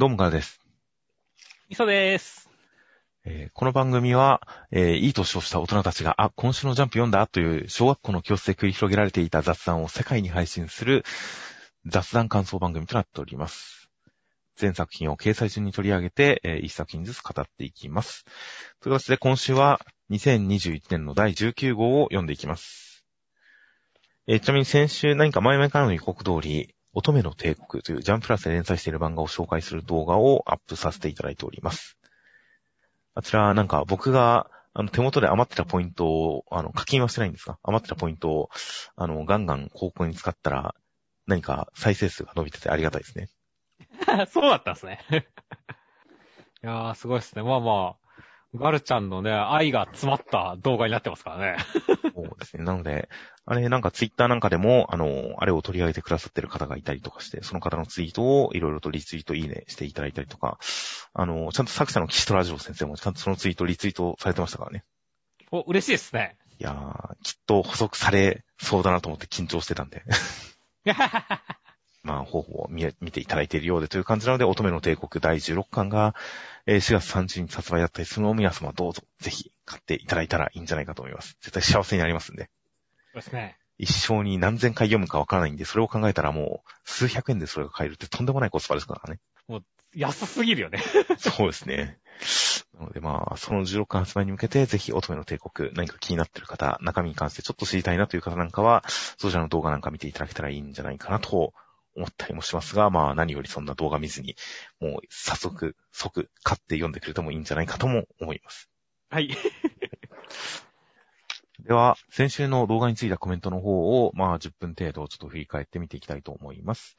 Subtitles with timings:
[0.00, 0.58] どうもからです。
[1.68, 2.48] 磯です。
[3.26, 4.40] えーこの番組は、
[4.70, 11.04] えーいい年をした大人たちが、あ、今週のジャンプ読んだという小学校の教室で繰り広げられていた雑談を世界に配信する
[11.84, 13.90] 雑談感想番組となっております。
[14.56, 18.24] 全作品を掲載順に取り上げて、えー一作品ずつ語っていきます。
[18.80, 23.04] という形で今週は2021年の第19号を読んでいきます。
[24.26, 31.96] えーちなみに先週何か前々からの予告通り、乙女の帝国というジャンプラスで連載している漫画を紹介する動画をアップさせていただいております。
[33.14, 38.50] あちら、なんか僕が、あの、手元で余ってたポイントを、あの、課金はしてないんですが、余ってたポイントを、
[38.96, 40.74] あの、ガンガン広告に使ったら、
[41.26, 43.28] 何か再生数が伸びててありがたいですね。
[44.30, 45.00] そうだったんですね。
[46.62, 47.42] いやー、すごいですね。
[47.42, 48.09] まあまあ、
[48.54, 51.56] ガルちゃんのね、愛が詰まった動画になってますからね。
[52.14, 52.64] そうですね。
[52.64, 53.08] なので、
[53.46, 60.58] あれ、なんかツイッターなんかでも、あの、あれを取り上げてくださってる方がいたりとかして、その方のツイートをいろいろとリツイートいいねしていただいたりとか、
[61.14, 64.84] あの、ちゃんと作者の岸戸ラジオ先生もちゃんとそのツイートリツイートされてましたからね。
[65.52, 66.36] お、嬉しいですね。
[66.58, 70.02] いやー、きっと補足されそうだなと思って緊張してたんで。
[72.02, 76.14] まあ、方法を見見ていただいているようでという感じなので、乙女の帝国第16巻が、
[76.66, 81.36] えー4月30日発売だったりするのを皆様どうぞ、ぜひ買っていただいたらいいんじゃないかと思います。
[81.40, 82.50] 絶対幸せになりますんで。
[83.12, 83.56] そうですね。
[83.78, 89.20] 一生に何千回読むかわからないんで、それを考えたらもう、数百円でそれが買えるってとんでもないコスパですからね。
[89.94, 90.78] 安すぎるよね。
[91.18, 91.98] そうですね。
[92.78, 98.84] なのでまあ、その16巻発売に向けて、ぜひ乙女の帝国、何か気になってる方、中身に関してちょっと知りたいなという方なんかは、
[99.18, 101.54] そちらの動画なんか見ていただけたらいいんじゃないかなと
[101.96, 104.36] 思ったりもしますが、まあ何よりそんな動画見ずに、
[104.80, 108.70] もう早速、即買って読んでくれてもいいんじゃないかとも思います。
[109.10, 109.30] はい。
[111.60, 116.96] では、先週の動画についたコメントの方を、まあ10分程度ちょっと振り返ってみていきたいと思います。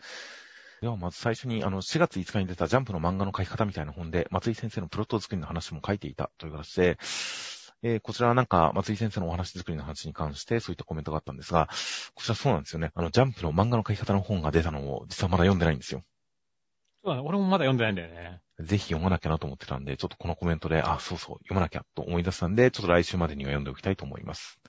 [0.82, 6.98] では、まず最初に、あの、4月5日に出たジャンプの漫画の書き方みたいな本で、松井先生のプロット作りの話も書いていたという形で、
[7.84, 11.68] えーこちらはなんか、松井先生のお話作りの話に関して、そういったコメントがあったんですが、
[12.14, 12.92] こちらそうなんですよね。
[12.94, 16.04] あの、ジャンプの漫画の書き方の本が出たのを、実はまだ読んでないんですよ。
[17.04, 17.28] そうだね。
[17.28, 18.42] 俺もまだ読んでないんだよね。
[18.60, 24.60] ぜひ読まなきゃなと思ってたんで、ちょっとこのコメントで、あ、そうそう、読まなきゃと思い出したんで、ちょっと来週までには読んでおきたいと思います。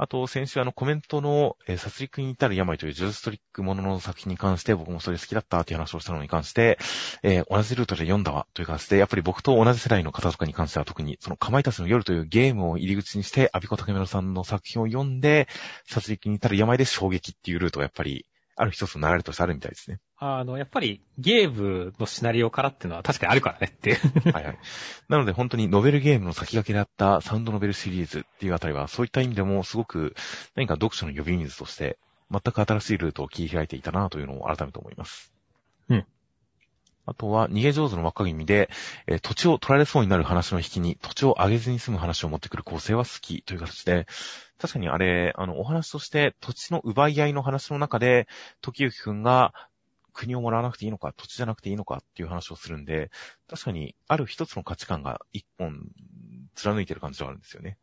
[0.00, 6.78] あと、先週あのコメントの、えー殺戮に至る病というジューストリックものの作品に関して、僕もそれ好きだったっていう話をしたのに関して、
[7.24, 15.48] えー同じルートで読んだわという形で、やっぱり僕と同じ世代の方とかに関しては特に、そのかまいたちの夜というゲームを入り口にして、アビコタケメロさんの作品を読んで、
[15.84, 19.98] 殺戮に至る病で衝撃っていうルートがやっぱり、ある一つの流れとしてあるみたいですね。
[20.20, 24.30] あの、やっぱりゲームのシナリオからっていうのは確かにあるからねっていう。
[24.32, 24.58] はいはい。
[25.08, 30.14] なので本当にノベルゲームの先駆けであったサウンドノベルシリーズっていうあたりは、そういった意味でもすごく
[30.56, 31.98] 何か読書の呼び水として、
[32.30, 35.32] 全く新しいルートを切り開いていたなというのを改めて思います。
[35.88, 36.06] うん。
[37.06, 38.68] あとは、逃げ上手の若君で、
[39.06, 44.06] えー土地を取られそうになる話の引きに、土地を上げずに済む話を持ってくる構成は好きという形で、
[44.58, 48.26] 確かにあれ、あの、お話として土地の奪い合いの話の中で、
[48.60, 49.54] 時行くんが
[50.18, 53.10] 国をもらわなくていいのか、土地じゃなくていいのかっていう話をするんで、
[53.48, 55.80] 確かに、ある一つの価値観が一本、
[56.56, 57.78] 貫いてる感じはあるんですよね。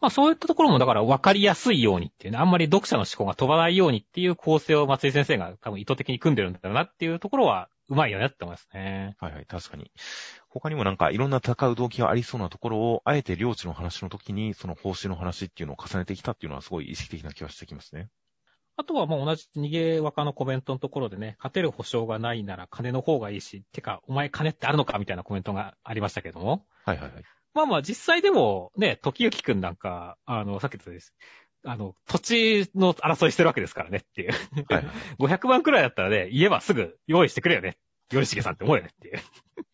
[0.00, 9.16] まあそういったところもだから分かりやすいようにっていうね、あんまり読者の思考が飛ばないようにっていう構成を松井先生が多分意図的に組んでるんだろうなっていうところは、うまいよねって思いますね。
[9.20, 9.90] はいはい、確かに。
[10.48, 18.08] 他にもなんかいろんな戦う動機がありそうなところを、あえて領地の話の時に、その報酬の話っていうのを重ねてきたっていうのはすごい意識的な気がしてきますね。
[18.78, 26.66] あとはもう同じ逃げ若のコメントのところでね、勝てる保証がないなら金の方がいいし、てか、お前金ってあるのかみたいなコメントがありましたけども。
[26.84, 27.22] はいはいはい。
[27.54, 31.14] まあまあ実際でもね、時行くんなんか、あの、さっき言ったです。
[31.64, 34.32] あの、土地の争いしてるわけですからねっていう。
[34.32, 34.86] はいはい。
[35.18, 37.78] 500万くらいだったらね、言えばすぐ用意してくれよね。
[38.12, 39.18] よりしげさんって思うよねっていう。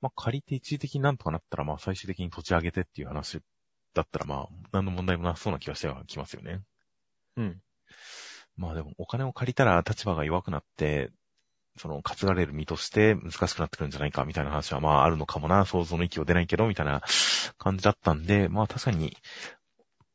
[0.00, 3.40] まあ、借りて一時的になんとかなったら、まあ、最終的に土地上げてっていう話
[3.94, 6.62] だったら、まあ、何の問題もなさそうな気がしてはきますよね。
[7.36, 7.60] うん。
[8.58, 11.10] まあでも、お金を借りたら立場が弱くなって、
[11.78, 17.02] その、担がれる身として難しくなってくるんじゃないか、みたいな話は、まあ、あるのかもな、想像の域を出ないけど、みたいな
[17.56, 19.16] 感じだったんで、まあ、確かに、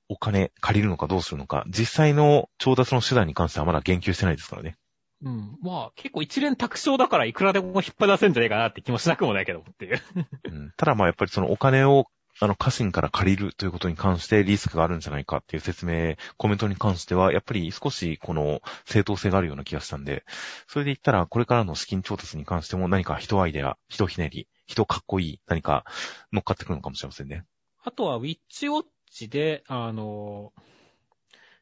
[0.09, 4.75] お金借りるのかどうするのか、実際の調達の手段に関してはまだ言及してないですからね。
[5.23, 5.57] うん。
[5.61, 10.01] まあ結構一連卓勝だからいくらでも引っ張り出せんじゃねえかなって気もしなくもないけどっていう。
[10.45, 12.05] うん、ただまあ、やっぱりそのお金を、
[12.39, 20.23] あの、家臣から借りるということに関してリスクがあるんじゃないかっていう説明、コメントに関しては、やっぱり少しこの正当性があるような気がしたんで、
[20.67, 25.85] それで言ったら、これからの資金調達に関しても何か人アイデア、人ひねり、人かっこいい、何か
[26.31, 27.45] 乗っかってくるのかもしれませんね。
[27.83, 30.53] あとはウィッチウォッチで、あの、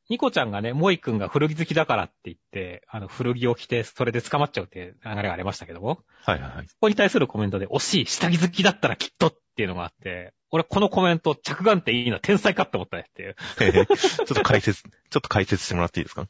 [0.10, 6.68] ニコちゃんがね、モイ君が古着好きだからって言って、あの、古着を着て、それで捕まっちゃうって流れがありましたけども、はいはいはい。
[6.68, 13.36] そこに対するコメントで、惜しい、下着好きだったらきっとっていうのがあって、俺このコメント、着眼点いいな、天才かって思ったねっていう。
[13.96, 14.90] ちょっと解説、ちょ
[15.20, 16.28] っと解説してもらっていいですか？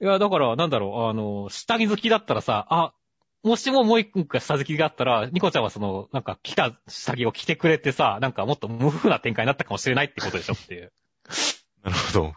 [0.00, 2.92] いや、だから、なんだろう、あの、下着好きだったらさ、あ、
[3.44, 10.92] もしもモイ君が下好きだったら、ニコちゃんはその、なんか着た下着を着てくれてさ、なんかもっと無風な展開になったかもしれないってことでしょっていう。
[11.82, 12.34] なるほど。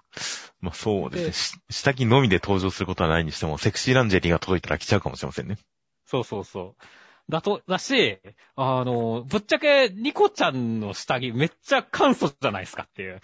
[0.61, 1.63] まあそうですね。
[1.69, 5.57] し下着のみで登場することはないにしても、セクシーランジェリーが届いたら着ちゃうかもしれませんね。
[6.05, 6.83] そうそうそう。
[7.29, 8.19] だと、だし、
[8.55, 13.21] あの、ぶっちゃけ、ニコちゃんの下着めっちゃ簡素じゃないですかっていう。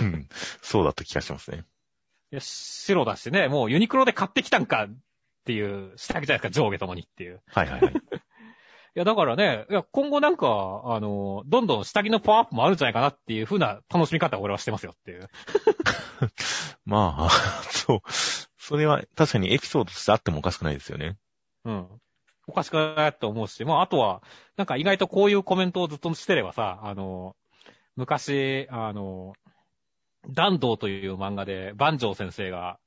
[0.00, 0.28] うん
[0.60, 1.64] そうだった気がしますね。
[2.32, 4.94] いや、白だしね、もうユニクロで買ってきたんかっ
[5.44, 7.40] ていう下着じゃないですか、上下ともにっていう。
[7.46, 7.94] はいはいはい。
[8.96, 15.28] いや、だからね、いや、今後なんか、あの、どんどん下着のパワーアップもあるんじゃないかなっていう風な楽しみ方を俺はしてますよっていう。
[16.84, 17.30] まあ、
[17.70, 18.00] そう。
[18.58, 21.16] それは確かにエピソードとしてあってもおかしくないですよね。
[21.64, 21.88] うん。
[22.50, 24.22] おかしくないと思うし、まあ、あとは、
[24.56, 27.36] なんか意外とこういうコメントをずっとしてればさ、あの、
[27.94, 29.34] 昔、あの、
[30.28, 32.78] 弾道という漫画で、万丈先生が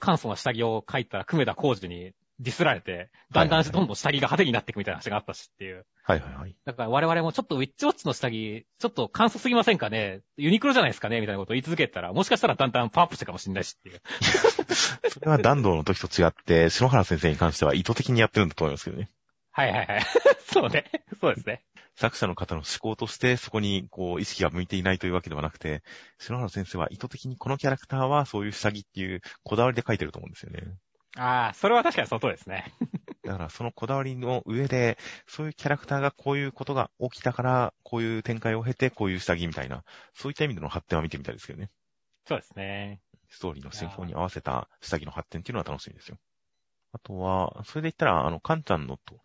[0.00, 5.86] 簡素な下着を書いたら、久米田浩二にディスられて、だんだんどんどん下着が派手になっていくみたいな話があったしっていう。
[6.04, 6.56] はいはいはい。
[6.64, 10.20] だから我々もちょっとウィッチウォッチの下着、ちょっと簡素すぎませんかね？
[10.36, 11.20] ユニクロじゃないですかね？
[11.20, 14.00] みたいなことを言い続けたら、もしかしたらだんだんパワーアップしたかもしれないしっていう。
[15.08, 19.08] それは弾道の時と違って、篠原先生に関しては意図的にやってるんだと思いますけどね。
[19.52, 20.02] はいはいはい。
[20.52, 20.84] そうね。
[21.20, 21.62] そうですね。
[21.94, 25.82] 作者の方の思考としてそこにこう意識が向いていないというわけではなくて、
[26.18, 30.62] 篠原先生は意図的にこのキャラクターはそういう下着っていうこだわりで書いてると思うんですよね。
[31.16, 32.72] ああ、それは確かにその通りですね。
[33.24, 41.70] だからそのこだわりの上で、そういうキャラクターがこういうことが起きたから、こういう展開を経てこういう下着みたいな、そういった意味での発展は見てみたいですけどね。
[42.26, 43.00] そうですね。
[43.28, 46.18] ストーリーの進行に合わせた下着の発展っていうのは楽しみですよ。
[46.92, 49.20] あとは、それで言ったら、あの、カンちゃんのと、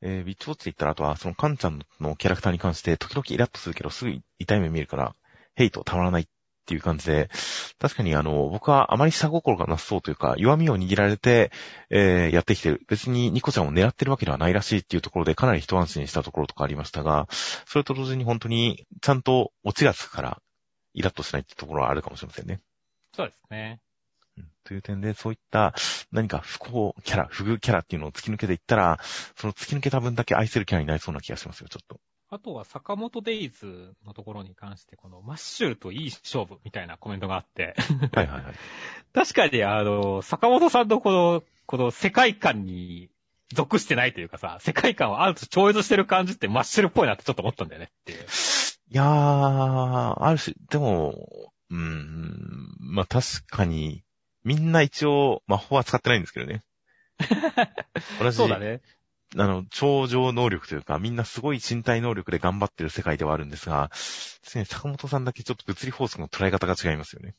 [0.00, 5.14] えー、ビッチウォッチで言ったら、あとは、そのカンちゃんのキャラクターに関して、時々イラッとするけど、すぐ痛い目見えるから、
[5.54, 6.26] ヘイトたまらないっ
[6.64, 7.30] ていう感じで、
[7.78, 11.52] 確かにあの、僕はあまり下心がなさそうというか、弱みを握られて、
[11.90, 12.82] えー、やってきてる。
[12.88, 20.40] 別にニコちゃんを狙ってるわけではないらしいっていうところで、かなり一安心したところとかありましたが、それと同時に本当に、ちゃんとオチがつくから、
[20.94, 22.60] イラッとしないっていうところはあるかもしれませんね。
[23.14, 23.80] そうですね。
[24.38, 25.74] うんという点で、そういった
[26.10, 28.98] 何か不幸キャラ、不遇キャラっていうのを突き抜けていったら、
[29.36, 32.00] その突き抜けた分だけ愛せるキャラになりそうな気がしますよ、ちょっと。
[32.34, 37.76] あとは坂本デイズのところに関して、このマッシュルといい勝負みたいなコメントがあって、
[38.12, 38.54] はいはいはい。
[39.14, 43.08] 確かにあの、坂本さんのこの、この世界観に
[43.52, 48.18] 属してないというかさ、世界観をある種超越してる感じってマッシュルっぽいなってちょっと思ったんだよねっていう。
[48.18, 48.24] い
[48.90, 51.14] やー、ある種、でも、
[51.70, 54.02] うーん、まあ確かに、
[54.42, 56.64] みんな一応魔法は使ってないんですけどね。
[58.18, 58.80] 同じ、そうだね。
[59.36, 67.34] あの、超常能力というか、みんなすごい身体能力で頑張ってる世界ではあるんですが、ですね、坂本さんだけちょっと物理法則の捉え方が違いますよね。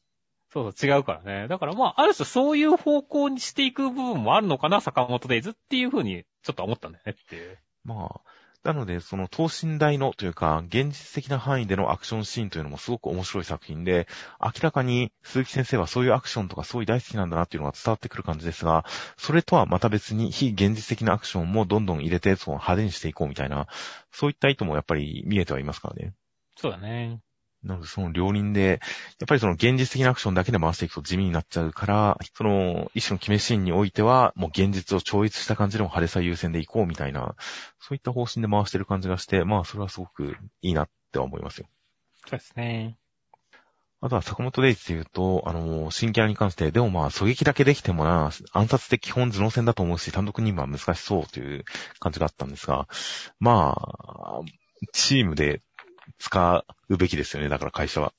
[0.51, 1.47] そうそう、違うからね。
[1.47, 7.57] だからまあ、ある種そういう方向にしていく部分もあるのかな、坂本デイズっていうふうに、ちょっと思ったんだよねっていう。
[7.83, 8.21] まあ、
[8.65, 14.07] なので、その等身大のというか、現実的な範囲でのアクションシーンというのもすごく面白い作品で、
[14.41, 18.83] 明らかに鈴木先生はそういうアクションとかそういう大好きなんだなっていうのが伝わってくる感じですが、
[19.17, 23.67] それとはまた別に非現実的なアクションもどんどん入れて、その派手にしていこうみたいな、
[24.11, 26.15] そういった意図もやっぱり見えてはいますからね。
[26.57, 27.19] そうだね。
[27.65, 28.79] なので、その両輪で、
[29.19, 37.35] やっぱりその現実的なアクションだけで回していくと地味になっちゃうから、その一種の決めシーンにおいては、もう現実を超越した感じでも派手さ優先でいこうみたいな、
[37.79, 41.67] そういった方針で回してる感じがして、まあそれはすごくいいなって思いますよ。
[42.27, 42.97] そうですね。
[44.01, 51.63] あとは坂本デイズで言うと、あの、新キャラに関して、でもまあ狙撃だけできてもな、暗殺って基本頭脳戦だと思うし、単独任務は難しそうという
[51.99, 52.87] 感じがあったんですが、
[53.39, 54.41] まあ、
[54.93, 55.61] チームで
[56.17, 58.13] 使うべきですよね、だから会社は。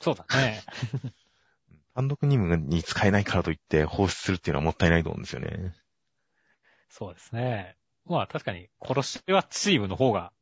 [0.00, 0.62] そうだね。
[1.94, 5.74] 単独任務に使えないからといって放出するっていうのはもったいないと思うんですよね。
[6.88, 7.76] そうですね。
[8.04, 10.32] まあ確かに、殺しはチームの方が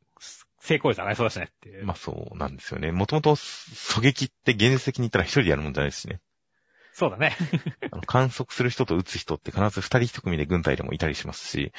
[0.60, 1.84] 成功率上がりそうだしねっていう。
[1.84, 2.92] まあそうなんですよね。
[2.92, 6.20] もともと狙撃って現実的に言ったら一人でやるもんじゃないですしね。
[6.92, 7.36] そうだね。
[8.06, 11.72] 観測する人と撃つ人って必ず二人一組で軍隊でもいたりしますし、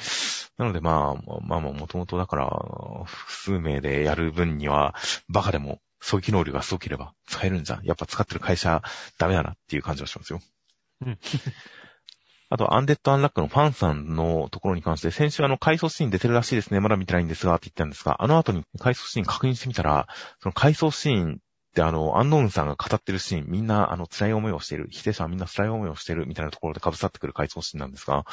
[0.58, 2.50] なのでまあ、まあまあもともとだから、
[3.06, 4.94] 複数名でやる分には、
[5.28, 7.84] バカでも狙撃能力がすごければ使えるんじゃん。
[7.84, 8.82] やっぱ使ってる会社
[9.18, 10.40] ダメだなっていう感じがしますよ。
[11.02, 11.18] うん。
[12.50, 16.78] あと、アンデッド・アンラックのファンさんのところに関して、先週あの、回想シーン出てるらしいですね。
[16.78, 20.06] まだ見てないんですが、って言ったんですが、あの後に回想シーン確認してみたら、
[20.40, 21.40] その回想シーン
[21.74, 28.24] っってあの、アンノーンさんが語ってるシーン、みんなあの、辛い思いをしている、否定者はみんな辛い思いをしているみたいなところで被さってくる回想シーンなんですが、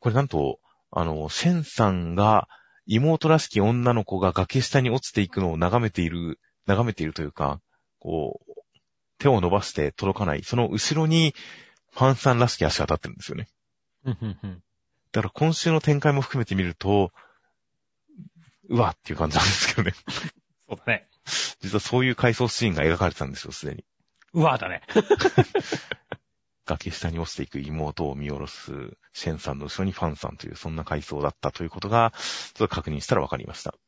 [0.00, 0.58] これなんと、
[0.90, 2.48] あの、シェンさんが
[2.86, 7.60] 妹らしき女の子が崖下に落ちていくのを眺めている、眺めているというか、
[7.98, 8.52] こう、
[9.18, 11.34] 手を伸ばして届かない、その後ろに
[11.92, 13.48] ファンさんらしき足が立ってるんですよね。
[15.12, 17.12] だから今週の展開も含めてみると、
[18.70, 19.94] うわっていう感じなんですけどね。
[20.66, 21.11] そうだね。
[21.60, 23.84] 実はそういう回想シーンが描かれてたんですよ、すでに。
[24.34, 24.82] うわだね。
[26.64, 28.72] 崖下に落ちていく妹を見下ろす
[29.12, 33.72] シェンさんの後ろにファンさんという、そんな回想だったということが、ちょっと確認したらわかりました。
[33.72, 33.78] そ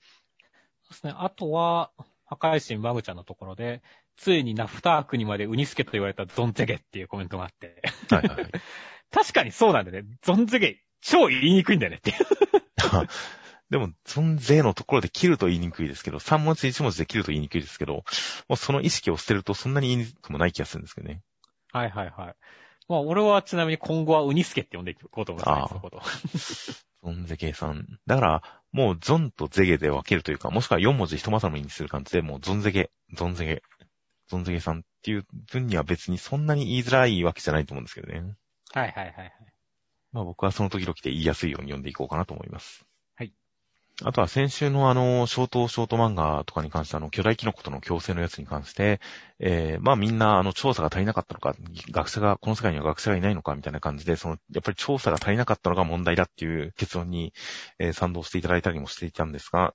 [0.88, 1.14] うですね。
[1.16, 1.92] あとは、
[2.26, 3.82] 破壊神バグちゃんのところで、
[4.16, 7.82] ついにナフタークにまでウニスケと言われたゾンゼゲっていうコメントがあって。
[8.10, 8.50] はいはい。
[9.10, 10.18] 確かにそうなんだよね。
[10.22, 12.16] ゾンゼゲ、超言いにくいんだよねっていう。
[13.70, 18.02] でも、ゾンゼのところで切ると言いにくいですけど、3文字1文字で切ると言いにくいですけど、も
[18.50, 21.22] うその意識を捨てるとそんなに言いにくくもない気がするんですけどね。
[21.72, 22.34] はいはいはい。
[22.86, 26.02] まあ、俺はちなみに今後はウニスケって呼んでいこうと思います、ね、こと。
[27.02, 27.86] ゾンゼゲさん。
[28.06, 28.42] だから、
[28.72, 33.62] もうゾンとゼゲで分けるというか、もしくは4文字一まさのにする感じで、もうゾンゼゲ、ゾンゼゲ、
[34.28, 38.34] ゾンゼゲさんっていう分には別にそんなに言いづらいわけじゃないと思うんですけどね。
[38.72, 39.32] はいはいはいはい。
[40.12, 42.86] まあ僕はその時々で言いやすいように読んでいこうかなと思います。
[44.02, 49.00] あとは先週のあの、ショートショート漫画とかに関してあの、巨大キノコとの共生のやつに関して、
[49.38, 51.54] えー、まあみんなあの、調査が足りなかったのか、
[51.92, 57.32] 学者が、この世界には学者がいないのかみたいな感じで、その、やっぱり調査が足りなかったのが問題だっていう結論に、
[57.78, 59.74] えー、賛同していただいたりもしていたんですが、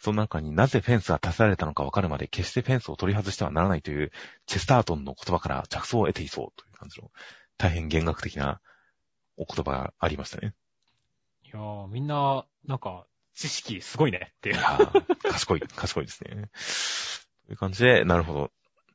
[0.00, 4.12] その中になぜフェンスが足されたのかわかるまで決してフェンスを取り外してはならないという
[4.46, 7.10] チェスタートンの言葉から着想を得ていそうという感じの
[7.56, 8.60] 大変弦楽的な
[9.36, 10.54] お言葉がありましたね。
[11.48, 14.56] いやー、みんな、なんか、知識すごいねっていう。
[15.22, 16.50] 賢い、賢いですね。
[17.46, 18.50] という感じで、なるほど。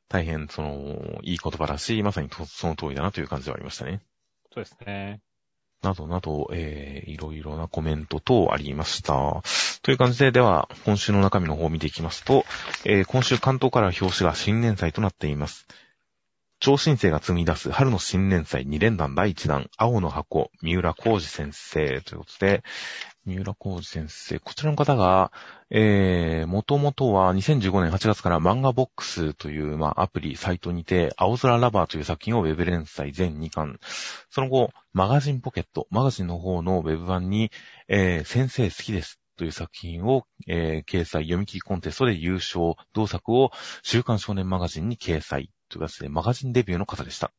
[0.08, 4.02] 大変、その、いい言葉らしい、まさにその通りだなという感じではありましたね。
[4.52, 5.20] そうですね。
[5.82, 9.42] などなど、えー、いろいろなコメント等ありました。
[9.82, 12.44] という感じで、では、今週の中身の方を見ていきますと、
[12.84, 15.66] えー、今週関東から表紙が新年祭となっています。
[16.64, 22.62] 超新星が積み出す春の新年祭2連弾第1弾、青の箱、三浦浩二先生ということで、
[23.26, 25.30] 三浦浩二先生、こちらの方が、
[25.68, 33.78] えー、もともとは2015年8月から漫画ボックスという、まあ、アプリ、サイトにて、青空ラバーという作品をウェブ連載全2巻。
[34.30, 37.50] その後、マガジンポケット、マガジンの方のウェブ版に、
[37.88, 43.50] えー、先生好きですという作品を、えー、掲載、読み切りコンテストで優勝、同作を
[43.82, 45.50] 週刊少年マガジンに掲載。
[45.68, 47.32] という形でマガジンデビューの方でした。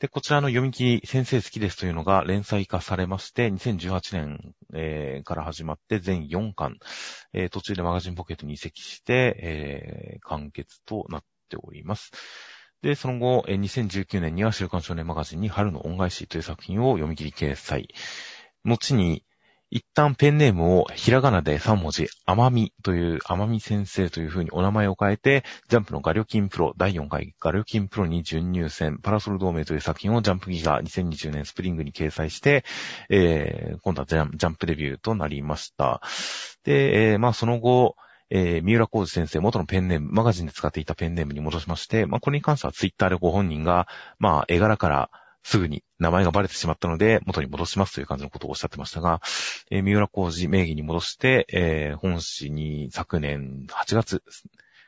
[0.00, 6.78] で、こちらの読み切り先生好きですというのが連載化されまして、2018年、えー、から始まって全4巻、
[7.32, 12.10] えー、途中でマガジンポケットに移籍して、えー、完結となっております。
[12.82, 17.88] で、その後、えー、2019年には週刊少年マガジンに春の恩返しという作品を読み切り掲載。
[18.64, 19.24] 後に、
[19.74, 32.64] 一旦ペンネームをひらがなで3文字、甘みという、甘み先生という風にお名前を変えて、ジャンプのガリョキンプロ、第4回ガリョキンプロに準入選、パラソル同盟という作品をジャンプギガ2020年スプリングに掲載して、
[33.10, 36.00] えー、今度はジャンプデビューとなりました。
[36.62, 37.96] で、えー、まあその後、
[38.30, 43.88] えー、三浦浩二先生、元のペンネーム、マガジンで使っていたペンネームに戻しまして、まあこれに関してはツイッターでご本人が、
[44.20, 45.10] まあ絵柄から、
[45.44, 49.20] すぐに名前がバレてしまったので、元に戻しますという感じのことをおっしゃってましたが、
[49.70, 54.22] えー、三浦工事名義に戻して、えー、本誌に昨年8月、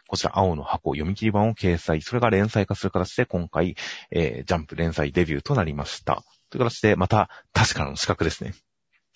[0.09, 3.77] こちら青の箱読み切り版を掲載、それが連載化する形で今回、
[4.11, 6.23] えー、ジャンプ連載デビューとなりました。
[6.49, 8.55] という形で、また、確かなの資格ですね。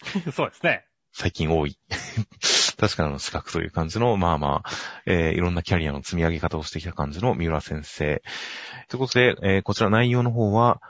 [0.35, 0.85] そうですね。
[1.13, 1.79] 最近多い。
[2.77, 4.71] 確かなの資格という感じの、まあまあ、
[5.07, 8.23] えー、いろんなキャリアの積み上げ方をしてきた感じの三浦先生。
[8.89, 10.81] ということで、えー、こちら内容の方は、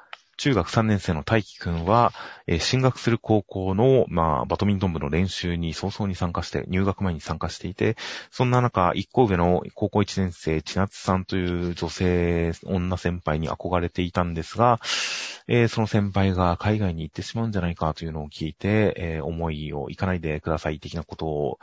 [0.40, 2.14] 中学3年生の大輝くんは、
[2.46, 7.94] えー、進学する高校の、まあ、バドミントン部の練習に早々に参加して、入学前に参加していて、
[8.30, 14.80] そんな中、一個上の高校1年生、千夏さんという女性、女先輩に憧れていたんですが、
[15.46, 21.58] えー、その先輩が海外に行ってしまうんじゃないかというのを聞いて、えー、思いを行かないでください的なことを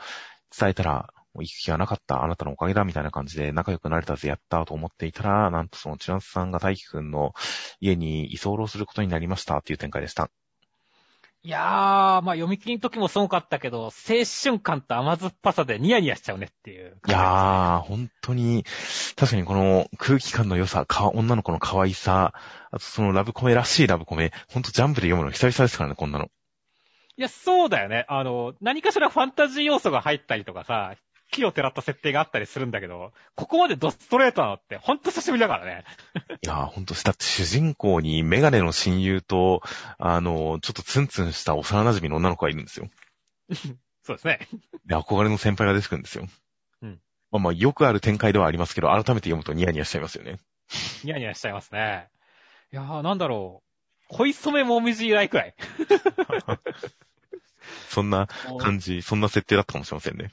[0.56, 7.34] 伝えたら、もう行く気がなかった、あなたのおかげだ、みたいな感じで仲良くなれたぜ、やったと思っていたら、なんとその千夏さんが大輝くんの
[7.80, 10.30] 家に居候することになりましたっていう展開でした。
[11.44, 11.62] いやー、
[12.22, 13.92] まあ読み切りの時もすごかったけど、青
[14.42, 18.64] 春感と甘酸っぱさでニヤニヤしちゃうねっていう、ね、いやー、本当に、
[19.14, 22.34] 確かにこの空気感の良さ、か女の子の可愛さ、
[22.72, 26.28] あとそのラブコメらしいラブコメ、ほんとジャンプで読むの久々ですからね、こんなの。
[27.16, 28.04] いや、そうだよね。
[28.08, 30.96] あの、何かしらファンタジー要素が入ったりとかさ、
[31.30, 35.84] 奇をてらった設定があったりするんだけど、ここまでドストレートなのってほんと久しぶりだからね。
[36.42, 39.62] いやー、ほんと、だって主人公にメガネの親友と、
[39.98, 42.88] あの、ちょっとツンツンした幼馴染の女の子がいるんですよ。
[44.02, 44.48] そうですね。
[44.86, 46.26] で、憧れの先輩が出てくるんですよ。
[46.82, 47.00] うん。
[47.30, 50.38] まあまあ、よくある展開ではありますけど、改めて読むとニヤニヤしちゃいますよね。
[51.04, 52.08] ニヤニヤしちゃいますね。
[52.72, 53.68] いやー、なんだろう。
[54.16, 55.54] 恋染めもみじ以来くらい。
[57.88, 60.32] そんな感じ、そんな設定だったかもしれませんね。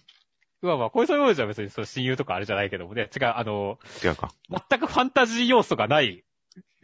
[0.65, 4.31] うわまあ、恋染めもみじは別にその親友とかあれじゃないけどもね、違う、あの、違うか。
[4.49, 6.23] 全くファンタジー要素がない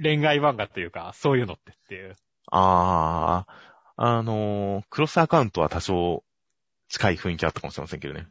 [0.02, 2.16] 恋愛漫画っていうか、そういうのってっていう。
[2.52, 3.52] あー、
[3.98, 6.24] あのークロスアカウントは多少
[6.90, 8.28] 近い雰囲気あったかもしれませんけどね。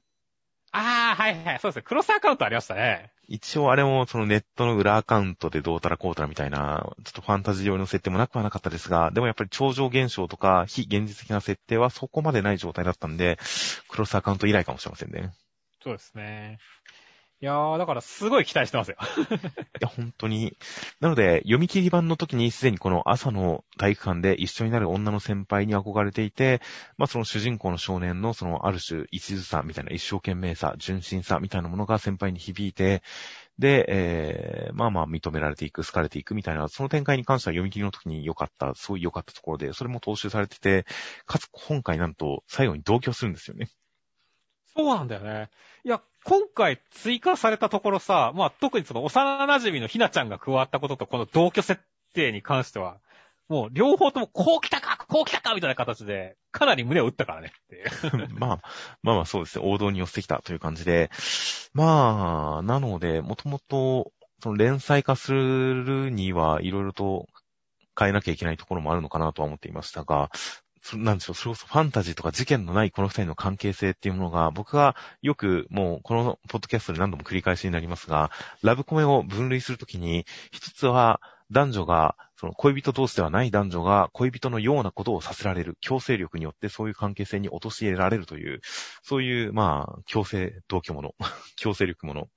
[0.72, 1.82] あー、はいはい、そうですね。
[1.82, 3.10] クロスアカウントありましたね。
[3.26, 13.38] 一応あれもそのネットの裏アカウントでどうたらこうたらみたいな、ちょっとファンタジー用の設定もなくはなかったですが、でもやっぱり超常現象とか非現実的な設定はそこまでない状態だったんで、
[13.88, 15.32] クロスアカウント以来かもしれませんね。
[15.82, 16.58] そうですね。
[17.42, 18.98] いやー、だからすごい期待してますよ。
[19.80, 20.58] いや、本当に。
[21.00, 26.60] なので、読み切り版の時にすでにこの朝の体育館で一緒になる女の先輩に憧れていて、
[26.98, 33.02] まあその主人公の少年のそのある種一途さみたいな一生懸命さ、純真さみたいなものが先輩に響いて、
[33.58, 40.84] で、えー、まあまあ認められていく、好かれていくみたいな、その展開に関しては読み切りの時に良かった、そういう良かったところで、それも踏襲されてて、
[41.24, 43.70] かつ今回なんと最後に同居するんですよね。
[44.76, 45.48] そうなんだよね。
[45.84, 51.80] いや、今回追加されたところさ、まあ特にその幼馴染のひなちゃんが加わったこととこの同居設
[52.14, 52.98] 定に関しては、
[53.48, 57.84] もう両方ともこう来たかこう来たかみたいな形で、かなり胸を打ったからねって。
[58.38, 58.60] まあ、
[59.02, 59.64] まあまあそうですね。
[59.66, 61.10] 王道に寄ってきたという感じで。
[61.72, 64.12] まあ、なので、もともと、
[64.42, 67.26] その連載化するにはいろいろと
[67.98, 70.30] 変えなきゃいけないところもあるのかなとは思っていましたが、
[70.94, 78.30] なんでしょう、それこそファンタジーとか事件のないこの二人の関係性っていうものが、僕がよくもうこのポッドキャストで何度も繰り返しになりますが、
[78.62, 88.60] ラブコメを分類するときに、一つは男女が、その恋人同士ではない男女が恋人のようなことをさせられる、強制力によってそういう関係性に陥れられるという、
[89.02, 91.14] そういう、まあ、強制同居もの、
[91.56, 92.28] 強制力もの。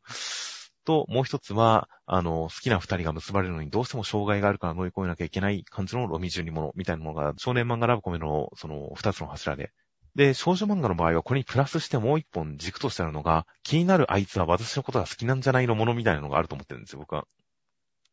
[0.83, 9.71] と、もう一つは、あの、好きな二人が結ばれるのにどうしても障害があるから乗り越えなきゃいけない感じのロミジュニものみたいなのが、少年漫画ラブコメの、その、二つの柱で。
[10.15, 17.25] で、少女漫画の場合はこれにプラスしてもう一本軸としてあるのが、気になるあいつは私のことが好きなんじゃないのものみたいなのがあると思ってるんですよ、僕は。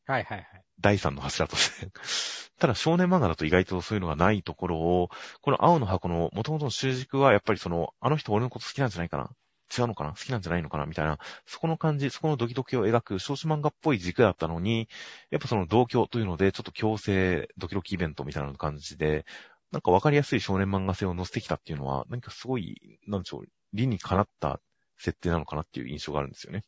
[0.06, 0.46] はいはいはい。
[0.80, 1.90] 第三の柱として。
[2.58, 9.30] ただ少年漫画だと意外とそういうのがないところを、この青の箱の元々の主軸はやっぱりその、あの人俺のこと好きなんじゃないかな
[9.76, 10.10] 違うのかな？
[10.10, 10.86] 好きなんじゃないのかな？
[10.86, 14.88] みたいな、そこの感じ、そこのドキドキを描く少子漫画っぽい軸だったのに、
[15.30, 19.24] やっぱその同居というので、ちょっと強制ドキドキイベントみたいな感じで、
[19.70, 24.60] なんかわかりやすい少年漫画性を乗せてきたっていうのは、何かすごい、なんでしょう、理にかなった
[24.98, 26.64] 設定なのかなっていう印象があるんですよね。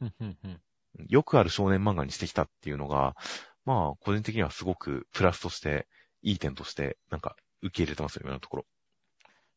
[0.00, 0.60] うんうんうん。
[1.08, 3.16] よくある少年漫画にしてきたっていうのが、
[3.64, 5.88] まあ、個人的にはすごくプラスとして、
[6.22, 8.66] いい点として、なんか、受け入れてますよ、今のところ。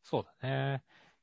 [0.02, 0.82] そうだね。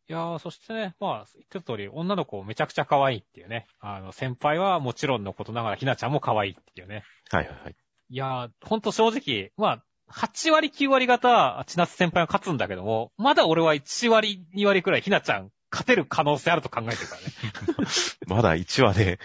[0.09, 3.67] いやー、そしてね、まあ、言ってた通り、女の子めちゃくちゃ可愛いっていうね。
[3.79, 7.03] あの、先輩はもちろんのことながら、ひなちゃんも可愛いっていうね。
[7.29, 7.75] はいはいはい。
[8.09, 17.87] いやー、ほんと正直、まあ、8割9割方、千夏先輩が勝つんだけども、まだ俺は1割2割くらいひなちゃん勝てる可能性あると考えてるからね。
[18.27, 19.19] まだ1話で、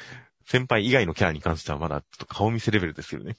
[0.44, 3.36] 先輩以外のキャラに関してはまだちょっと顔見せレベルですけどね。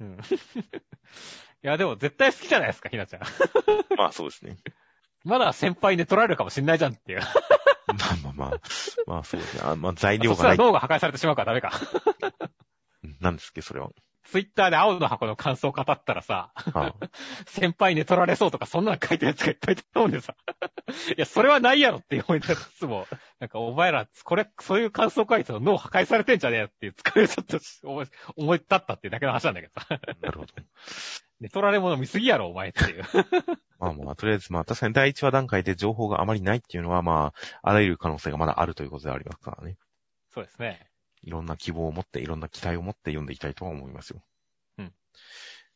[0.00, 0.18] うん。
[1.64, 3.22] いや、でも絶対好きじゃないですか、ひなちゃん。
[3.96, 4.56] まあそうですね。
[5.24, 7.20] まだ先輩で取られるかもしんないじゃんっていう。
[7.20, 8.60] まあまあまあ、
[9.06, 9.62] まあそうですね。
[9.64, 10.56] あまあ材料がない。
[10.56, 11.72] 脳が破壊されてしまうからダメか。
[13.04, 13.90] うんなんですっけ、それは。
[14.24, 16.94] ツイッターで青の箱の感想を語ったらさ、あ
[17.46, 20.34] 先輩に取られそうとかそんなの書いてるやつがいっぱいいたと思うんでさ。
[21.16, 23.06] いや、それはないやろって思いつつも、
[23.40, 27.58] なんかお前ら、これ、そういう感想書いてたら脳破壊されてんじゃねえよっていう疲れちょっと
[27.88, 28.06] 思い、
[28.36, 29.86] 思い立ったっていうだけの話なんだけどさ。
[30.20, 30.54] なるほど。
[31.42, 33.02] ね、取られ物見すぎやろ、お前っていう。
[33.80, 39.76] まあまあ、とりあえずまあ確かに第1話段階で情報があまりないっていうのはまあ、あらゆる可能性がまだあるということでありますからね。
[40.30, 40.88] そうですね。
[41.24, 44.22] いろんな希望を持って、いろんな期待を持って読んでいきたいとは思いますよ。
[44.78, 44.86] うん。
[44.86, 44.90] い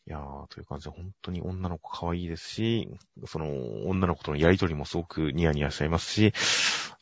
[0.06, 2.88] やー、という感じで本当に女の子可愛いですし、
[3.26, 6.32] その、女の子とのやりとりもすごくニヤニヤしちゃいますし、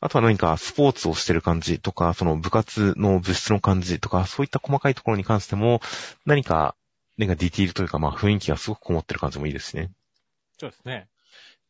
[0.01, 5.81] あとは何かスポーツをしてる感じとか、その部活の部室の感じとか、そういった細かいところに関しても、
[6.25, 6.77] 何か、
[7.17, 9.91] 何かディティールというか、まあ雰囲気がすごくこもってる感じもいいですしね。
[10.59, 11.09] そうですね。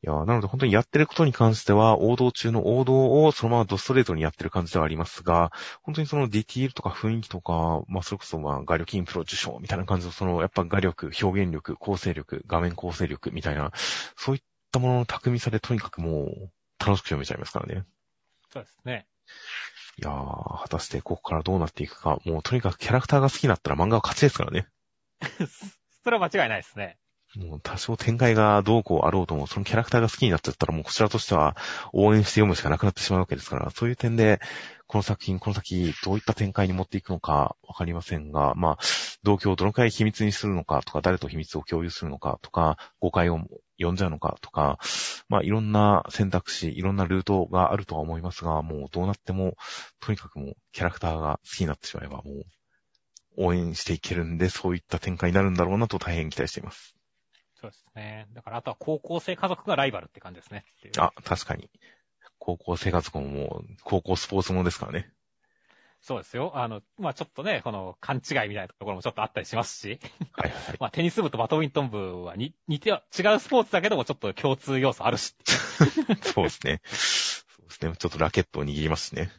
[0.03, 5.51] いやーなので本当にやってることに関しては、王道中の王道をそのままドストレートにやってる感じではありますが、
[5.83, 13.73] 本当にそのディティールとか雰囲気とか、まあそれこそまあ画力インプロ受賞みたいな感じのそのやっぱ画力、表現力、構成力、画面構成力みたいな、
[14.17, 17.85] そういったものの巧みさでとにかくもう楽しく読めちゃいますからね。
[18.53, 19.07] そうですね。
[19.97, 24.67] いやー、果たしてここからどうなっていくか、もうとにかくキャラクターが好きになったら漫画は勝ちですからね。
[26.05, 26.99] それは間違いないですね。
[27.37, 31.57] もう多少展開がどうこうあろうとも、そのキャラクターが好きになっちゃったらもうこちらとしては
[31.93, 34.41] 応援して読むしかなくなってしまうわけですから、そういう点で、
[34.87, 38.79] この作品、この先、どういった展開に持っていくのかわかりませんが、まあ、
[39.25, 43.41] 同居をどのくらい秘密にするのかとか、誰と秘密を共有するのかとか、誤解を
[43.79, 44.79] 呼んじゃうのかとか、
[45.29, 49.57] まあ、いろんな選択肢、いろんなルートがあるとは思いますが、もうどうなっても、
[50.01, 52.45] とにかくもうキャラクターが好きになってしまえば、もう
[53.37, 56.95] 応援していけるんで、そういった展開になるんだろうなと大変期待しています。
[57.55, 58.27] そうですね。
[58.33, 60.65] だからあとは高校生家族がライバルって感じですね。
[60.99, 61.71] あ、確かに。
[62.39, 65.11] 高校生活ももう、高校スポーツものですからね。
[66.03, 66.53] そうですよ。
[66.55, 69.99] あの、まあちょっとね、この勘違いみたいなところもちょっとあったりしますし、
[70.33, 70.77] はいはいはい。
[70.81, 75.35] まあテニス部とバドミントン部はに似ては、違うスポーツだけどもちょっと共通要素あるし。
[76.21, 76.83] そうですね。
[76.85, 77.97] そうですね。
[77.97, 79.33] ちょっとラケットを握りますしね。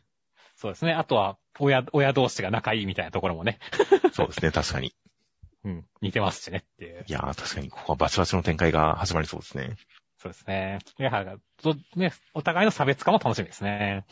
[0.65, 0.93] そうですね。
[0.93, 3.59] あとは、親、親同士が仲いいみたいなところもね、
[4.13, 4.49] そうですね。
[4.49, 4.95] 確かに。
[5.63, 7.05] うん、似てますしねっていう。
[7.05, 9.75] いやー、確かにここはバチバチの展開が始まりそうですね。
[10.17, 10.79] そうですね。
[10.97, 11.29] やはり、
[11.61, 14.07] どね、お互いの差別化も楽しみですね。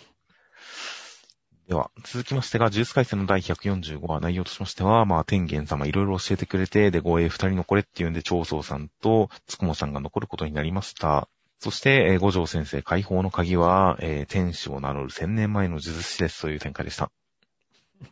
[1.68, 11.30] では、続きましてが、ジュース回戦の第145話内容としましては、まあ、天元様いろいろ教えてくれて、で、護衛二人残れっていうんで、長宗さんとつくもさんが残ることになりました。
[11.64, 17.10] そして、えー五条先生解放の鍵は、えー天使を名乗る千年前の術師ですという展開でした。
[18.02, 18.06] い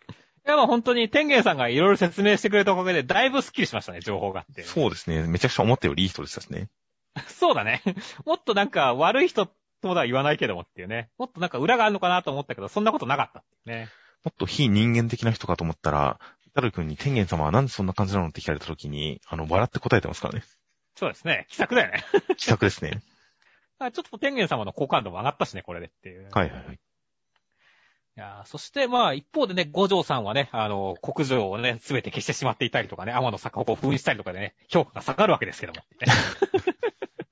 [0.46, 4.64] や、まあ本当に天元さんがいろいろ説明してくれたおかげで、だいぶスッキリしましたね、情報があって。
[4.64, 5.24] そうですね。
[5.24, 6.70] めちゃくちゃ思ったよりいい人でしたしね。
[7.28, 7.82] そうだね。
[8.26, 9.48] もっとなんか悪い人
[9.82, 11.10] とは言わないけどもっていうね。
[11.18, 13.90] もっとなんか裏があるのかなと思ったけど、そんなことなかったね。
[14.24, 16.22] もっと非人間的な人かと思ったら、
[16.54, 20.44] タル君に天元様はなんでそんな感じなのって聞かれた時に、あの、笑って答えてますからね。
[20.96, 21.46] そうですね。
[21.50, 22.04] 気さくだよね。
[22.38, 23.02] 気さくですね。
[23.86, 26.30] あちょっと天元様の好感度も上がったしね、これでっていう。
[26.32, 26.80] はいはいはい。
[28.18, 35.80] いやーそして、まあ、一方でね、五条さんはね、あの、国情をね、すべて消してしまっていたりとかね、天の坂を封印したりとかでね、評価が下がるわけですけども。
[35.80, 35.86] ね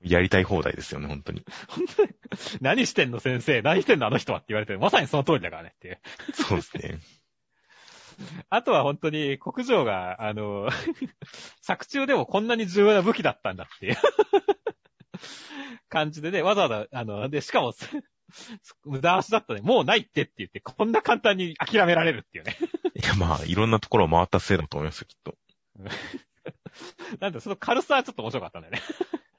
[0.02, 1.44] やりたい放題ですよね、本当に。
[2.62, 4.78] 何してんの先生何してんのあの人はって言われてる。
[4.78, 6.00] まさにその通りだからねっていう。
[6.32, 6.98] そうですね。
[8.48, 10.68] あとは本当に国情が、あの、
[11.60, 13.96] 作中でもこんなに重要な武器だったんだっていう
[15.88, 17.74] 感じでね、わざわざ、あの、で、しかも、
[18.84, 22.56] 無駄足だったね、もうないってって言って、こんな簡単に諦められるっていうね。
[22.94, 25.34] いや、まあ、いろんなところを回ったせいだと思いますよ、きっと。
[27.20, 28.82] なんで、その軽さはちょっと面白かったんだよね。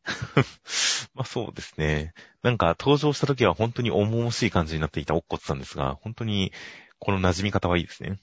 [1.13, 2.13] まあそうですね。
[2.41, 6.51] なんか登場した時は本当に重々しい感じになっていたおっこつさんですが、本当に
[6.99, 8.19] この馴染み方はいいですね。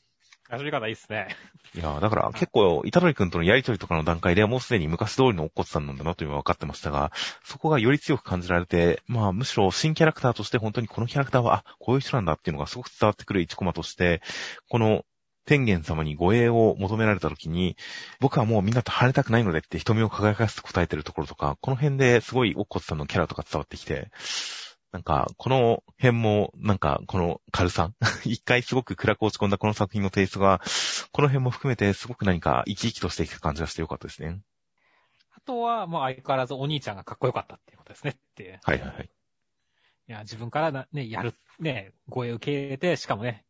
[0.50, 1.28] 遊び方いいっすね。
[1.74, 7.12] いやだから結構、イタドリ君とのやりとりとかの段階ではもうすでに昔通りのおっこつさんなんだなというのは分かってましたが、
[7.44, 14.22] そこがより強く感じられて、まあむしろ新キャラクターとして本当にこのキャラクターは、あ、こういう人なんだっていうのがすごく伝わってくる一コマとして、
[14.70, 15.04] この
[15.44, 17.76] 天元様に護衛を求められた時に、
[18.20, 24.10] 僕はもうみんなと離れたくないのでって瞳を輝かせて答えてるところとか、この辺ですごいおっこつさんのキャラとか伝わってきて、
[24.90, 27.92] なんか、この辺も、なんか、この軽さ、
[28.24, 30.62] 一回すごく暗く落ち込んだこの作品のテイストが、
[31.12, 34.40] この辺も含めてすごく何か生き生きとしていく感じがしてよかったですね。
[35.34, 38.60] あとは、まあ相変わらずお兄ちゃんがかっこよかったっていうことですねっていう。
[38.62, 39.10] はいはいはい。
[40.08, 43.44] いや、自分からなね、やる、ね、護衛を受け入れて、しかもね、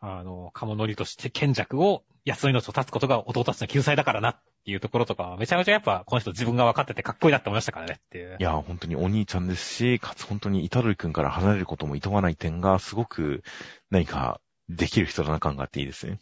[0.00, 8.36] あの、鴨乗りとして賢弱を、安の命を絶つことが弟たちの救済だからなっていうところとかは、めちゃめちゃやっぱ、この人自分が分かっててかっこいいなって思いましたからねっていう。
[8.38, 13.42] いや、本当にお兄ちゃんですし、かつ本当にイタルイ君から離れることも厭わない点が、すごく
[13.90, 16.18] 何かできる人だな感があっていいですね。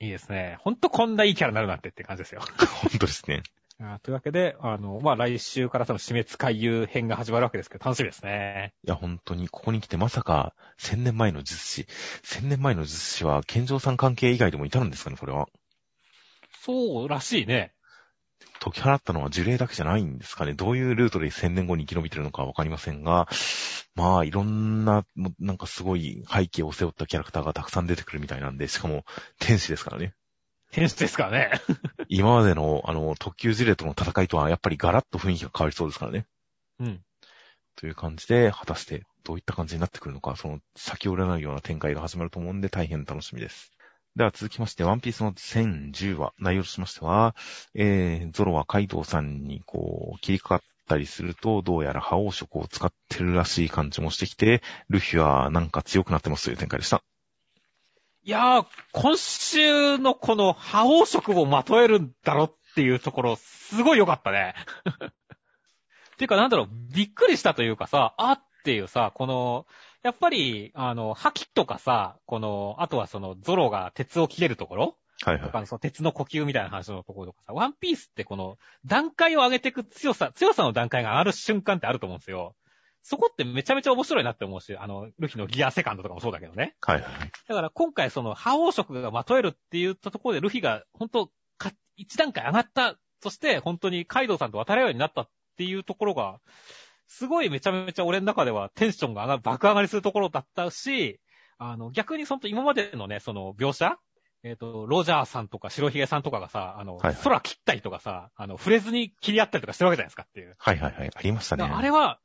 [0.00, 0.56] いいですね。
[0.60, 2.40] ほんとこんないいキャラになるなんてって感じですよ。
[2.82, 3.42] 本当ですね。
[3.84, 8.74] あというわけで、あの、まあ、来週から多分死滅回遊編が始まるわけですけど、楽しみですね。
[8.84, 11.86] いや、本当に、ここに来てまさか、千年前の術師。
[12.22, 15.48] 千年前の術師は、健常さん関係以外でもいたんですかね、これは。
[16.60, 17.72] そうらしいね。
[18.60, 20.54] 解き払ったのは呪霊だけじゃないんですかね。
[20.54, 23.28] どういうルートで千年後に生き延びてるのかわかりませんが、
[23.96, 29.04] まあ、いろんな、もなんかすごい背景を背負ったキャラクターがたくさん出てくるみたいなんで、しかも、
[29.40, 30.14] 天使ですからね。
[30.72, 31.50] 天使ですからね。
[32.08, 36.26] 今までの、あの、特級呪霊との戦いとは、やっぱりガラッと雰囲気が変わりそうですからね。
[36.80, 37.02] うん。
[37.76, 43.70] という感じで、果たしてどういった感じになってくるのか、その先を占うような展開が始まると思うんで大変楽しみです。
[44.16, 47.36] では続きまして、ワンピースの1010話、内容としましては、
[47.74, 57.02] えー、ゾロはカイドウさんにこう、切りかかったりすると、どうやら覇王色を使ってるらしい感じもしてきて、ルフィはなんか強くなってますという展開でした。
[58.24, 64.54] いやー、今週のこの覇王色をまとえるんだろっていうところ、すごい良かったね。
[64.88, 65.12] っ
[66.18, 69.66] ていうかなんだろう、びっくりしたというかさ、あっていうさ、この、
[70.04, 75.42] やっぱり、あの、覇気とかさ、この、あとはその、ゾロが鉄を切れるところはいはい。
[75.46, 82.54] とか、その鉄の呼吸みたいな話のところとかさ、ワンピースってこの、段階を上げていく強さ、強さの段階が上がる瞬間ってあると思うんですよ。
[83.02, 86.76] そこってめちゃめちゃ面白いなって思うし、あの、ルフィのギアセカンドとかもそうだけどね。
[86.80, 87.32] はいはい。
[87.48, 96.40] だから今回その、覇王色がまとえるって言ったところで、ルフィが本当か、一段階上がった、そして本当にカイドウさんと渡れるようになったっていうところが、
[97.08, 101.20] すごいめちゃめちゃ俺の中ではテンションが上がる、爆上がりするところだったし、
[101.58, 103.98] あの、逆にその今までのね、その描写
[104.44, 110.56] えっ、と、ロジャーさんとか白ひげさんとかがさ、あの、はいはい空切ったりとかさ、あの、触れずに切り合ったりとかしてるわけじゃないですかっていう。
[110.58, 111.10] はいはいはい。
[111.14, 111.64] ありましたね。
[111.64, 112.18] あれは、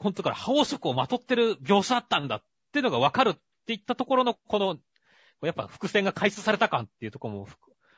[0.00, 4.78] 本当から覇王色をまとってる描写だったんだっていうのがわかるっていったところの、この、
[5.42, 7.48] やっぱ伏線が回収された感っていうところも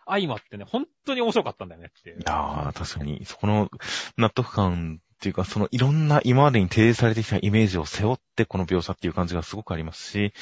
[0.07, 2.19] 相まってね、本当に面白かったんだよねっていう。
[2.19, 3.71] いやー、確かに、そこの
[4.17, 10.33] 納得感っていうか、そのいろんな今までに提示されてきたイメージを背負ってこの描写っていう感じがすごくありますし、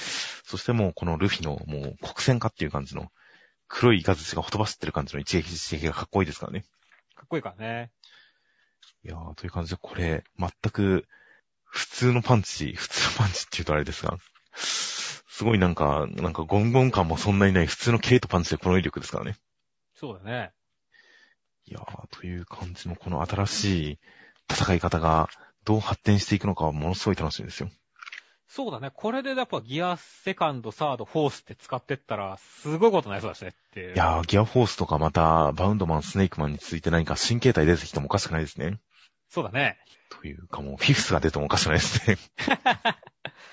[0.44, 3.08] そしてもうこのルフィのもう国戦化っていう感じの
[3.68, 6.64] 黒いイカズチがほとばしってる感じの一撃一撃がかっこいいですからね。
[7.14, 7.90] かっこいいからね。
[9.04, 11.06] いやー、という感じでこれ、全く
[11.70, 14.18] 普通のパンチ、普通のパンチって言うとあれですが、
[14.54, 19.36] すごいなんか、なんかゴンゴン感もそんなにない普通のケイトパンチでこの威力ですからね。
[19.94, 20.52] そうだね。
[21.66, 23.98] いやー、という感じのこの新しい
[24.50, 25.28] 戦い方が
[25.64, 27.70] どう発展していくのかはものすごい楽しみですよ。
[28.48, 28.90] そうだね。
[28.92, 33.94] これでやっぱギアセカンド、サード、フォースって使ってったら、すごいことになりそうだしねっていう。
[33.94, 38.80] いやー、ギアフォースとかまた、バウンドマン、スネークマンについて何か新形態出てきてもおかしくないですね。
[39.30, 39.78] そうだね。
[40.10, 42.18] というかもう、フィフスが出てもおかしくないですね。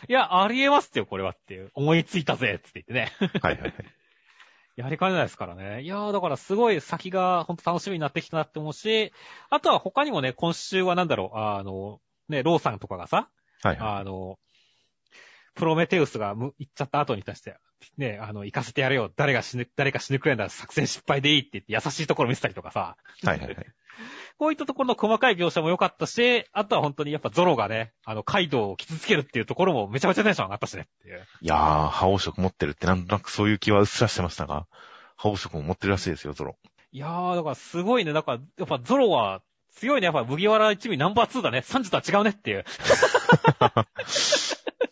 [0.09, 1.71] いや、ありえますよ、これはっていう。
[1.75, 3.11] 思いついたぜって言ってね。
[3.41, 3.73] はいはいはい。
[4.75, 5.81] やりかねないですからね。
[5.83, 9.11] いやー、だからすごい先が本当楽しみになってきたなって思うし、
[9.49, 13.29] あとは他にもね、今週はなんだろう、あの、ね、ローさんとかがさ、
[13.63, 13.99] はいはい。
[14.01, 14.37] あの、
[15.55, 17.57] プロメテウスがむ行っちゃった後に対して、
[17.97, 23.65] ね、あの、行かせてやれよ、誰が死ぬ、誰か死ぬくらいなら作戦失敗でいいって言って優しいところ見せたりとかさ、はいはいはい。
[24.37, 31.25] こういったところの細かい描写も良かったし、あとは本当にやっぱゾロがね、あの、カイドウを傷つけるっていうところもめちゃめちゃテンション上がったしねっていう。
[31.41, 34.67] いやー、覇王色持ってるってなんとなくそういう気はうっすらしてましたが、
[35.15, 36.57] 覇王色も持ってるらしいですよ、ゾロ。
[36.91, 42.65] いやー、だからすごいね、だから、やっぱゾロは強いね、やっぱ麦わら一味ナンバー2だね、サンジとは違うねっていう。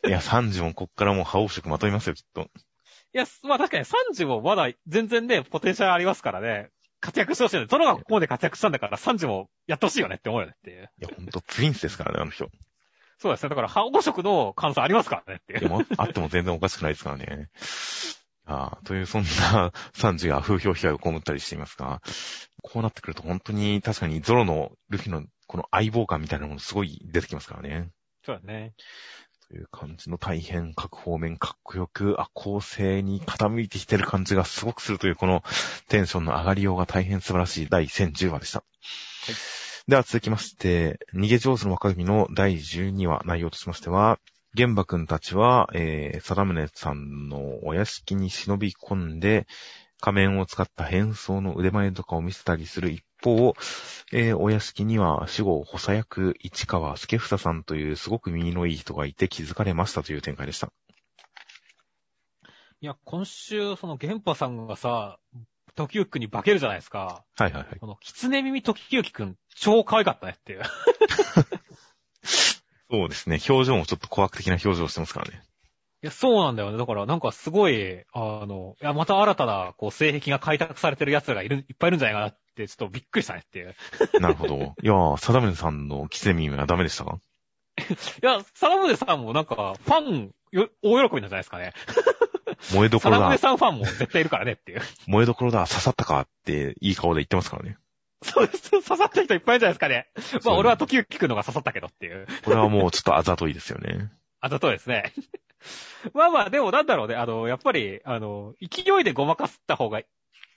[0.08, 2.50] いや、サンジもこっからもう覇王色まとめますよ、きっと。
[3.16, 6.70] いや、まあ確かにサンジもまだ全然ね、ポテンシャルありますからね。
[7.00, 7.66] 活躍してほしいね。
[7.66, 10.90] ゾロがここまで活躍したんだから、サンジもやってほしいよねって思うよねっていう。
[11.00, 12.50] いや、ほんと、プリンスですからね、あの人。
[13.18, 13.50] そうですね。
[13.50, 15.60] だから、覇王色の感想ありますからねっていう。
[15.62, 17.50] でも、あっても全然おかしくないですからね。
[18.48, 22.02] ああ、という、そんな、サンジが風評被害を被ったりしていますが、
[22.64, 27.92] こうなってくると本当に確かにゾロのルフィのこの相棒感みたいなものすごい出てきますからね。
[28.26, 28.74] そうだね。
[29.50, 35.44] という感じの大変各方面かっこよく、あ、構成に傾いてきてる感じがすごくするというこの
[35.88, 38.64] テンションの上がりようが大変素晴らしい第1010話でした。
[39.88, 44.20] では続きまして、逃げ上手の若君の第12話内容としましては、
[44.56, 49.46] 玄馬くんたちは、えー、貞宗さんのお屋敷に忍び込んで、
[50.02, 53.56] 仮面を使った変装の腕前とかを見せたりする一方、
[54.14, 60.72] えー、お屋敷には死後補佐役市川助房さんというすごく耳のいい人がいて気づかれましたという展開でした。
[62.82, 65.18] いや、今週、その、玄波さんがさ、
[65.76, 67.26] 時行くんに化けるじゃないですか。
[67.36, 67.80] はいはいはい。
[67.80, 70.62] この、狐耳時行くん、超可愛かったねっていう。
[72.92, 73.40] そうですね。
[73.50, 75.42] 表情もちょっと怖く的な表情をしてますからね。
[76.04, 76.78] いや、そうなんだよね。
[76.78, 83.76] だから、なんかすごい、あの、いや、また新たな、こう、性癖が開拓されてる奴らがいる、いっぱいいるんじゃないかなって、ちょっとびっくりしたねっていう。
[84.20, 84.56] なるほど。
[84.56, 87.20] いやー、貞宗さんのキツネ耳はダメでしたか？
[87.78, 91.74] いや、サラムネさんもなんか、ファン、よ、大喜びなんじゃないですかね。
[92.74, 94.82] 燃えどころだ、サラムネさんファンも絶対いるからねっていう。
[95.08, 97.78] 燃えどころだ、刺さったかっていい顔で言ってますからね。
[98.24, 98.72] そうです。
[98.72, 100.42] 刺さった人いっぱいいるんじゃないですかね。
[100.46, 102.28] まあ、俺は時行くのが刺さったけどっていう。
[102.44, 104.10] これはもうちょっとあざといですよね。
[104.40, 105.14] あざといですね。
[106.14, 107.16] まあまあ、でもなんだろうね。
[107.16, 110.06] あの、やっぱり、あの、勢いでごまかした方がい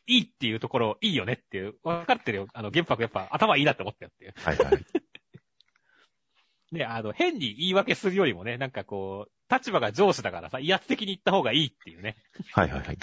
[0.09, 1.75] いっていうところ、いいよねっていう。
[1.83, 2.47] わかってるよ。
[2.55, 4.35] あの、原白やっぱ頭いいなって思ったよっていう。
[4.37, 4.85] はいはい。
[6.73, 12.17] ね、あの、変に言い訳するよりもね、なんかこう、立場が上司だからさ、威圧的に言った方がいいっていうね。
[12.53, 12.99] はいはいはい。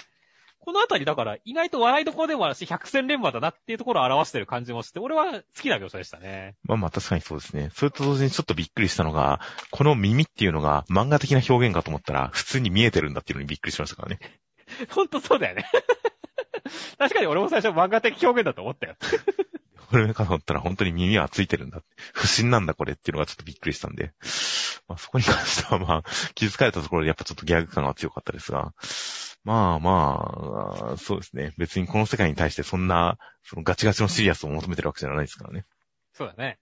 [0.66, 6.56] このあたりだから、意外と笑いどころでもあるし、百戦錬磨だなっていうところを表してる感じもして、俺は好きな描写でしたね。
[6.64, 7.70] まあまあ確かにそうですね。
[7.76, 9.40] それと同時にちょっとびっくりしたのが、
[9.70, 14.20] この耳っていうのが漫画的な表現かと思ったら、普通に見えてるんだっていうのにびっくりしましたからね。
[14.90, 15.66] ほんとそうだよね。
[16.98, 18.96] 確かに俺も最初漫画的表現だと思ったよ。
[19.92, 21.82] ルメかと思ったら本当に耳はついてるんだ。
[22.14, 24.14] 不審なんだこれっていうのがちょっとびっくりしたんで。
[24.88, 26.04] まあ、そこに関してはまあ、
[26.36, 28.74] 気づかれたところでやっぱちょっとギャグ感が強かったですが。
[29.44, 31.54] まあまあ、そうですね。
[31.58, 35.66] 別にこの世界に対してそんな、そのガチガチのシリアスを求めてるわけじゃないですからね。
[36.14, 36.58] そうだね。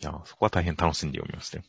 [0.00, 1.64] いや、そこは大変楽しんで読みましたよ。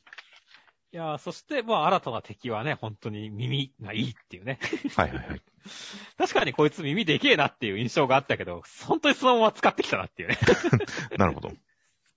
[0.94, 4.60] いやーそして、まあ、新たな敵はね、本当に耳がいいっていうね。
[4.96, 5.42] はいはいはい。
[6.18, 10.38] 確かにこいつ耳でけえなっていう印象があったけど、本当にそのまま使ってきたなっていうね。
[11.18, 11.52] なるほど。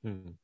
[0.04, 0.37] うん。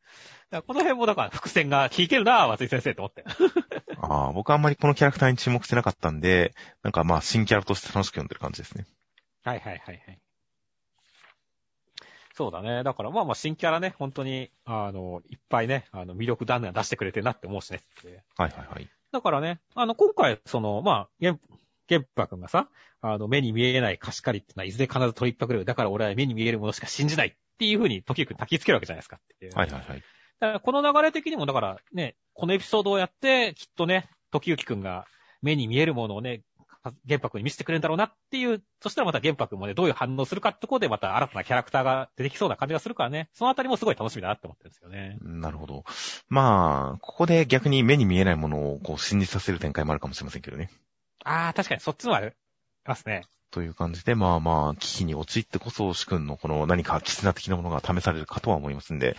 [0.51, 3.25] この辺もだから伏線が効いてるな松井先生って思って。
[3.99, 8.87] ああ、僕はあんまりこのキャラクターに注目してなかったんで、なんかまあ新キャラとして楽しく読んでる感じですね。
[9.45, 10.21] はいはいはいはい。
[12.37, 12.83] そうだね。
[12.83, 17.81] だからまあまあ新キャラね、本当に、あの、いっぱいね、あの、魅力弾丸出してくれてるなって思うしね。
[18.37, 18.89] はいはいはい。
[19.11, 21.41] だからね、あの、今回、その、まあ、ゲン、
[21.89, 22.69] ゲンパ君がさ、
[23.01, 25.65] あの、目に見えない貸し借りってのはいずれ必ず取りっぱくれる。
[25.65, 29.57] だから俺は目に見えるものしか信じないっていうふうに時々焚きつけるわけじゃないですかっていう。
[29.57, 30.03] はいはいはい。
[30.41, 35.07] だからこの流れ的にも、だからね、このエピソードをやって、きっとね、時行くんが
[35.41, 36.43] 目に見えるものをね、
[37.05, 45.19] 玄白に見せてくれるんだろうなっていう、そしたらまた玄白もね、どういう反応するかってところでまた新たなキャラクターが出てきそうな感じがするからね、そのあたりもすごい楽しみだなって思ってるんですよね。
[45.23, 45.85] なるほど。
[46.29, 50.71] まあ、ここで逆に目に見えないものをこう信じさせる展開もあるかもしれませんけどね。
[51.25, 52.31] あー、確かにそっちもあり
[52.85, 53.25] ますね。
[53.51, 59.17] という感じで、まあまあ、危機に陥ってこそ、主君のこの何か絆的なものが試されるかとは思いますんで、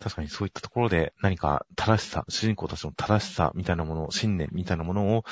[0.00, 5.24] 確かにそういったところで何か正しさ、主人公たちの正しさみたいなもの、信念みたいなものを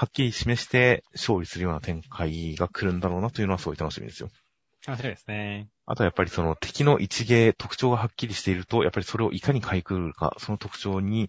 [0.00, 4.30] はっきり示して勝利するような展開が来るんだろうなというのはすごい楽しみですよ。
[4.86, 5.68] 楽しみですね。
[5.84, 11.28] あとはやっぱりその敵の一芸、特徴がはっきりしていると、やっぱりそれをいかにかいくぐるか、その特徴に、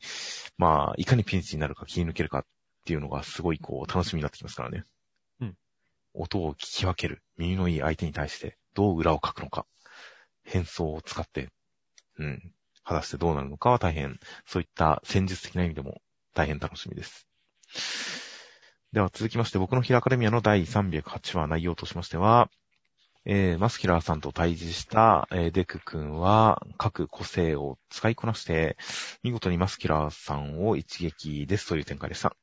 [0.57, 2.45] まあ、いかにピンチになるか切り抜けるかっ
[2.85, 4.85] ていうのがすごいこう楽しみになってきますからね。
[5.41, 5.57] うん。
[6.13, 7.21] 音を聞き分ける。
[7.35, 9.65] 耳のいい相手に対してどう裏を書くのか。
[10.45, 11.49] 変装を使って、
[12.17, 12.53] うん。
[12.85, 16.01] 果たしてどうなるのかは大変、そういった戦術的な意味でも
[16.33, 17.27] 大変楽しみです。
[18.93, 22.49] では続きまして、僕のヒーローアカデミアの第308話内容としましては、
[23.23, 28.75] えー、マスキュラーさんと対峙した、えーデク君は各個性を使いこなして、
[29.23, 32.35] 見事にマスキュラーさんを一撃ですという展開でした。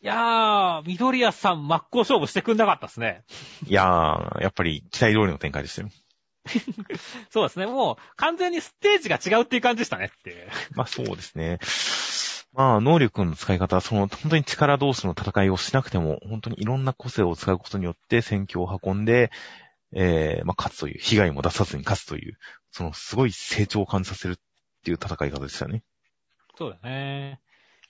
[0.00, 3.22] いやー、緑谷さん真っ向勝負してくんなかったですね。
[3.66, 5.88] いやー、やっぱり期待通りの展開でしたよ。
[7.30, 7.66] そうですね。
[7.66, 10.48] もう完全にステージが違うっていう感じでしたねっていう。
[10.74, 11.58] まあそうですね。
[12.52, 19.30] まあ、能力の使い方、その、本当に力同士の戦いをしなくても、本当にいろんな個性を使うことによって戦況を運んで、
[19.92, 22.38] えー、まあ、勝つという、被害も出さずに勝つという、
[22.72, 24.36] その、すごい成長を感じさせるっ
[24.84, 25.82] ていう戦い方でしたね。
[26.56, 27.40] そうだね。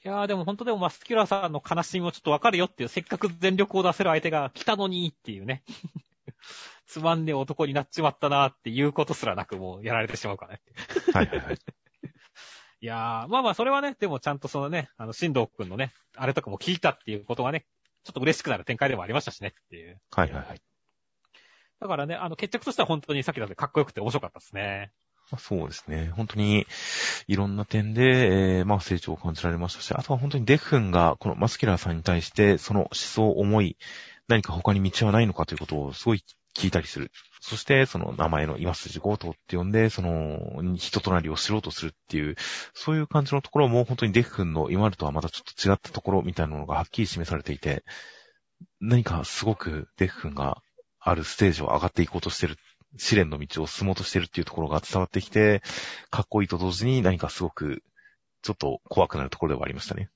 [0.05, 5.63] いやーでも本当でもマスキュラーさんの悲しみもちょっとわかるよっていう、せっかく全力を出せる相手が来たのにっていうね。
[6.87, 10.61] つまんねえ男になっちまったなっていうことすらなくもうやられてしまうからね。
[11.13, 11.59] はいはいはい。
[12.81, 17.67] いやー、まあまあそれはね、でもちゃんとそのね、あの、新藤くんのね、あれとかも聞いたっていうことがね、
[18.05, 20.01] ちょっと嬉しくなる展開でもありましたしねっていう。
[20.13, 20.63] はいはいはい。
[21.81, 24.93] だからね、あの、決着としては本当にさっきだってかっこよくて面白かったですね。
[25.31, 26.13] まあそうですね。
[26.15, 26.67] 本当に、
[27.27, 33.77] いろんな点で、えー、まあ成長を感じられましたし、あとは本当にデフ君が、このマスキュラーさんに対して、その思想、思い、
[34.29, 36.25] 何か他に道はないのかということをすごい
[36.59, 37.13] 聞いたりする。
[37.41, 42.35] そして、その名前の今筋強盗って呼んで、その、人となりを知ろうとするっていう、
[42.75, 47.85] そういう感じのところも本当にデフ君の今までとはまたちょっと違ったところみたいなのがはっきり示されていて、
[48.81, 50.61] 何かすごくデフ君が
[50.99, 52.57] あるステージを上がっていこうとしてる
[52.97, 55.63] 試練の道を進もうとしてるっていうところが伝わってきて、
[56.11, 57.83] かっこいいと同時に何かすごく、
[58.43, 60.11] ちょっと怖くなるところではありましたね。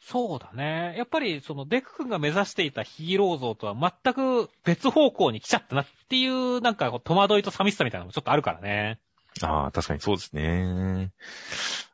[0.00, 0.94] そうだね。
[0.96, 9.00] やっぱり、その、デク君が目指していたヒーロー像とは全く別方向に来ちゃったなっていう、なんか、戸惑いと寂しさみたいなのもちょっとあるからね。
[9.42, 11.10] ああ、確かにそうですね。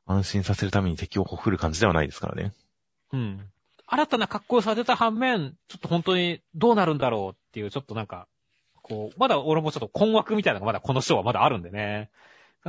[0.06, 2.52] 安心させるために敵をほふる感じではないですからね。
[3.12, 3.50] うん。
[3.86, 8.26] 新たな格好さ出た反面、ちょっと本当にどうなるんだろうっていう、ちょっとなんか、
[8.82, 12.10] こう、まだ俺もちょっと困惑みたいなのがまだこの章はまだあるんでね。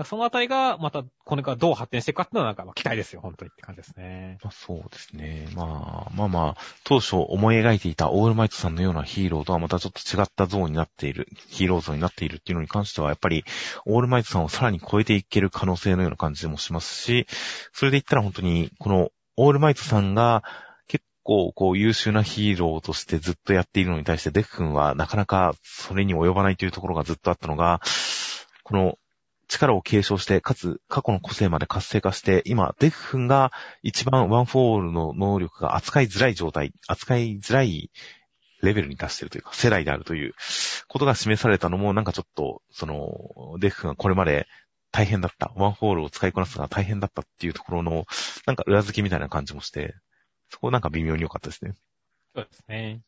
[0.03, 4.37] そのあたりが、また、これからどう発展していくかっていうのはなんか、期待ですよ、本当にって感じですね。
[4.43, 5.47] まあ、そうですね。
[5.55, 13.45] まあ、まあまあ、当初思い描いていたオールマイトさんのようなヒーローとはまたちょっと違った像になっている、ヒーロー像になっているっていうのに関しては、やっぱり、
[13.85, 17.27] オールマイトさんをさらに超えていける可能性のような感じもしますし、
[17.71, 20.43] それで言ったら本当に、この、オールマイトさんが、
[20.87, 27.81] 結構、こう、優秀なヒーローとしてずっとやっているのに対して、デク君はなかなかそれに及ばないというところがずっとあったのが、
[28.63, 28.97] この、
[29.47, 33.51] 力を継承して、かつ過去の個性まで活性化して、今、デク君が
[33.83, 37.91] 一番ワンフォーオールの能力が扱いづらい状態、扱いづらい
[38.61, 40.33] レベルに達しているというか、世代であるという
[40.87, 44.47] ことが示されたのも、なんかちょっと、その、デク君がこれまで
[44.91, 48.05] 大変だった、ワンホールを使いこなすのが大変だったっていうところの、
[48.45, 49.95] なんか裏付けみたいな感じもして、
[50.49, 51.73] そこなんか微妙に良かったですね。
[52.35, 53.01] そうですね。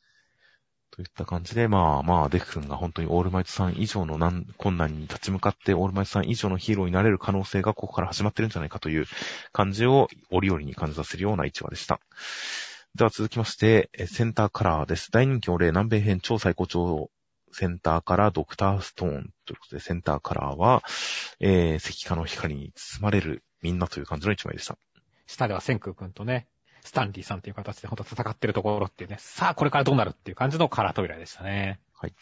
[0.97, 9.05] といった感じで、まあまあ、デク君が本当にオールマイトさん以上の難困難に立ち向かって、オールマイトさん以上のヒーローになれる可能性がここから始まってるんじゃないかという
[9.51, 11.99] 感じを折々に感じさせるような一話でした。
[12.95, 15.11] では続きまして、センターカラーです。
[15.11, 17.11] 大人気お礼南米編超最高潮
[17.51, 20.81] センターからドクターストーンということで、センターカラーは、
[21.39, 24.79] えー、石化の光に包まれるみんなという感じの一枚でした。
[25.27, 26.47] 下では千空君とね、
[26.88, 31.81] スタンリーさんという形で本当戦ってるところっていうね、さあこれからどうなるっていう感じのカラー扉でしたね。
[31.93, 32.13] はい。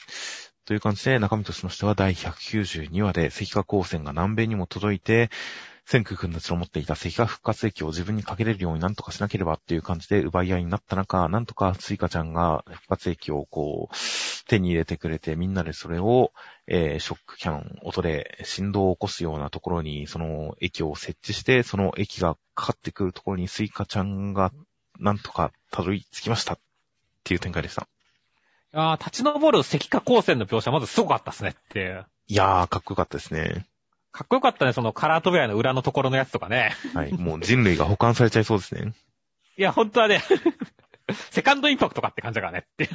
[0.65, 5.29] という感じで中身としましては第192話で石化光線が南米にも届いて、
[5.85, 13.95] 千空君たちの持っていた石化復活液を自分にかけれるようになんとかしなければっていう感じで奪い合いになった中、なんとかスイカちゃんが復活液をこう、
[14.47, 16.31] 手に入れてくれて、みんなでそれを、
[16.65, 24.51] えー、ショックキャノン、音で振動を起こすようなところに、その液を設置して、その液がかかってくるところにスイカちゃんが
[24.99, 26.59] なんとかたどり着きましたっ
[27.23, 27.87] ていう展開でした。
[28.75, 32.05] ああ、立ち上る石化光線の描写まずすごかったですねっていう。
[32.27, 33.65] いやー、かっこよかったですね。
[34.11, 36.73] かっこよかったね、そのカラートベアの裏のところのやつとかね。
[36.93, 37.13] はい。
[37.13, 38.93] もう人類が保管されちゃいそうですね。
[39.57, 40.21] いや、本当はね、
[41.31, 42.83] セカンドインパクトかって感じだからねって。
[42.85, 42.87] い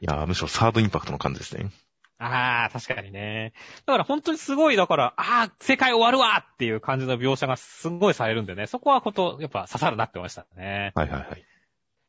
[0.00, 1.70] や、むしろサードインパクトの感じですね。
[2.18, 3.54] ああ、確かにね。
[3.86, 10.92] だから本当にすごい、だから、ああ、世界終わるわっていう感じの描写がすんごいされるんでね、そこはこと、やっぱ刺さるなって思いましたね。
[10.94, 11.44] はいはいはい。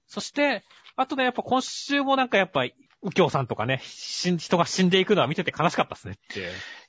[0.08, 0.64] そして、
[0.96, 2.66] あとね、やっぱ今週もなんかやっぱ
[3.06, 6.40] 右京さんとかね、人が死んでいくのは見てて悲しかったですねって。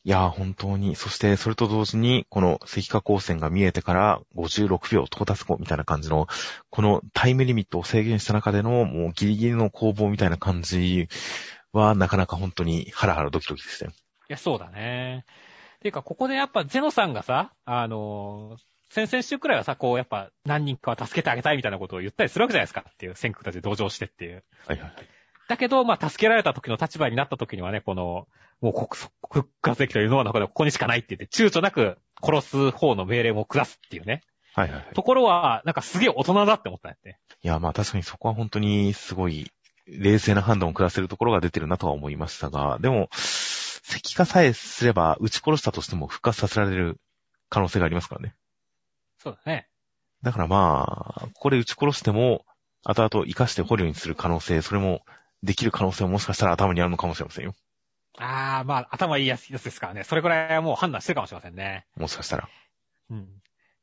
[0.04, 0.96] いやー、本当に。
[0.96, 6.26] そして、それと同時に、この石化光線が見えてから56秒到達後みたいな感じの、
[6.70, 11.08] このタイムリミットを制限した中での、もうギリギリの攻防みたいな感じ
[11.72, 13.90] は、なかなか本当にハラハラドキドキでしたよ。
[13.90, 13.94] い
[14.28, 15.24] や、そうだね。
[15.86, 24.44] ていうか、ここでやっぱゼノさんがさ、あのー、先々週くらいはさ、こう、やっぱ何人かは助けてあげたいみたいなことを言ったりするわけじゃないですかっていう、先駆たちで同情してっていう。
[24.66, 25.15] はいはいはい。
[25.48, 28.26] だけど、まあ、助けられた時の立場になった時にはね、この、
[28.60, 28.96] もう
[29.30, 34.22] 復活的というのは、ここにしかないって言って、躊躇なく殺す方の命令も下すっていうね。
[34.54, 34.94] はいはい、はい。
[34.94, 37.18] ところは、なんかすげえ大人だって思ったんやって。
[37.42, 39.50] いや、まあ確かにそこは本当にすごい、
[39.86, 46.98] 冷静な判断を下せるところが出てるなとは思いましたが、でも、石化さえすれば、撃ち殺したとしても復活させられる
[47.50, 48.34] 可能性がありますからね。
[49.18, 49.68] そうだね。
[50.22, 52.44] だからまあ、ここで撃ち殺しても、
[52.82, 55.02] 後々生かして捕虜にする可能性、それも
[55.42, 57.54] できる可能性ももしかしたら頭にあるのかもしれませんよ。
[58.18, 60.04] ああ、まあ、頭いいやつですからね。
[60.04, 61.86] それくらいはもう判断してるかもしれませんね。
[61.96, 62.48] もしかしたら。
[63.10, 63.28] うん。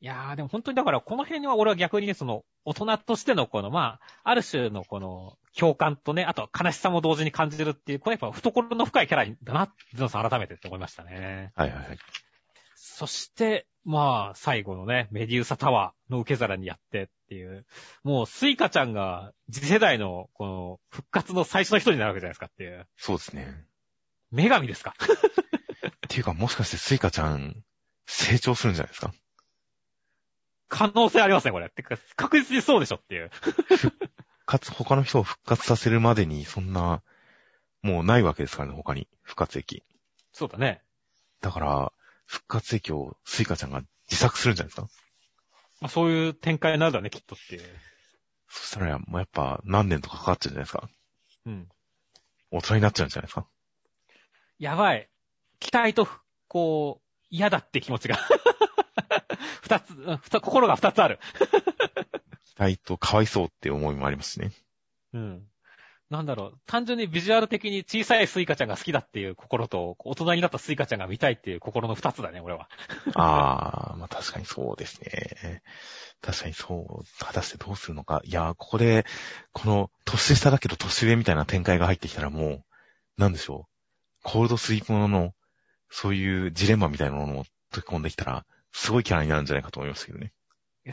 [0.01, 11.51] いやー、でも本当にだからこの辺には俺は逆にね、その、大人としてのこの、まあ、ある種のこの、共感とね、あと悲しさも同時に感じるっていう、これやっぱ懐の深いキャラだな、ゼノさん改めてって思いましたね。
[11.55, 11.97] はいはいはい。
[12.75, 17.65] そして、まあ、最後のね、メデューサタワーの受け皿にやってっていう、
[18.03, 22.87] もうスイカちゃんが次世代のこの復活の最初の人になるわけじゃないですかっていう。
[22.97, 23.65] そうですね。
[24.31, 24.93] 女神ですか？
[25.01, 27.63] っていうかもしかしてスイカちゃん
[28.05, 29.13] 成長するんじゃないですか？
[30.69, 31.67] 可能性ありますね、これ。
[31.67, 33.29] ってか、確実にそうでしょっていう。
[33.31, 33.95] 復
[34.45, 37.03] 活、他の人を復活させるまでに、そんな、
[37.83, 39.07] もうないわけですからね、他に。
[39.21, 39.83] 復活液。
[40.31, 40.81] そうだね。
[41.41, 41.93] だから、
[42.25, 44.87] 復活液をスイカちゃんが自作するんじゃないですか？
[45.83, 47.61] まあそういう展開になるだね、きっとっていう。
[48.47, 50.89] そしたら、もうやっぱ何年とかかかっちゃうんじゃないですか
[51.45, 51.67] うん。
[52.51, 53.45] 大人になっちゃうんじゃないですか
[54.59, 55.09] やばい。
[55.59, 56.07] 期待と、
[56.47, 58.17] こう、嫌だって気持ちが
[59.61, 61.19] 二つ、二心が二つある。
[62.55, 64.53] 期待とかわいそうって思いもありますしね。
[65.11, 65.47] うん。
[66.13, 72.69] なんだろう、単純にビジュアル的に小さいスイカちゃんが好きだっていう心と、大人になったスイカちゃんが見たいっていう心の二つだね、俺は。
[73.15, 75.63] ああ、まあ確かにそうですね。
[76.21, 78.21] 確かにそう、果たしてどうするのか。
[78.25, 79.07] いや、ここで、
[79.53, 82.63] この、年下だけど年上みたいな展開が入ってきたらもう、
[83.17, 84.19] なんでしょう。
[84.21, 85.33] コールドスリープものの、
[85.89, 90.31] そういうジレンマみたいなものを溶き込んできたら、すごいキャラになるんじゃないかと思いますけどね。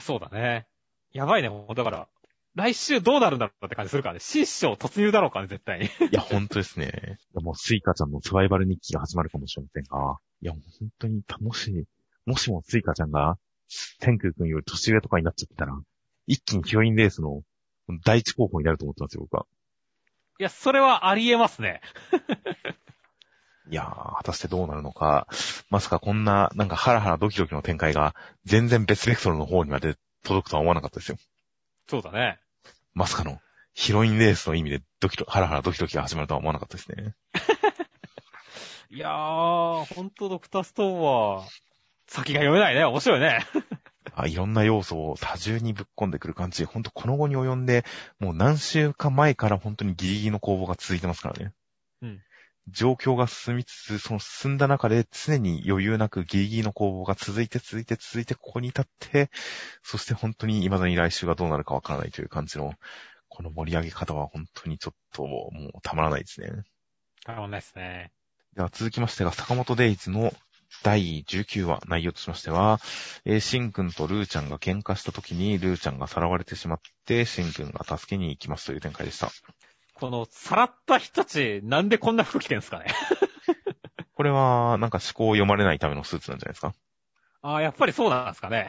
[0.01, 0.67] そうだね。
[1.13, 2.09] やばいね、だから、
[2.55, 4.21] 来週どうなるんだろうって感じするからね。
[4.21, 5.87] 新章突入だろうかね、絶対に。
[5.87, 7.19] いや、ほんとですね。
[7.35, 11.85] もうスイカちゃんのサバイバル日記が始まるかもしれませんが、いや、もう本当に楽しい。
[12.27, 13.39] もしもスイカちゃんが、
[14.01, 15.79] 天空君より年上とかになっちゃったら、
[16.27, 17.43] 一気にヒロインレースの
[18.05, 19.47] 第一候補になると思ってますよ、僕は。
[20.41, 21.81] いや、それはありえますね。
[23.71, 25.29] いやー、果たしてどうなるのか。
[25.69, 31.19] まさかこんな、なんかハラハラドキドキの展開が、全然別ベクトルの方にまで届くとは思わなかったですよ。
[31.91, 32.39] そうだね。
[32.95, 33.41] まさかの、
[33.75, 37.17] ヒロインレースの意味でドキドキ、ハラハラドキドキが始まるとは思わなかったですね。
[38.91, 41.45] いやー、ほんとドクターストーンは、
[42.07, 42.85] 先が読めないね。
[42.85, 43.45] 面白いね。
[44.15, 46.65] あいろんな要素を多重にぶっ込んでくる感じ。
[46.65, 47.85] ほんとこの後に及んで、
[48.21, 51.53] もう何週間前から本当にギリギリの攻防が続いてますからね。
[52.03, 52.23] うん。
[52.69, 59.31] 状況が進みつつ、その進んだ中で常に余裕なくギリギリの攻防が続いて続いて続いてここに至って、
[59.83, 62.75] そして本当に未だに来週がどうなるかわからないという感じの、
[63.29, 66.51] この盛り上げ方は本当にちょっともうたまらないですね。
[67.25, 68.13] たまんないですね。
[68.55, 70.33] では続きましてが、坂本デイズの
[70.83, 72.81] 第19話、内容としましては、
[73.25, 79.31] えーシンくんとルーちゃんが喧嘩した時に、ルーちゃんがさらわれてしまって、シンくんが助けに行きますという展開でした。
[80.01, 82.87] この、さらった人たち、なんでこんな服着てんすかね。
[84.15, 86.75] これは、なんか思考を読まれないためのスーツなんじゃないですか？
[87.43, 88.69] ああ、やっぱりそうなんですかね。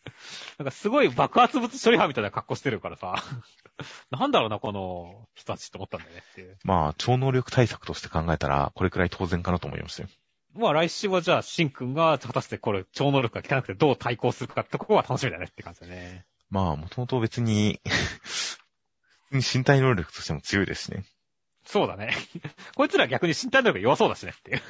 [0.58, 3.22] なんかすごい爆発物処理班みたいな格好してるからさ。
[4.10, 6.58] なんだろうな、この人たちって思ったんだよねっていう。
[6.64, 10.08] まあ、超能力対策として考えたら、これくらい当然かなと思いましたよ。
[10.54, 16.26] まあ来週はじゃあ、シンくんが果たしてこれ超能力が効かなくてどう対抗するかってところが楽しみだねって感じだね。
[16.50, 17.80] まあ、もともと別に、
[19.36, 21.04] に身体能力としても強いですしね。
[21.64, 22.14] そうだね。
[22.74, 24.62] こいつら逆に身体能力弱そうだしねっていう。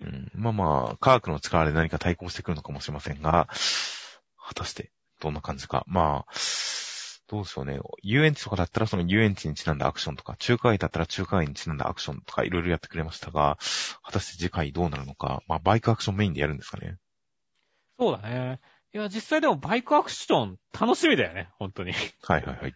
[0.00, 3.48] うん、まあまあ、科学の力で何か対抗してくるのかもしれませんが、
[4.38, 5.84] 果たしてどんな感じか。
[5.88, 6.32] まあ、
[7.26, 7.80] どうでしょうね。
[8.02, 13.58] 遊園地とかだったらその遊園地にちなんだアクションとか、中華街だったら中華街にちなんだアクションとかいろいろやってくれましたが、
[14.02, 15.42] 果たして次回どうなるのか。
[15.48, 16.96] まあ、バイクアクションメインでやるんですかね。
[17.98, 18.60] そうだね。
[18.94, 21.92] いや、実際でもバイクアクション楽しみだよね、本当に。
[22.22, 22.74] はいはいはい。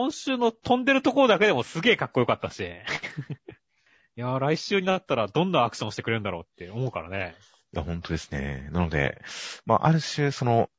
[0.00, 2.62] 今週の飛んでるところだけでもすげえかっこよかったし。
[4.16, 7.36] いや、来週になったらどんなアクションしてくれるんだろうって思うからね。
[7.74, 8.70] いや、本当ですね。
[8.72, 9.20] なので、
[9.66, 10.70] まあ、ある種、その、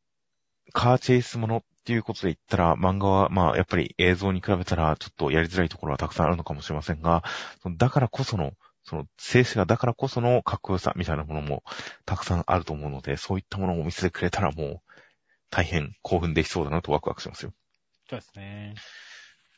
[0.74, 7.24] カーチェイスものっていうことで言ったら、漫画は、まあ、やっぱり映像に比べたら、ちょっとやりづらいところはたくさんあるのかもしれませんが、
[7.78, 11.64] だからこその、その、静止画だからこそのかっこよさみたいなものも
[12.08, 14.82] たくさんあると思うので、そういったものをお見せてくれたらもう、
[15.52, 17.54] 大変興奮できそうだなとワクワクしますよ。
[18.10, 18.74] そうですね。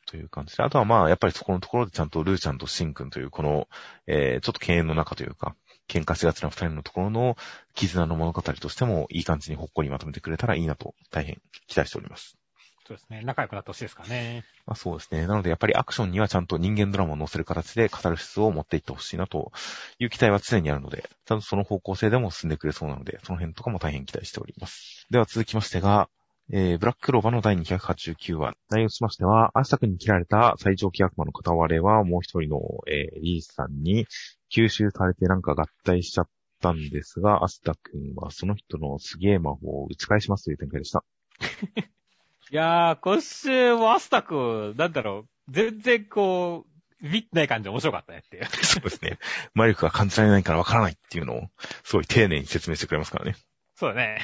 [0.05, 0.63] という感じで。
[0.63, 3.67] あとはまあ、やっぱりそこのところでちゃんとルーちゃんとシンくんという、この、
[4.07, 5.55] えー、ちょっと敬遠の中というか、
[5.87, 7.35] 喧嘩しがちな二人のところの
[7.75, 12.37] 絆の物語としてもいい感じにほっこりまとめてくれたらいいなと大変期待しております。
[12.85, 13.21] そうですね。
[13.23, 14.43] 仲良くなってほしいですからね。
[14.65, 15.25] まあそうですね。
[15.25, 19.53] なのでやっぱりアクションにはちゃんと人間ドラマを乗せる形でカタルシスを持っていってほしいなと
[19.99, 25.07] いう期待は常にあるので、ちゃんとその方向性でも進んでくれそうなので、その辺とかも大変期待しております。
[25.09, 26.09] では続きましてが、
[26.51, 28.55] えー、ブラッククローバーの第289話。
[28.69, 34.05] 内容としましては、アスタ君に切られた最上級悪魔の片割れはもう一人の、えー、リースさんに
[34.53, 36.29] 吸収されてなんか合体しちゃっ
[36.61, 41.03] たんですが、アスタ君はその人のすげえ魔法を打ち返しますという展開でした。
[42.51, 48.45] いやー、今週もアスタ君、なんだろう、全然こう、ビビってない感じで面白かったねっていう。
[48.45, 49.17] そうですね。
[49.53, 51.47] 魔力が感じられないからわからないっていうのを、
[51.83, 53.35] すごい丁寧に説明してくれますからね。
[53.75, 54.21] そうだね。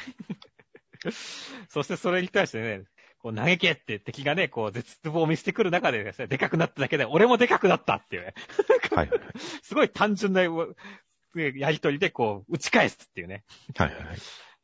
[1.68, 2.84] そしてそれに対してね、
[3.18, 8.34] こう投げけって敵がね、こう絶望を見せてくる中でですね、でかくなっただけで、俺もでかくなったっていうね。
[8.94, 9.10] はい。
[9.62, 10.76] すごい単純なう
[11.34, 13.44] やりとりでこう、打ち返すっていうね。
[13.76, 14.18] はいはいはい。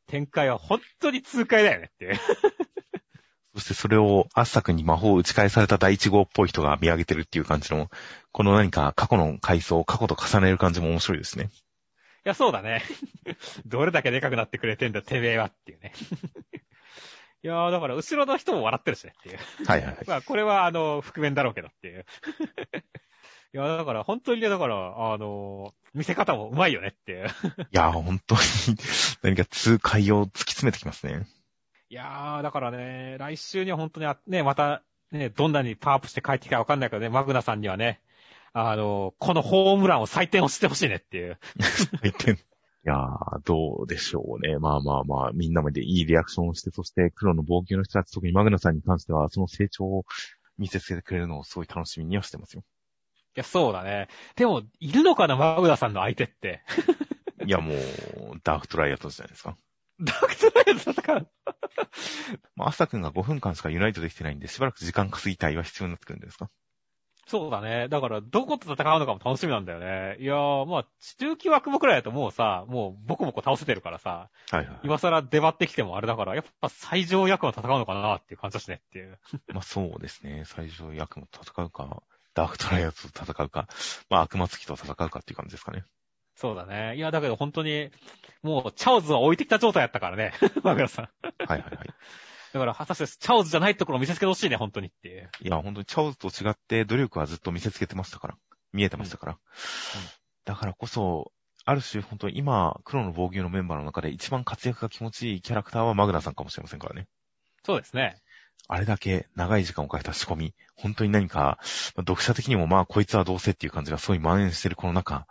[0.07, 2.15] 展開は本当に痛快だよねっていう。
[3.55, 7.89] そしてそれを、アッサ君に魔法を打ち返された第一号っぽい人が見上げてるっていう感じの、
[8.31, 11.49] この何か過去の回想、過去と重ねる感じも面白いですね。
[12.27, 12.83] いや、そうだね。
[13.65, 15.93] どれだけでかくなってくれてんだ、てめえはっていうね。
[17.41, 19.37] いやー、だから、後ろの人も笑ってるしねっていう。
[19.65, 20.03] はいはいはい。
[20.05, 22.05] まあ、これは、あの、覆面だろうけどっていう。
[23.53, 27.27] いや、だから、本当にね、だから、あの、見せ方もうまいよねっていう。
[27.27, 27.29] い
[27.71, 28.41] やー、本当に
[29.21, 31.25] 何か痛快を突き詰めてきますね。
[31.87, 38.01] いやー、だからね、来週には本当にあ、ね、また、ね、どんなにパワーアップして帰ってきたかわかんないけどね、マグナさんにはね、
[38.59, 41.37] あの、このホームランを採点をしてほしいねっていう。
[42.85, 44.57] いやー、どうでしょうね。
[44.57, 50.05] まあまあまあ、みんなまでいいリアクションをして、そして黒の防球の人たち、特にマグナさんに関しては、その成長を
[50.57, 52.63] 見せつけてくれるのをすごい楽しみにはしてますよ。
[53.35, 54.07] いや、そうだね。
[54.35, 56.63] でも、いるのかな、マグナさんの相手って。
[57.45, 57.77] いやもう、
[58.43, 59.55] ダークトライアトじゃないですか。
[59.99, 61.29] ダークトライアル戦う。
[62.55, 66.49] まあ、アスタ君が5分間しかユナイトできてないんで、しばらく時間稼ぎたいは必要になってくるんですか？
[67.27, 67.89] そうだね。
[67.89, 70.15] だから、どこと戦うのかも楽しみなんだよね。
[70.19, 70.85] いやー、まあ、
[71.19, 74.79] 中級枠もくらいだともうさ、もうボコボコ倒せてるからさ、はいはい。
[74.83, 79.19] 今更出張ってきてもあれだから、やっぱ最上役は戦うのかなっていう感じだしねっていう。
[79.53, 80.43] まあそうですね。
[80.45, 82.01] 最初役も戦うか、
[82.33, 83.67] ダークトライアトと戦うか、
[84.09, 85.83] まあ悪魔月と戦うかっていう感じですかね。
[86.35, 86.95] そうだね。
[86.95, 87.89] いや、だけど本当に、
[88.43, 90.33] もう、チャオズは置いてきた状態やったからね。
[90.63, 91.09] マグナさん。
[91.23, 91.89] はいはいはい。
[92.57, 95.29] だから、果たしてチャオズじゃないところを見せつけてほしいね、本当にっていう。
[95.41, 98.35] いや、本当にチャオズと違って努力はずっと見せつけてましたから。
[98.73, 99.37] 見えてましたから。
[100.45, 101.31] だからこそ、
[101.65, 107.07] ある種本当に今、黒の防御のメンバーの中で一番活躍が気持ちいいキャラクターはマグナさんかもしれませんからね。
[107.63, 108.21] そうですね。
[108.69, 111.59] あれだけ長い時間をかけた仕込み、本当に何か、まあ
[112.01, 115.27] 読者的にもまあこいつはどうせっていう感じがすごい蔓延してるこの中、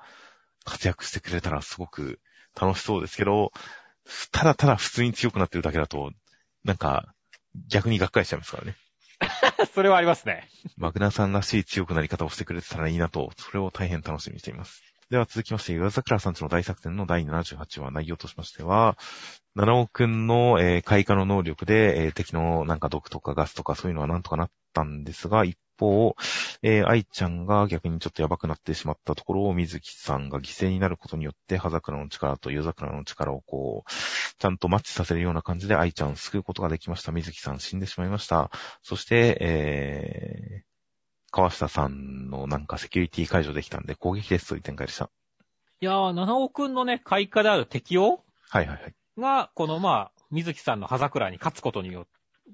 [0.64, 2.20] 活躍してくれたらすごく
[2.59, 3.53] 楽しそうですけど、
[4.33, 6.12] ただただ普通に強くなってるだけだと、
[6.64, 7.14] なんか、
[7.69, 8.77] 逆にがっかりしちゃいますからね。
[9.75, 10.49] それはありますね。
[10.77, 14.83] マグナさんらしい強くなり方をしてくれてたらいいなと、それを大変楽しみにしています。
[15.09, 18.99] では続きまして、岩桜さんちの大作戦の第78話内容としましては、
[19.55, 26.17] 七尾くんの、えー開花の能力で、えー敵のなんか毒とかガスとかそういうのはなんとかなったんですが、一方、
[26.63, 33.91] えー愛ちゃんが逆にちょっとやばくなってしまったところを水木さんが犠牲になることによって、葉桜の力と夜桜の力をこう、
[34.39, 37.13] ちゃんとマッチさせるような感じで愛ちゃんを救うことができました。
[37.13, 38.51] 水木さん死んでしまいました。
[38.83, 40.66] そして、えー、
[41.37, 45.11] 川下さんのなんかセキュリティ解除できたんで攻撃ですという展開でした。
[45.82, 48.95] いやー、七尾くんのね、開花である適応はいはいはい。
[49.18, 52.07] が、このまあ、水木さんの葉桜に勝つことによ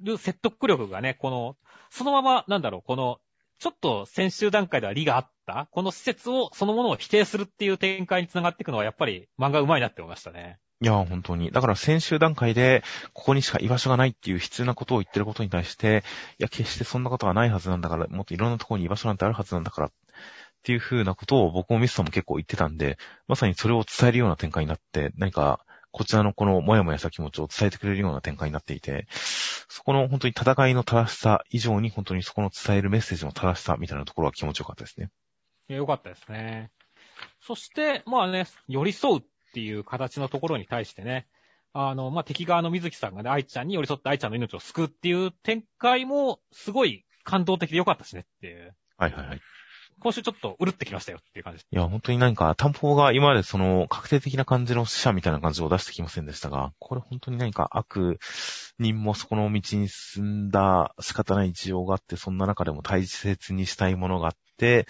[0.03, 1.57] る説得力がね、この、
[1.91, 3.20] そのまま、なんだろう、この、
[3.61, 10.59] ちょっと先週段階では利があった、この施設を、そのものを否定するっていう展開につながっていくのは、やっぱり漫画うまいなって思いましたね。
[10.83, 11.53] いや、本当に。
[11.53, 16.03] だから先週段階で、ここにしか居場所がないっていう必要なことを言ってることに対して、
[16.41, 19.93] いや、決してそんなことはないはずなんだから、もっといろんなところに居場所なんてあるはずなんだから、っ
[20.64, 29.07] ていう風なことを僕もミスさんも結構言ってたんで、まさにそれを伝えるような展開になって、何か、こちらのこのもやもやした気持ちを伝えてくれるような展開になっていて、
[29.68, 35.11] そこの本当に戦いの正しさ以上に本当にそこの伝えるメッセージの正しさみたいなところは気持ちよかったですね。
[35.68, 36.72] いやよかったですね。
[37.41, 39.22] そして、まあね、寄り添うっ
[39.53, 41.27] っていう形のところに対してね、
[41.75, 48.75] あの、まあ、敵側の水木さんがね、愛ちゃんに寄り添って愛ちゃんの命を救うっていう展開も、すごい感動的でよかったしねっていう。
[48.97, 49.41] はいはいはい。
[50.03, 51.69] 今週ちょっとうるってきましたよっていう感じです。
[51.71, 58.19] いや、本当に何か、担保が今までその、確定的な感じの死者みたいな感じを出してきませんでしたが、これ本当に何か悪
[58.81, 64.89] 人もそこの道に進んだ仕方ない事情があって、そんな中でも大切にしたいものがあって、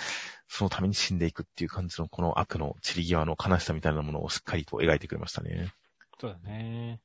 [0.49, 5.73] そのために死んでいくっていう感じのこの悪の散り際の悲しさみたいなものをしっかりと描いてくれましたね。
[6.19, 7.01] そうだね。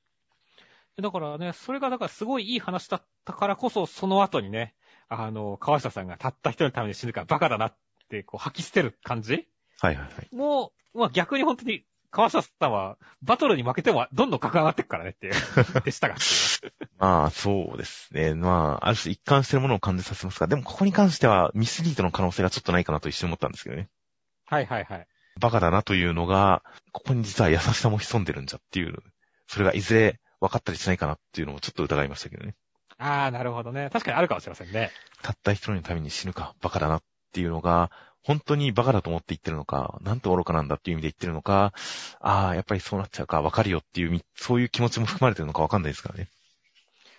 [1.01, 4.73] だからね、それがだからすごいいい話だったからこそ、その後にね、
[5.09, 7.77] あの、川下さんがたった一人のために死ぬからバカだなっ
[8.07, 9.47] て、こう吐き捨てる感じ
[9.79, 10.35] はいはいはい。
[10.35, 15.33] もう、まあ逆に本当に、川下さんは、バトルに負けてもどんどん関わっていくからねっていう、
[15.83, 16.15] でしたが。
[16.97, 18.33] まあ、そうですね。
[18.33, 23.89] まあ、ある種一貫してるものを感じさせますが、でもここに関してはミスリードの可能性がちょっとないかなと一瞬思ったんですけどね。
[24.45, 25.07] はいはいはい。
[25.39, 28.95] バカだなというのが、ここに実は優しさも潜んでるんじゃっていう、
[29.47, 32.55] それがいずれ分かったりしないかなっていうのもちょっと疑いましたけどね。
[32.97, 33.89] ああ、なるほどね。
[33.91, 34.91] 確かにあるかもしれませんね。
[35.21, 37.91] たった一人のために死ぬか、バカだなっていうのが、
[38.23, 41.71] 本当にバカだと思って言ってるのか、なんて愚かなんだっていう意味で言ってるのか、
[42.19, 46.29] ああ、やっぱりそうなっちゃうか、分かるよっていうみ、そういう気持ちも含まれてるのか分かんないですからね。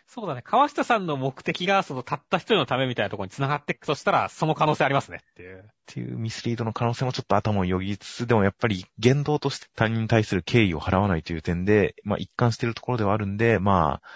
[0.06, 0.42] そうだね。
[0.42, 5.60] 川下さんの目的が、その、たった一人のためみたいなところに繋がっていくとしたら、その可能性ありますねっていう。
[5.60, 14.08] っていうミスリードの可能性もちょっと頭をよぎつつ、でもやっぱり言動として他人に対する敬意を払わないという点で、まあ一貫しているところではあるんで、まあ、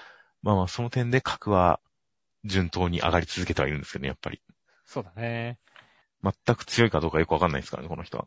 [0.43, 1.79] まあまあその点で格は
[2.45, 4.41] 順当に上がり続けてはいるんですけどね、やっぱり。
[4.87, 5.59] そうだね。
[6.23, 8.27] 全く強いかどうかよくわかんないですからね、この人は。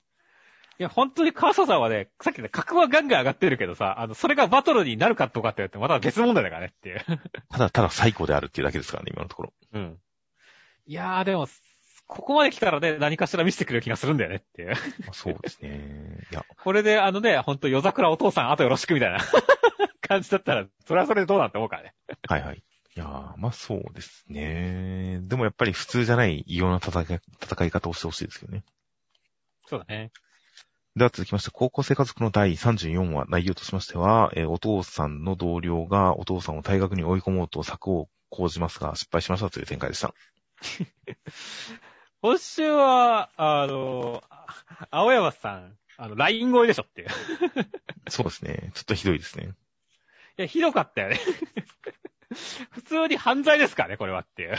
[0.78, 7.00] いや、本当に川下さんはね、さっきね、格はガンガン上がってるけどさ、あの、それがバトルになるかどうかって言ってまた別問題だからねっていう。
[7.50, 9.54] ただただ最高であるっていうだけですからね、今のところ。
[9.74, 9.98] うん。
[10.86, 11.48] いやー、でも、
[12.08, 14.70] ここまで来たらね、何かしら見せてくれる気がするんだよねっていう。
[14.70, 14.76] ま
[15.12, 16.20] あ、そうですね。
[16.30, 19.20] いや、これで、あのね、ほんと夜桜お父さん、あとよろしくみたいな
[20.08, 21.96] 感じだったら、それはそれでどうなんて思うからね。
[22.28, 22.62] はいはい。
[22.96, 25.20] いやーまあそうですね。
[25.24, 28.64] でもやっぱり普通じゃない異様な戦い戦い方をしてほしいですけどね。
[29.68, 30.12] そうだね。
[30.96, 40.14] では続きまして、高校生家族の第34話、内容としましては、えーお父さんの同僚がお父さんを退学に追い込もうと策を講じますが、失敗しましたという展開でした。
[42.22, 44.24] 今週は、あの、
[44.90, 47.10] 青山さん、あの、LINE 声でしょっていう。
[48.08, 48.72] そうですね。
[48.74, 49.54] ちょっとひどいですね。
[50.38, 51.20] いや、ひどかったよね。
[52.72, 54.58] 普通に犯罪ですからね、これはっていう。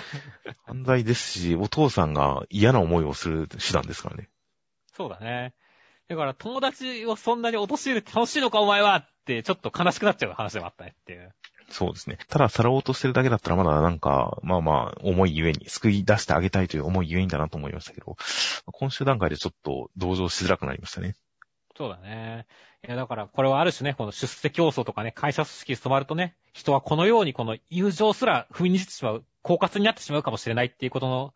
[0.66, 4.28] 犯罪ですし、お父さんが嫌な思いをする手段ですからね。
[4.92, 5.54] そうだね。
[6.08, 11.34] だから、友達をそんなに陥れて楽しいのか、お前はって、ちょっと悲しくなっちゃう話でもあったねっていう。
[11.68, 12.18] そうですね。
[12.28, 18.16] ただ、さらおうとしてるだけだったらまだなんか、まあまあ、思いゆえに、救い出してあげたいという思いゆえにだなと思いましたけど、
[18.66, 21.16] 今週段階でちょっと同情しづらくなりましたね。
[21.76, 22.46] そうだね。
[22.86, 31.34] いや、だから、これはある種ね、この出世競争とかね、会社組織に染まるとね、人はこのようにこの友情すら踏みにじってしまう、狡猾になってしまうかもしれないっていうことの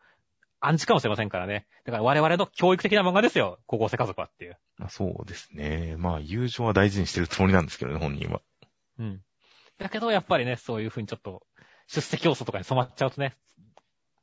[0.60, 1.66] 暗示かもしれませんからね。
[1.84, 4.58] だから我々の教育的な漫画ですよ、高校生家族はっていう。
[4.78, 5.96] まあ、そうですね。
[5.98, 8.42] まあ、友情は大事にしてるつもりなんですけどね、本人は。
[8.98, 9.20] うん。
[9.78, 11.42] だけど、やっぱりね、そういうふうにちょっと、
[11.88, 13.34] 出世競争とかに染まっちゃうとね、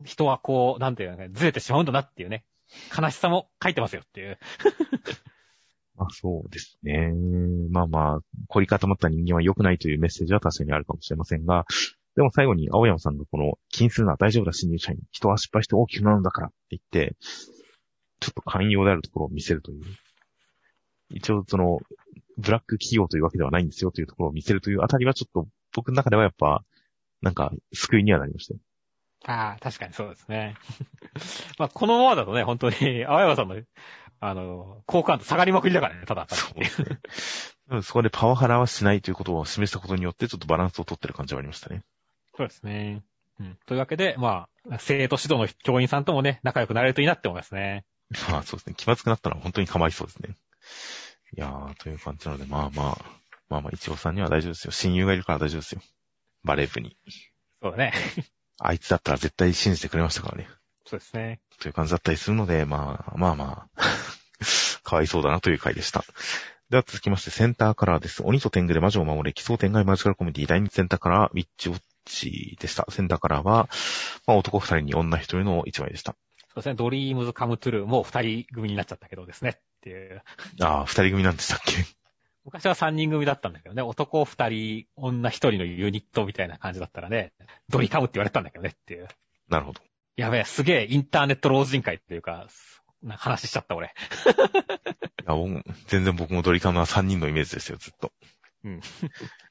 [0.05, 2.45] 人はこう、なんていうのね、ずれてしまうんだなっていうね、
[2.97, 4.37] 悲しさも書いてますよっていう。
[5.97, 7.11] まあそうですね。
[7.71, 11.65] まあまあ、凝り固まった人間は良くないというメッセージは確かにあるかもしれませんが、
[12.15, 17.15] でも最後に青山さんがこの気にするな大丈夫だ新入社員、人は失敗して大きくなるんだからって言って、
[18.19, 19.83] ちょっと寛容であるところを見せるという。
[21.09, 21.79] 一応その、
[22.37, 26.63] ブラック企業というわけではないんですよというところを見せるというあたりはちょっと僕の中ではやっぱ、
[27.21, 28.55] なんか救いにはなりました。
[29.25, 30.55] ああ、確かにそうですね。
[31.57, 33.55] まあ、このままだとね、本当に、青山さんの、
[34.19, 36.99] あの、好感度下がりまくりだからね、ただただっていう。
[37.69, 41.83] うんそこでパワハラはしないということを示したことによってちょっとバランスを取ってる感じはありましたね。
[42.37, 43.03] そうですね。
[43.41, 43.57] うん。
[43.65, 47.83] というわけで、まあ、生徒指導の教員さんともね、仲良くなれるといいなって思いますね。
[48.31, 48.75] まあそうですね。
[48.77, 50.37] 気まずくなったのは本当に構いそうですね。
[51.35, 52.97] いやー、という感じなので、まあまあ、
[53.49, 54.71] まあまあ、一応さんには大丈夫ですよ。
[54.71, 55.81] 親友がいるから大丈夫ですよ。
[56.43, 56.95] バレー部に。
[57.61, 57.93] そうだね。
[58.59, 60.47] あいつだったら絶対信じてくれましたからね。
[60.87, 61.41] そうですね。
[61.59, 63.81] という感じだったりするので、まあ、まあまあ、
[64.83, 66.05] かわいそうだなという回でした。
[66.69, 68.23] では続きまして、センターカラーです。
[68.23, 72.85] 鬼と天狗で魔女を守れ、奇想天外マジカルコメディ第2センターカラー、ウィッチウォッチでした。
[72.89, 73.69] センターカラーは、
[74.25, 76.15] まあ男二人に女一人の一枚でした。
[76.39, 76.75] そうですね。
[76.75, 79.49] ドリームズカムトゥルーも二人組になっちゃったけどですね。
[79.51, 80.23] っていう。
[80.61, 81.73] ああ、二人組なんでしたっけ？
[82.43, 83.81] 昔は三人組だったんだけどね。
[83.81, 87.33] 男二人、女一人のユニットみたいな感じだったらね。
[87.69, 88.69] ドリカムって言われてたんだけどね。
[88.69, 89.07] っていう。
[89.49, 89.81] なるほど。
[90.17, 92.47] やべえ、すげえインターネット老人会っていうか、
[93.03, 93.93] な話しちゃった俺。
[95.21, 98.11] いや僕全然僕もドリカムは3人のイメージですよ、ずっと。
[98.63, 98.81] うん。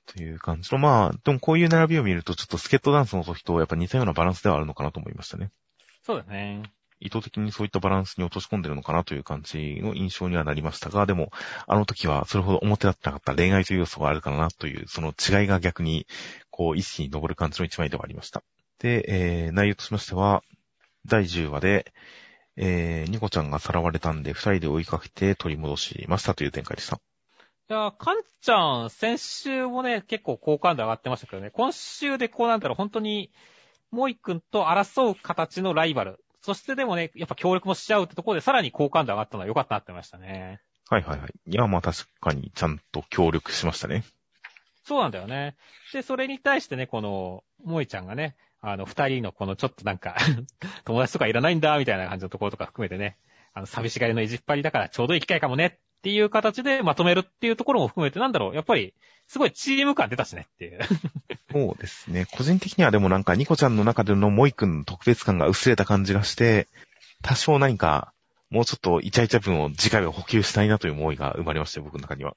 [0.07, 5.51] という感じの、まあ、でもこういう並びを見ると、ちょっとスケットダンスの時とやっぱ似たようなバランスではあるのかなと思いましたね。
[6.03, 6.63] そうだね。
[6.99, 11.31] 意図的にそういったバランスに落とし込んでるのかなという感じの印象にはなりましたが、でも、
[11.67, 16.07] あの時はそれほど表立ってなかった恋愛という要素があるかなという、その違いが逆に、
[16.51, 18.43] こう、一気に登る感じの一枚ではありました。
[18.79, 20.43] で、えー、内容としましては、
[21.07, 21.93] 第10話で、
[22.57, 26.97] えー、ニコちゃんがさらわれたんで、二人で追いかけて取り戻しましたという展開でした。
[27.69, 33.33] いや、カンちゃん、先週もね、結構好感度上がってましたけどね、今週でこうなんだろう、本当に、
[33.91, 36.25] モイ君と争う形のライバル。
[36.43, 40.61] そしてでもね、やっぱ協力もしちゃうってところで、さらに好感度上がったのは良かったなって思いましたね。
[40.89, 41.33] はいはいはい。
[41.47, 44.05] いや、まあ確かにちゃんと協力しましたね。
[44.85, 45.57] そうなんだよね。
[45.93, 50.17] で、それに対してね、この、モイちゃんがね、あの、二人のこのちょっとなんか、
[50.85, 53.17] 友達とかいらないんだ、みたいな感じのところとか含めてね、
[53.55, 58.95] あの、寂しがりのいじっぱりだからちょうどいい機会かもねっていう形でまとめるっていうところも含めて、なんだろう、やっぱり、
[59.29, 60.81] すごいチーム感出たしねっていう。
[61.53, 62.27] そうですね。
[62.31, 66.69] 個人的にはでもなんか、ニコちゃんの中でのモイ君の特別感が薄れた感じがして、
[67.23, 68.13] 多少何か、
[68.51, 72.37] もうちょっとイチャイチャ分を次回は補給したいなという思いが生まれましたよ、僕の中には。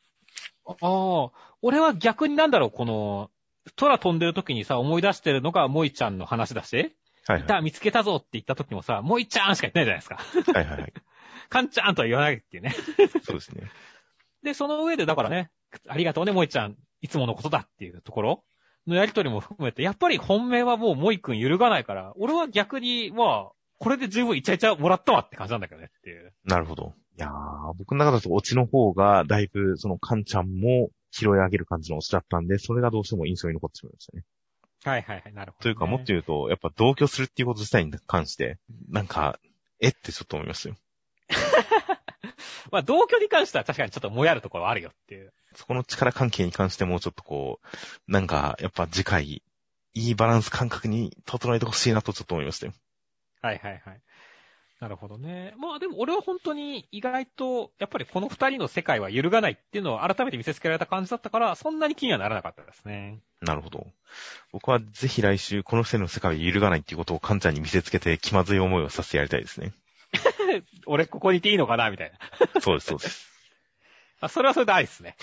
[0.65, 3.30] ああ、俺は逆になんだろう、この、
[3.76, 6.95] 空飛んでる時にさ、思い出してるのがモイちゃんの話だし、
[7.28, 10.51] はいいた、見つけたぞって言った時もさ、モイちゃんしか言ってないじゃないですか。
[10.51, 10.65] はい。
[10.65, 10.93] はいはいはい。
[11.49, 12.76] カンちゃんとは言わないっていうね。
[13.24, 13.63] そうですね。
[14.43, 15.51] で、その上でだからね、
[15.88, 16.76] ありがとうね、モイちゃん。
[17.01, 18.43] いつものことだっていうところ
[18.86, 26.34] のやりとりも含めて、やっぱり本命はもうモイ君揺るがないから、俺は逆に、まあ、これで十分イチャイチャもらったわって感じなんだけどねっていう。
[26.43, 26.93] なるほど。
[27.17, 34.24] いやー、僕の中だとオチの方が、だいぶ、その、カンちゃんも拾い上げる感じのオチだったんで、それがどうしても印象に残ってしまいましたね。
[34.84, 38.57] はいはいはい、なるほど、というか、もっと言うと、やっぱ同居するっていうこと自体に関して、
[38.89, 39.39] なんか、
[39.82, 40.76] えってちょっと思いますよ。
[42.72, 45.34] まあ、同居に関しては確かにちょっともやるところはあるよっていう。
[45.55, 47.60] そこの力関係に関してもちょっとこ
[48.07, 49.43] う、なんか、やっぱ次回、
[49.93, 52.74] いいバランス感覚に整えてほしいなとちょっと思いましたよ。
[53.41, 54.01] はいはいはい。
[54.80, 55.53] なるほどね。
[55.57, 63.19] まあでも俺は本当に意外と、やっぱりこの二人の世界は揺るがないっていうのを改めて見せつけられた感じだったから、そんなに気にはならなかったですね。
[63.41, 63.88] なるほど。
[64.53, 69.73] 僕はぜひ来週、この二人の世界は揺るがないっていうことをカンちゃんに見せつけて気まずい思いをさせてやりたいですね。
[70.88, 72.61] 俺ここにいていいのかなみたいな。
[72.61, 73.30] そうです、そうです。
[74.21, 75.17] あ、それはそれでありですね。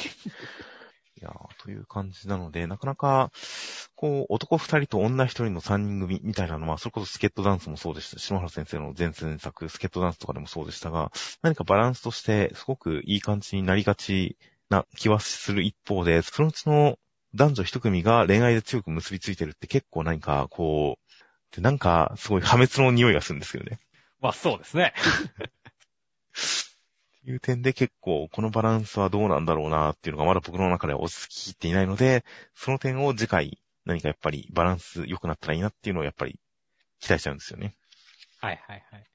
[1.19, 3.33] いやーという感じなので、なかなか、
[3.95, 8.19] こう、男二人と女一人の三人組みたいなのは、それこそスケットダンスもそうでした。
[8.19, 11.11] 篠原先生の前線作、スケットダンスとかでもそうでしたが、
[11.41, 14.37] 何かバランスとして、すごくいい感じになりがち
[14.69, 16.99] な気はする一方で、そのうちの
[17.35, 23.79] 男女一組が恋愛で強く結びついてるって結構何か、こう、でなんか、すごい破滅の匂いがするんですけどね。
[24.21, 24.93] まあそうですね。
[27.27, 32.25] っいう点で結構このバランスはどうなんだろうなっていうのがまだ僕の中では落ち着ききっていないので、
[32.55, 36.39] その点を次回何かやっぱりバランス良くなったらいいなっていうのをやっぱり
[37.01, 37.75] 期待しちゃうんですよね。
[38.41, 39.07] はいはいはい。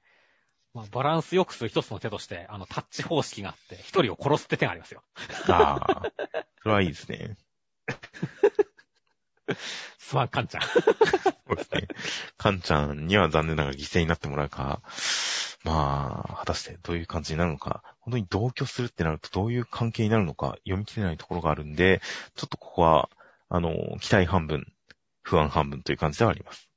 [0.74, 5.04] まあ、バランス良くする一つの手として、あの、タッチ方式があって、一人を殺すって手がありますよ。
[5.48, 6.12] ああ、
[6.62, 7.38] それはいいですね。
[9.98, 10.62] す まん、カンちゃん。
[10.68, 10.70] そ
[11.52, 11.88] うですね。
[12.38, 14.82] カンちゃんには残念ながら犠牲になってもらうか、
[15.64, 22.02] まあ、果たしてどういう感じになるのか、本当に同居するってなるとどういう関係になるのか読み切れないところがあるんで、
[22.36, 23.10] ちょっとここは、
[23.50, 24.72] あの、期待半分、
[25.22, 26.70] 不安半分という感じではあります。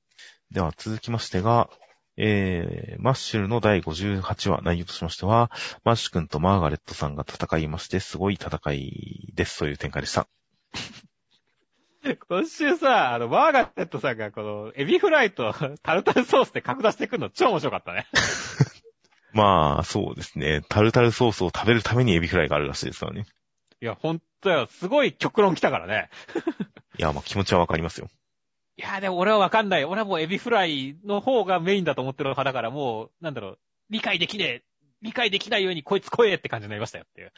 [0.51, 1.70] では続きましてが、
[2.16, 5.51] えー、マッシュルの第58話内容としましては、
[5.83, 10.29] マッシュ君とマーガレットさんが戦いまして、すごい戦いですという展開でした。
[12.28, 18.07] 今週さ、あの、マーガレットさんがこの、エビフライと タルタルソースで繰り出してくるの超面白かったね。
[19.32, 20.62] まあ、そうですね。
[20.68, 23.26] タルタルソースを食べるためにエビフライがあるらしいですからね。
[23.80, 26.09] いや、ほんとよ、すごい極論来たからね。
[26.98, 28.09] いや、まあ気持ちはわかりますよ。
[28.76, 29.84] いや、でも俺はわかんない。
[29.84, 33.59] 俺はもうエビフライの方がメインだと思ってる派だから、もう、なんだろう、
[33.90, 34.62] 理解できねえ。
[35.02, 37.32] 理解できないようにこいつ来えって感じになりましたよっていう。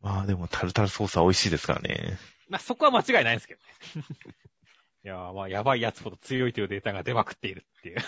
[0.00, 2.18] まあでもタルタルソースは美味しいですからね。
[2.48, 3.60] まあ、そこは間違いないんですけど
[4.00, 4.06] ね。
[5.04, 7.98] いやー、まあ、やばいやつほど強いというデータが出まくっているっていう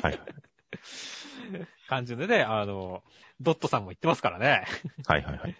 [0.00, 0.18] はいはい。
[1.88, 3.02] 感じでね、あの、
[3.40, 4.64] ドットさんも言ってますからね。
[5.06, 5.56] はいはいはい。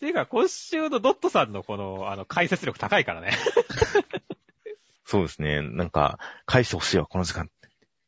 [0.00, 3.32] ていうか、今週のドットさんのこの、あの、解説力高いからね。
[5.04, 5.62] そうですね。
[5.62, 7.50] なんか、返してほしいわ、この時間。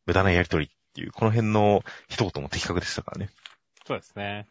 [0.07, 3.31] 無駄なやりとりっていう、この辺の一言も的確でしたからね。
[3.87, 4.47] そうですね。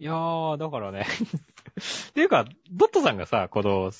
[0.00, 1.06] いやー、だからね。
[2.10, 3.90] っていうか、ドットさんがさ、この、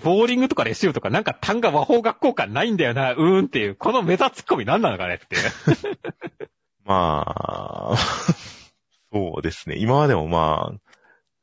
[0.00, 5.36] ボーリングとかレシーブとかなんか単が魔法学校感ないんだよな、うーんっていう、このメタツッコミ何なのかねって。
[6.84, 7.96] まあ、
[9.12, 9.76] そうですね。
[9.78, 10.72] 今までもま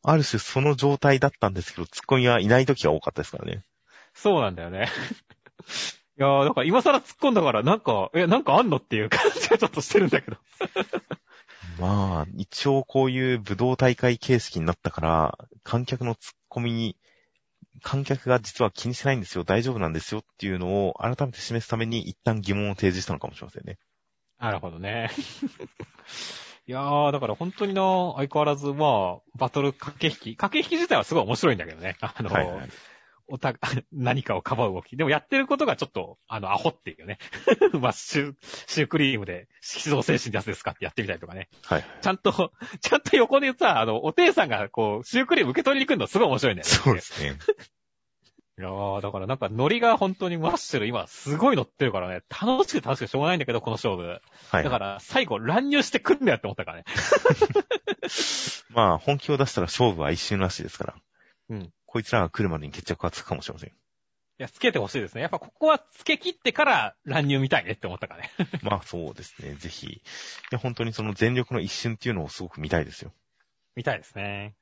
[0.03, 3.65] あ、ある種その状態だったんですけど、ツッコミはいない時が多かったですからね。
[4.13, 4.87] そうなんだよね。
[6.17, 10.37] いやー、だから今更突っ込んだから、なんか、え、なんかあんのっていう感じがちょっとしてるんだけど。
[11.79, 16.97] まあ、一応こういう武道大会形式になったから、観客のツッコミに、
[17.81, 23.77] 観客が実は気にしてないんですよ、大丈夫なんですよっていうのを改めて示すために一旦疑問を提示したのかもしれませんね。
[24.39, 25.09] なるほどね。
[26.67, 27.81] いやー、だから本当にな、
[28.15, 30.35] 相変わらず、まあ、バトル駆け引き。
[30.35, 31.95] 駆け引き自体はすごい面白いんだけどね。
[32.01, 32.69] あの、はいはい。
[33.27, 33.53] おた、
[33.91, 34.97] 何かをかばう動き。
[34.97, 37.17] でもやってることがちょっと、あの、アホっていうね。
[37.79, 38.35] まあ、シュー、
[38.67, 41.49] シュークリームで、色素精神ってやつですかってやってみたりとかね。
[41.63, 41.85] はい。
[42.01, 42.51] ちゃんと、
[42.81, 46.63] ちゃんと横でさ、あの、お姉さんがこう、シュークリーム受け取りに来るのすごい面白いね。
[46.63, 47.37] そうですね。
[48.57, 54.21] いやー、だからなんかノリが本当にマッシュル今すごい乗ってるからね、楽しくて楽しくてしょうがないんだけど、この勝負。
[54.49, 54.63] はい。
[54.63, 56.85] だから最後乱入してくんだよって思ったからね。
[58.69, 60.95] まあ、本気を出したら勝負は一瞬らしいですから。
[61.49, 61.73] うん。
[61.95, 63.69] こいつらが来るまでに決着がつくかもしれません。
[63.69, 63.73] い
[64.37, 65.21] や、つけてほしいですね。
[65.21, 68.31] やっぱここはつけ切ってから乱入見たいねって思ったからね。
[68.63, 69.55] まあ、そうですね。
[69.55, 69.87] ぜひ。
[69.87, 70.01] い
[70.51, 73.13] や、本当にその全力の一瞬っていうのをすごく見たいですよ。
[73.77, 74.57] 見たいですね。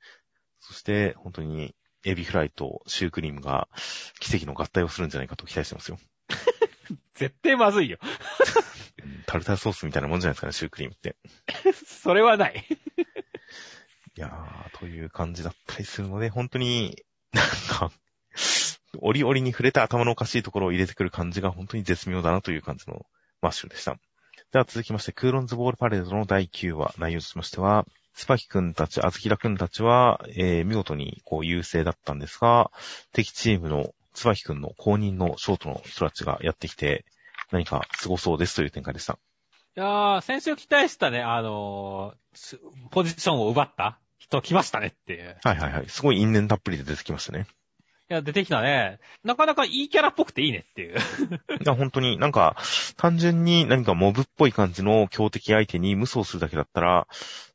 [0.60, 1.74] そして、本当に、
[2.04, 3.68] エビフライとシュークリームが
[4.20, 5.98] 奇跡の合体をするんじゃないかと期待してますよ。
[7.16, 7.98] 絶対まずいよ。
[9.04, 11.16] う んタルタルソースみたいなもんじゃないですかね、シュークリームって。
[11.88, 12.64] それはない。
[14.16, 17.04] いやー、という感じだったりするので、本当に、
[17.34, 17.46] なん
[17.90, 17.92] か、
[19.00, 23.06] 折々に触れた頭のおかしいところを入れてくる感じが本当に絶妙だなという感じの
[23.42, 23.98] マッシュでした。
[24.52, 32.72] では続きまして、クーロンズボールパレードの第9話、内容としましては、スパキ君たち、アズキラ君たちは、えー見事にこう優勢だったんですが、
[33.12, 37.06] 敵チームのツバキ君の公認のショートの人たちがやってきて、
[37.52, 39.18] 何か凄そうですという展開でした。
[39.76, 42.58] いやー、先週期待したね、あのー
[42.92, 45.38] ポジションを奪った人来ましたねっていう。
[45.44, 45.90] はいはいはい。
[45.90, 47.48] すごい因縁たっぷりで出てきましたね。
[48.10, 49.00] いや、出てきたね。
[49.24, 50.98] なかなかいいキャラっぽくていいねっていう。
[51.62, 52.56] いや、本当になんか、
[52.98, 57.08] 単純に何かモブっぽい感じの強敵相手に無双するだけだったら、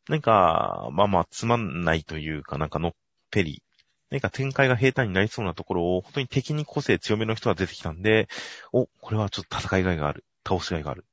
[0.08, 2.92] なんか、まあまあつまんないというか、なんかのっ
[3.30, 3.62] ぺり、
[4.10, 8.28] 何か展開が平坦になりそうなところを、本当に敵に個性強めの人が出てきたんで、
[8.72, 10.24] お、これはちょっと戦いがいがある。
[10.46, 11.04] 倒しがいがある。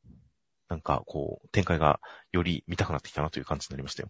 [0.69, 1.99] なんか、こう、展開が
[2.31, 4.09] より見たくなってきたなという感じになりましたよ。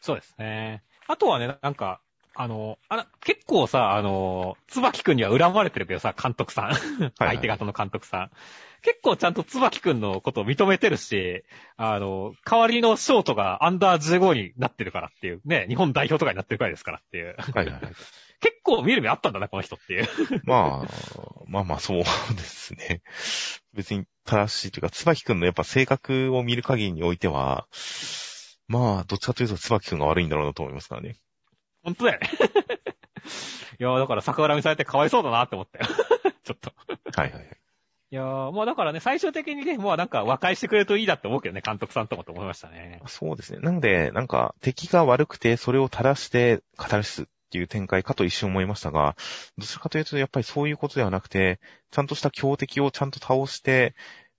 [0.00, 0.82] そうですね。
[1.06, 2.00] あとはね、なんか、
[2.34, 7.10] あの、あら、結構さ、あの、つばきくんには恨まれてるけどさ、監督さん。
[7.18, 8.30] 相手方の監督さん。
[8.82, 11.44] 結構ちゃんとつばきくんのことを認めてるし、
[11.76, 17.34] あの、代わりのショートがアンダー15になってるからっていう、ね、日本代表とかになってるくらいですからっていう。
[17.36, 17.80] はいはいはい。
[18.40, 20.08] 結構見る目あったんだな、この人っていう。
[20.44, 20.88] まあ、
[21.46, 22.04] まあまあそうで
[22.38, 23.02] すね。
[23.74, 27.66] 別に正しいというか、つばきくんのやっぱ性格を見る限りにおいては、
[28.70, 31.16] まあ、どっちかというと、椿くんが悪いんだろうなと思いますからね。
[31.82, 32.30] 本当だよね。
[33.80, 35.86] いやーだから逆恨みされてかわいそうだなって思ったよ。
[36.44, 36.72] ちょっと。
[37.16, 37.56] はいはいはい。
[38.12, 43.00] いやーもうだからね、最終的にね、もうなんか和解してくれるといいなって思うけどね、監督さんともと思いましたね。
[43.06, 43.58] そうですね。
[43.58, 49.16] なので、なんか、敵が悪くて、それを正して語りすっていう展開かと一瞬思いましたが、
[49.58, 51.58] どちらかというと、やっぱりそういうことではなくて、
[51.90, 53.96] ちゃんとした強敵をちゃんと倒して、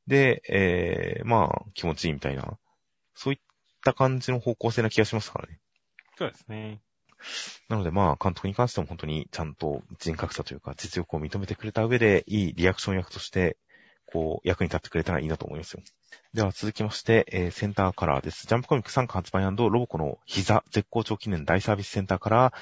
[0.07, 2.57] で、えー、まあ、気持ちいいみたいな、
[3.13, 3.39] そういっ
[3.83, 5.59] た感じの方向性な気がしますからね。
[6.17, 6.81] そうですね。
[7.69, 13.57] なのでまあ、監督に関しても本当にちゃんと人格差というか、実力を認めてくれた上で、いいリアクション役として、
[14.05, 15.83] こう、役に立ってくれたらいいなと思いますよ。
[16.33, 18.47] では続きまして、えーセンターカラーです。
[18.47, 22.53] ジャンプコミック3巻発売ロボコの膝絶好調記念大サービスセンターカラー、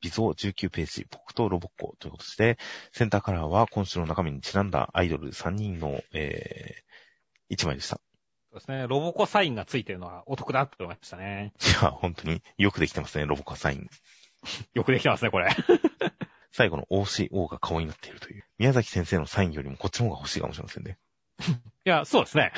[0.00, 2.58] 微増19ページ、僕とロボコということで、
[2.92, 8.00] センターカラーは今週の中身にちなんだアイドル3人の、えー、1枚でした。
[8.54, 8.86] そうですね。
[8.86, 11.52] ロボコサインがついてるのはお得だって思いましたね。
[11.60, 13.90] いや、本当によくできてますね、ロボコサイン。
[14.74, 15.50] よくできてますね、これ。
[16.52, 18.44] 最後の OCO が顔になっているという。
[18.58, 20.98] 宮崎先生のサインよりもこっちの方が欲しいかもしれませんね。
[21.84, 22.52] いや、そうですね。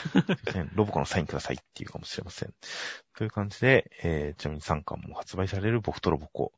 [0.74, 2.53] ロボコのサインくださいっていうかもしれません。
[3.16, 6.53] という感じで、えー、ちなみに3巻も発売される僕とロボコ。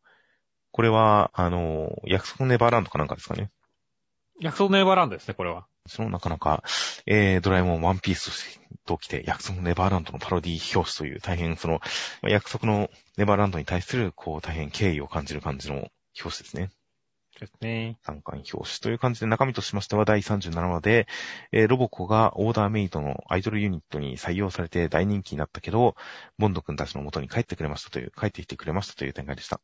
[0.72, 3.52] これは、あのー約束のネバーランドかなんかですかね。
[4.40, 5.68] 約束のエバーランドですね、これは。
[5.88, 6.62] そのなかなか、
[7.06, 11.80] えー、ドラえもんワンピースとしてと来て、約束のネバーランドのパロディ表紙という大変その、
[12.22, 15.90] 約束のネバーランドに対する、こう、大変敬意を感じる感じの表
[16.22, 16.70] 紙ですね。
[17.38, 17.98] ですね。
[18.02, 21.06] 三巻表紙という感じで中身としましては第37話で、
[21.52, 25.94] えーロボコがオーダーメイドのアイドルユニットに採用されて大人気になったけど、
[26.38, 29.60] ボンド君たちの元に帰ってくれましたという、帰ってきてくれましたという展開でした。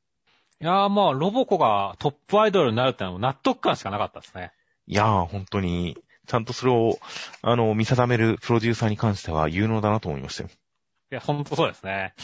[0.60, 4.52] いやーまあ、ロボコがトップアイドルになるってのは納得感しかなかったですね。
[4.86, 5.96] いやー、本当に、
[6.26, 6.98] ちゃんとそれを、
[7.42, 10.50] あの、見定めるプロデューサーに関しては有能だなと思いましたよ。
[11.12, 12.14] いや、ほんとそうですね。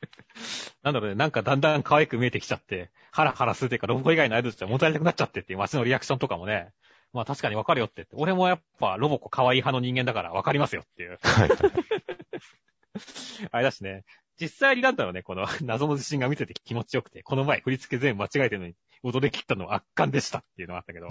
[0.82, 6.72] なんだろうね、なんかだんだん可愛く見えてきちゃって、ハラハラするというか、ロボコ以外のアイドルとしては持たれたくなっちゃってっていう街のリアクションとかもね、
[7.12, 8.14] まあ確かにわかるよってって。
[8.16, 11.18] 俺もやっぱロボコ可愛い派の人間だからわかりますよっていう。
[11.22, 11.50] はい。
[13.50, 14.04] あれだしね、
[14.40, 21.08] 実際になんだろうね、この謎の自信が見てて気持ちよくて、この前振り付け全部間違えてるのに踊り切ったのは圧巻でしたっていうのがあったけど、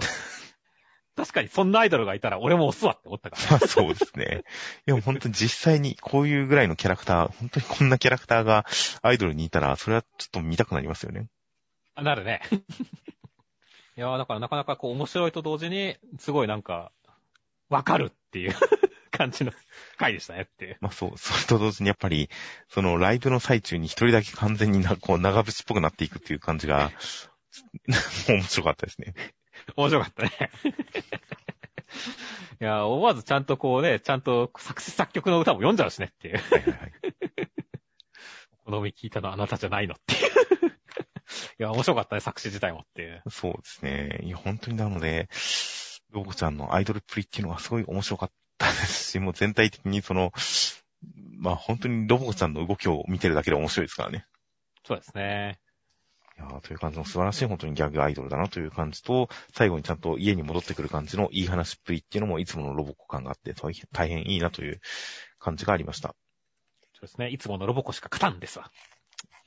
[1.18, 3.50] 確かにそんなアイドルがいたら俺も押すわって思ったから。
[3.50, 4.44] ま あそうですね。
[4.86, 8.64] いや、本当に実際にこういうぐらいのキャラクター、 本当にこんなキャラクターが
[9.02, 11.26] アイドルにいたら、それはちょっと見たくなりますよね。
[11.96, 12.40] あなるね。
[13.96, 16.92] いやーだからなかなかこう面白いと同時に、すごいなんか、
[17.68, 18.54] わかるっていう
[19.10, 19.52] 感じの
[19.96, 20.76] 回でしたねっていう。
[20.80, 22.30] まあそう、それと同時にやっぱり、
[22.68, 26.92] そのライブの最中に一人だけ完全にな、こう長渕っぽくなっていくっていう感じが、
[28.28, 29.14] 面白かったですね。
[29.76, 30.30] 面白かったね。
[32.60, 36.38] いやー思わずちゃんとこうね、ちゃんと作詞作曲の歌も読んじゃうしねっていう。
[36.38, 36.92] はいはいはい。
[38.64, 40.28] このみ聞いたのはあなたじゃないのっていう。
[41.58, 43.22] いや、面白かったね、作詞自体もっていう。
[43.30, 44.20] そうですね。
[44.22, 45.28] いや、本当になので、
[46.10, 50.32] ロボちゃんのアイドルプリっていうのはすごい面白かったですし、もう全体的にその、
[51.38, 54.26] まあ本当にロボちゃんの動きを見てるだけで面白いですからね。
[54.84, 55.60] そうですね。
[56.38, 64.80] いやーという感じの素晴らしい本当にギャグアイドルだなという感じと、最後にちゃんと家に戻ってくる感じのいい話っぷりっていうのもいつものロボコ感があって、大変大変いいなという
[65.40, 66.14] 感じがありました。
[66.94, 67.30] そうですね。
[67.30, 68.70] いつものロボコしか勝たんですわ。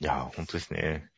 [0.00, 1.08] いやー本当ですね。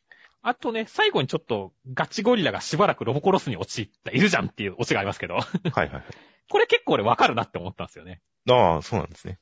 [0.43, 6.05] あとね、最後にちょっとガチゴリラがしばらくロボコロスに陥った、いるじゃんっていうオチがありますけど、はいはいはい。
[6.51, 8.21] これ結構俺わかるなって思ったんですよね。
[8.49, 9.41] ああ、そうなんですね。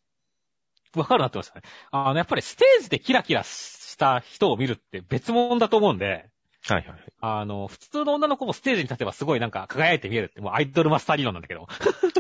[0.95, 1.75] わかるなって思いましたね。
[1.91, 3.43] あの、やっぱりステージでキラキラ
[3.93, 6.27] した人を見るって別物だと思うんで、
[6.65, 6.99] はいはいはい。
[7.21, 11.69] あの、普通の女の子もステージに立てばすごいなんか輝いて見えるって、もうアイドルマスター理論なんだけど、は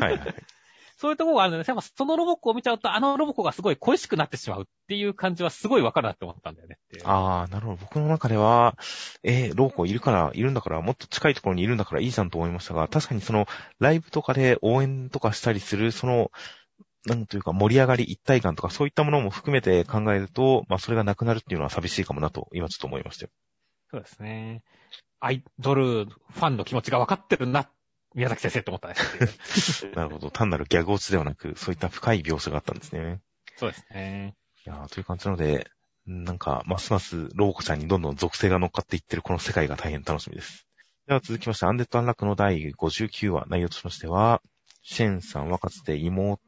[0.01, 0.35] いはいはい。
[0.99, 6.79] そういうところがあるので、やっぱそのロボコを見ちゃうと、あのロボコがすごい恋しくなってしまうっていう感じはすごいわかるなって思ったんだよね。
[7.03, 7.79] ああ、なるほど。
[7.81, 8.77] 僕の中では、
[9.25, 13.49] えー、ローコいるから、いるんだから、もっと近いところにいるんだからいいじゃんと思いましたが、確かにその、
[13.81, 16.31] ライブとかで応援とかしたりする、その、
[17.07, 23.31] なんというか盛り上がり一体感とかそういったものも含めて考えると、まあそれがなくなるっていうのは寂しいかもなと、今ちょっと思いましたよ。
[23.91, 24.63] そうですね。
[25.21, 27.69] アイドルファンの気持ちが分かってるな、
[28.15, 28.95] 宮崎先生って思ったね。
[29.95, 30.31] なるほど。
[30.31, 33.21] 単なるギャグ落ちではなく、そういった深い描写があったんですね。
[33.57, 34.35] そうですね。
[34.67, 35.69] いやーという感じなので、
[36.07, 40.67] なんか、ますますロボコちゃんにどんどん属性が乗っかっていってるこの世界が大変楽しみです。
[41.07, 44.43] では続きまして、アンデッド・アンラックの第59話、内容としましては、
[44.83, 46.41] シェンさんはかつて妹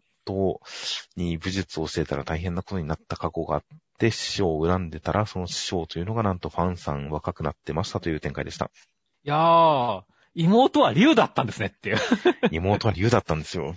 [1.16, 3.62] に武術を教えたら大変なことになった過去があっ
[3.98, 8.70] て、師匠を恨んでたら、その師匠というのがなんとファンさん若くなってましたという展開でした。
[9.24, 10.02] いやー、
[10.34, 11.96] 妹は竜だったんですねっていう。
[12.50, 13.74] い妹は竜だったんですよ。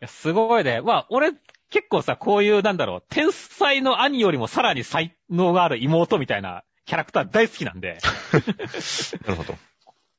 [0.00, 0.80] や、すごいね。
[0.80, 1.32] まあ、俺、
[1.70, 7.98] 結構さ、こういう、なんだろう、天才の兄よりもさらに才能がある妹みたいなキャラクター大好きなんで、
[9.26, 9.58] なるほど。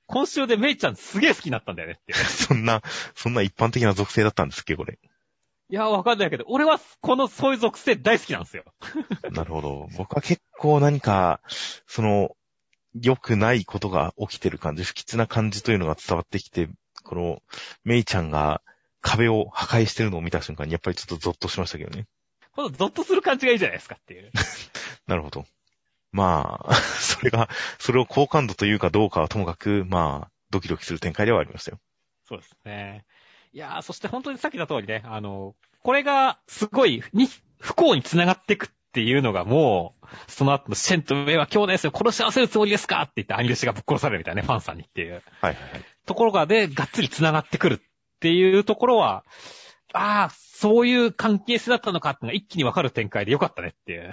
[0.05, 2.17] 今週でメイちゃんすげえ好きになったんだよねっていう。
[2.26, 2.82] そんな、
[3.15, 4.99] そんな一般的な属性だったんですっけ、これ。
[5.72, 8.63] いや、わかんないけど、俺はこの、そういう属性大好きなんですよ。
[9.32, 9.88] なるほど。
[9.97, 11.41] 僕は結構何か、
[11.86, 12.36] その、
[12.99, 16.70] 良くないことが起きてる感じ、不吉な感じというのが伝わってきて、
[17.03, 17.43] この、
[17.84, 18.63] メイちゃんが
[19.01, 22.07] 壁を破壊してるのを見た瞬間に、やっぱりちょっとゾッとしましたけどね。
[22.51, 24.32] このゾッとする感じがいいじゃないですかっていう。
[25.05, 25.45] なるほど。
[26.11, 27.47] まあ、 それが、
[27.78, 31.80] それを好感度というかどうかはともかく、まあ、ドキドキする展開ではありましたよ。
[32.26, 33.05] そうですね。
[33.51, 37.27] いやー、そして本当にさっき言った通りね、あの、これがすごいに
[37.59, 45.13] 不幸に繋がっていくっていうのがもう、その後のシェンと上は兄弟ですよ、殺し合わせるつもりですかって言って兄弟子がぶっ殺されるみたいなね、ファンさんにっていう。
[45.13, 45.85] はいはいはい。
[46.05, 47.79] ところがで、がっつり繋がってくるっ
[48.19, 49.23] ていうところは、
[49.93, 54.11] ああ、そういう関係性だったのかっていうのが一気にわかる展開でよかったねっていう。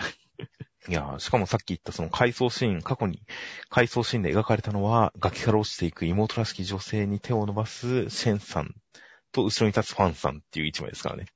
[0.88, 3.20] いや、しかもさっき言ったその回想シーン、過去に
[3.68, 8.74] 回想シーンで描かれたのは、崖から落ちていく妹らしき女性に手を伸ばすシェンさん
[9.36, 11.26] と後ろに立つファンさんっていう一枚ですからね。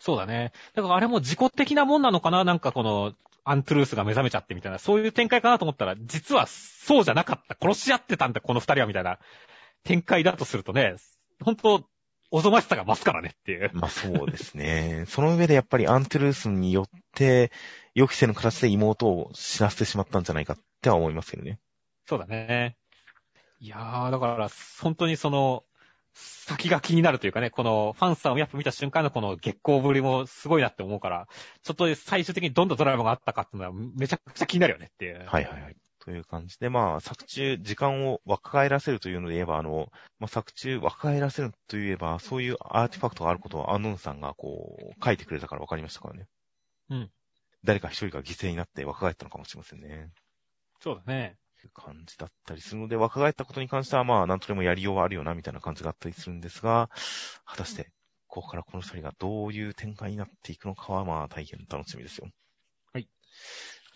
[0.00, 0.52] そうだね。
[0.74, 2.44] だからあれも自己的なもんなのかな？
[2.44, 3.14] なんかこの、
[3.48, 7.56] アントゥルースが目覚めちゃってみたいな、そういう展開かなと思ったら、実はそうじゃなかった。
[7.60, 9.18] 殺し合ってたんだ、この二人はみたいな
[9.84, 10.96] 展開だとするとね、
[11.42, 11.84] 本当
[12.32, 13.70] おぞましさが増すからねっていう。
[13.72, 15.04] まあそうですね。
[15.06, 17.52] その上でやっぱりアントゥルースによって、
[17.94, 21.60] 予期せぬ形で妹を死なせてしまったんじゃないかっては思いますけどね。
[22.06, 22.76] そうだね。
[23.60, 24.50] いやー、だから、
[24.82, 25.64] 本当にその、
[26.18, 31.28] 先が気になるというかね、このファンさんをやっぱ見た瞬間のこの月光ぶりもすごいなって思うから、
[31.62, 35.18] ちょっと最終的にどんなドラマがあったかっていうのはめちゃくちゃ気になるよねっていう。
[35.26, 35.76] はいはいはい。
[36.06, 39.90] という感じで、まあ、作中、時間を若返らせるというので言えば、あの、
[40.20, 46.28] まあ、作中若返らせるといえば、そういうアーティファクトがあることをアンノンさんがこう、書いてくれたから分かりましたからね。
[46.90, 47.10] うん。
[47.64, 50.10] 誰か一人が犠牲になって若返ったのかもしれませんね。
[50.80, 51.36] そうだね。
[51.60, 56.90] という感じだったりするので、若返ったことに関しては、まあ、なんとでもやりようはあるよな、みたいな感じがあったりするんですが、
[57.44, 57.90] 果たして、
[58.26, 62.28] ここからこの二人がどういう展開になっていくのかは、まあ、大変楽しみですよ。
[62.92, 63.08] はい。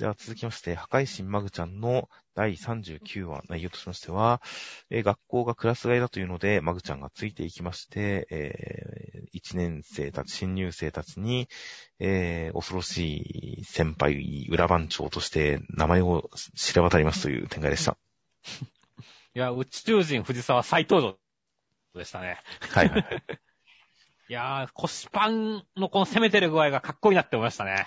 [0.00, 4.40] では続きまして、破壊神マグちゃんの第39話内容としましては、
[4.88, 11.50] えー学校がクラス替えだというので、マグちゃんがついていきまして、えー、1年生たち、新入生たちに、
[11.98, 17.98] えー、恐ろしい先輩、裏番長として名前を知れ渡りますという展開でした。
[19.36, 21.18] いや、宇宙人藤沢再登場
[21.94, 22.38] でしたね。
[22.70, 23.22] はいはいはい。
[24.30, 27.86] いやー、腰パンのこの攻めてる具合がかっこいいなって思いましたね。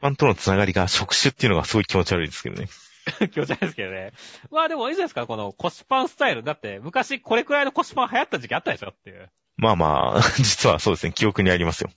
[0.00, 2.68] ファンとのつながりが触手っていうのがすごい気持ち悪いですけどね。
[3.30, 4.12] 気持ち悪いですけどね。
[4.50, 6.42] まあでもいいじゃないですか、この腰パンスタイル。
[6.42, 9.30] だって昔これくらいの腰パン流行った時期あったでしょっていう。
[9.56, 11.90] まあまあ、 実はそうですね、記憶にありますよ。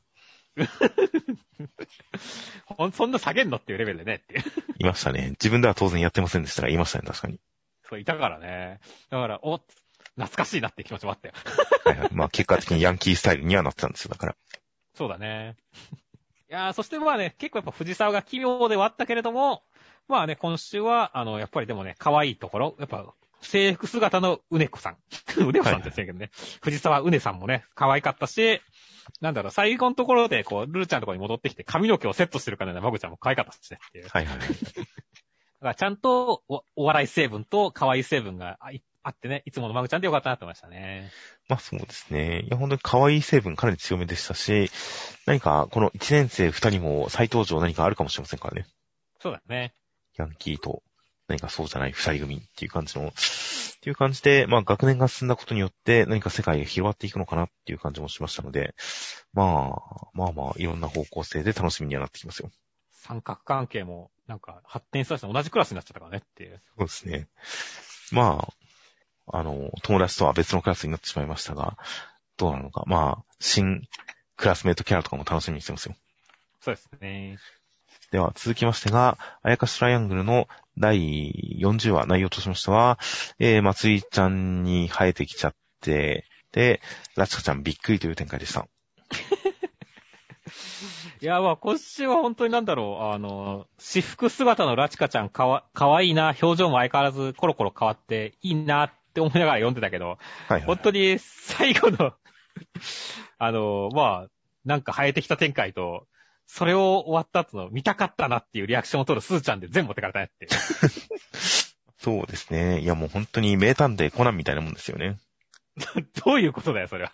[2.66, 4.44] ほん、そんな下げんのっていうレベルでねっていう。
[4.80, 5.30] いましたね。
[5.32, 7.40] 自分では当然やってませんでしたが、いましたね、確かに。
[7.88, 8.82] そう、いたからね。
[9.10, 9.62] だから、お、
[10.16, 11.34] 懐かしいなって気持ちもあったよ。
[11.86, 12.10] はいはい。
[12.12, 14.36] まあ結果的にヤンキースタイルにはなってたんですよ、だから。
[14.94, 15.56] そうだね。
[16.54, 19.64] いやー、そしてまあね、結構やっぱ藤沢が奇妙ではあったけれども、
[20.08, 24.98] まあね、今週は、あの、やっぱりでもね、可愛いところ、やっぱ、制服姿のうねこさん。
[25.42, 26.30] うねこさんって言ってるけどね。
[26.62, 28.62] 藤沢うねさんもね、可愛かったし、
[29.20, 34.04] なんだろう、最後のところで、こう、ルルちゃんのところに戻ってきて髪の毛をセットしてるからね、マグちゃんも可愛かったしねっていう。
[34.06, 34.38] だはいはい。
[35.60, 41.12] からちゃんとお、お笑い成分と可愛い成分があいあってね、いつものマグちゃんでよかったなって思いましたね。
[41.50, 42.42] まあそうですね。
[42.42, 44.72] いや、本当に可愛い成分かなり強めでしたし、
[45.26, 48.66] 何かこの1年生2人も再登場何かあるかもしれませんからね。
[49.20, 49.74] そうだね。
[50.16, 50.84] ヤンキーと
[51.28, 53.12] 何かそうじゃない2人組っていう感じの、っ
[53.82, 58.74] ていう感じで、まあ学年が進んだことによって何か世界が広がっていくのかなっていう感じもしましたので、
[59.34, 62.52] まあ、まあまあいろんな方向性で楽しみにはなってきますよ。
[62.92, 66.62] 三角関係も、なんか、発展したし同じクラスになっちゃったからねっていう。
[66.78, 67.28] そうですね。
[68.12, 68.54] まあ、
[69.28, 71.78] あの、友達とは別のクラスになってしまいましたが、
[72.38, 72.84] どうなのか。
[72.88, 73.88] まあ、新
[74.36, 75.96] クラスメイトキャラとかも楽しみにしてますよ。
[76.62, 77.38] そうですね。
[78.12, 80.48] では、続きましてが、あやかしトライアングルの
[80.78, 83.00] 第40話内容としましては、
[83.40, 86.82] えー、まつりちゃんに生えてきちゃって、で、
[87.16, 88.68] ラチカちゃんびっくりという展開でした。
[91.22, 100.16] いや、まあ、今週は本当になんだろう、あの、私服姿のラチカちゃんかわ、かわいいな、表情も相変わらずコロコロ変わって、いいなって思いながら読んでたけど、は
[100.50, 100.78] いはい本。
[100.78, 102.14] 当に最後の、
[103.38, 104.30] あの、まあ、
[104.66, 106.08] なんか生えてきた展開と、
[106.48, 110.48] それを終わった後の見たかったなっていうリアクションを取るスーちゃんで全部持ってかれたねって。
[111.98, 112.82] そうですね。
[112.82, 115.18] いやもう本当に名探偵コナンみたいなもんですよね。
[116.26, 117.12] どういうことだよ、それは。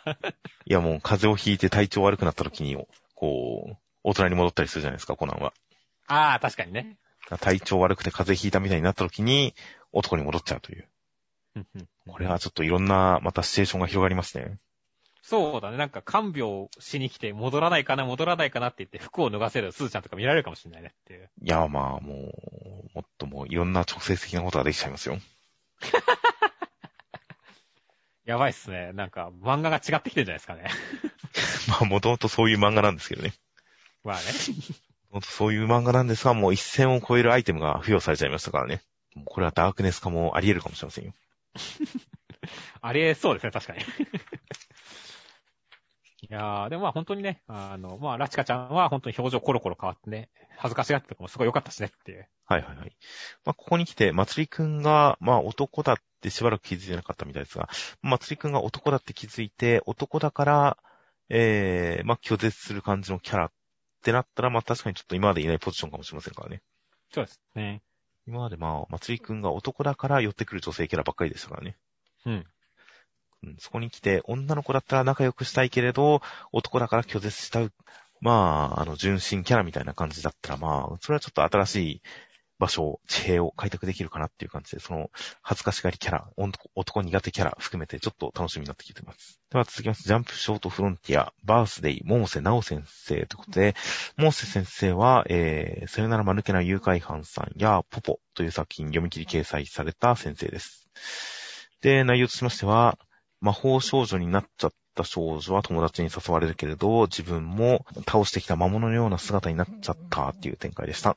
[0.66, 2.76] いやもう風邪をひいて体調悪くなった時に、
[3.16, 5.54] こう、大人に戻ったりするじゃないですか、コナンは。
[6.08, 6.98] ああ、確かにね。
[7.40, 9.54] 体調悪くて風邪ひいたみたいになった時に、
[9.92, 10.88] 男に戻っちゃうという。
[12.08, 14.58] これはちょっといろんな、またシチュエーションが広がりますね。
[15.22, 15.78] そうだね。
[15.78, 21.30] なんか看病しに来て戻らないかな、戻らないかなって言って服を脱がせるスーちゃんとか見られるかもしれないねっていう。
[21.44, 25.20] いや、まあ、もう、もっともういろんな直接的なことができちゃいますよ。
[28.26, 28.92] やばいっすね。
[28.94, 30.70] なんか漫画が違ってきてるんじゃないですかね。
[31.70, 33.34] まあ、もともとそういう漫画なんですけどね。
[34.04, 34.24] まあね。
[35.12, 38.82] もとそういう漫画なんですが、もう一線を超えるアイテムが付与されちゃいましたからね。
[39.16, 41.14] もうこれはダークネス化もあり得るかもしれませんよ。
[42.82, 43.80] ありえそうですね、確かに。
[46.22, 52.28] いやー、でもまあ本当にね、あの、まあ、ラチカちゃんは本当に表情コロコロ変わってね、恥ずかしがってたのもすごい良かったしねっていう。
[52.46, 52.96] はいはいはい。
[53.46, 57.70] まあ、ここに来て、まつりくんが、まあ、男だってしばらく気づいてなかったみたいですが、
[58.02, 60.78] まつりくんが男だって気づいて、男だから、
[61.30, 63.52] えー、まあ、拒絶する感じのキャラっ
[64.04, 66.62] てなったら、まあ、確かにちょっと今までいないポジションかもしれませんからね。
[67.14, 67.82] そうですね。
[68.30, 71.78] 今までまあ、まつりくんが男だから寄ってくる女性キャラばっかりでしたからね。
[72.28, 72.46] うん。
[73.42, 77.74] うん、そこに来て、女の子だったら仲良くしたいけれど、男だから拒絶したう、
[78.22, 82.02] まあ、あの、純真キャラみたいな感じだったら、まあ、それはちょっと新しい
[82.60, 85.10] 場所、地平を開拓できるかなっていう感じで、その、
[85.42, 89.40] 恥ずかしがりキャラ、男男苦手キャラ含めて、ちょっと楽しみになってきてます。
[89.50, 90.04] では続きます。
[90.04, 93.76] ジャンプショートフロンティア、バースデイ、モーセナオ先生ということで、
[94.18, 100.88] モーセ先生は、えー、さよなら間抜けな誘拐犯さんや、ポポという作品読み切り掲載された先生です。
[101.82, 103.00] で、内容としましては、
[103.40, 111.16] 魔法少女になっちゃった少女は友達に誘われるけれど、自分も倒してきた魔物のような姿になっちゃったっていう展開でした。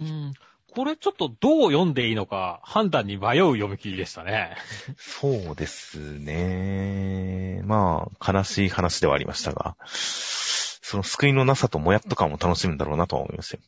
[0.00, 0.32] うん。
[0.78, 4.56] これちょっとどう読んでいいのか判断に迷う読み切りでしたね。
[4.96, 7.62] そうですね。
[7.64, 13.58] まあ、悲しい話ではありましたが、その救いのなさともやっと感を楽しむんだろうなとは思いますよ。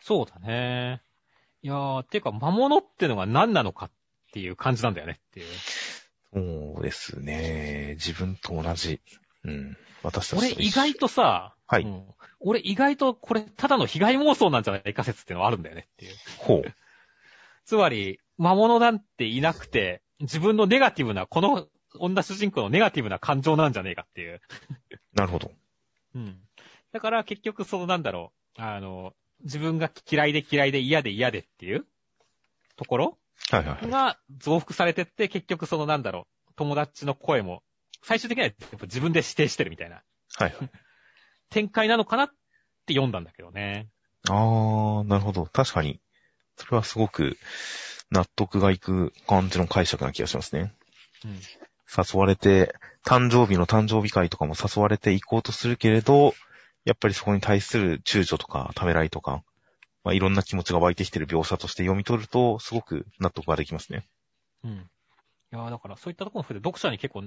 [0.00, 1.02] そうだね。
[1.60, 3.90] いやー、てか魔物ってのが何なのかっ
[4.32, 5.46] ていう感じなんだよねっていう。
[6.32, 7.96] そうですね。
[7.96, 9.02] 自分と同じ。
[9.44, 9.76] うん。
[10.02, 12.04] 私たち俺意外とさ、はいうん
[12.40, 16.14] 俺意外とこれただの被害妄想なんじゃないか説っていうのはあるんだよねっていう。
[16.38, 16.74] ほう。
[17.64, 24.40] つまり、魔物なんていなくて、自分のネガティブな、この女主人公のネガティブな感情なんじゃねえかっていう。
[25.12, 25.52] なるほど。
[26.14, 26.40] うん。
[26.92, 31.86] だから結局そのなんだろう、あの、自分が嫌いで嫌いで嫌で嫌でっていう
[32.76, 33.18] ところ
[33.50, 33.90] はいはいはい。
[33.90, 37.62] が増幅されてって、結局そのなんだろう、友達の声も、
[38.02, 38.50] 最終的には
[38.82, 40.02] 自分で指定してるみたいな
[40.36, 40.70] はいはい。
[41.50, 42.28] 展開なのかなっ
[42.86, 43.88] て読んだんだけどね。
[44.28, 45.46] あー、なるほど。
[45.46, 46.00] 確かに。
[46.56, 47.36] それはすごく
[48.10, 50.72] 納得がいく感じの解釈な気がしますね。
[51.24, 51.32] うん。
[51.34, 52.74] 誘われて、
[53.04, 56.34] 誕生日の誕生日会とかも誘われて行こうとするけれど、
[56.84, 59.42] やっぱりそこに対する躊躇とかためらいとか、
[60.04, 64.06] まあ、いろんな気持ちが湧いてきてる描写として読み取ると、すごく納得ができますね。
[64.64, 64.70] うん。
[64.72, 67.24] いやーだからそういったところも含めて読者に結構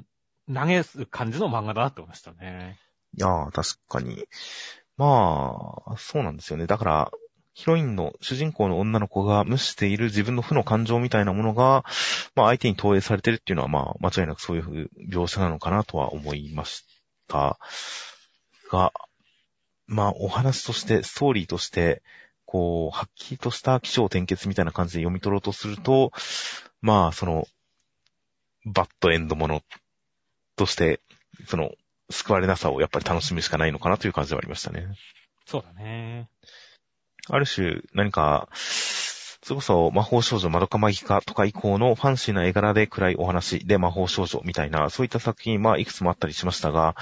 [0.53, 2.77] 投げす感じの漫画だなって思いましたね。
[3.15, 4.25] いやー、確かに。
[4.97, 6.67] まあ、そうなんですよね。
[6.67, 7.11] だから、
[7.53, 11.85] ヒロインの主人公の女の子が無視している自分の負の感情みたいなものが、
[12.35, 16.83] まあ相手に投影されてるっていうのはまあ間違いなくそういう描写なのかなとは思いまし
[17.27, 17.59] た
[18.71, 18.91] が、
[19.85, 22.01] まあお話として、ストーリーとして、
[22.45, 26.11] こう、はっきりとした気象転結みたいな感じで読み取ろうとすると、
[26.81, 27.47] まあその、
[28.65, 29.61] バッドエンドもの
[30.55, 31.01] として、
[31.45, 31.71] その、
[32.09, 34.87] 救われなさをやっぱり楽しむしかないのかなという感じではありましたね。
[35.45, 36.29] そうだね。
[37.29, 38.49] ある種、何か、
[39.43, 46.95] それこそ魔法少女マドカマギカとか以降のファンシーな絵柄で暗いお話で魔法少女みたいな、そういった作品、まあいくつもあったりしましたが、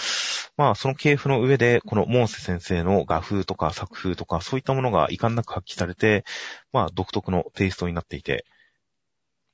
[0.58, 6.26] まあその系譜の上で、このモーセ先生の画風とか作風とか、そういったものが遺憾なく発揮されて、
[6.74, 8.46] まあ独特のテイストになっていて、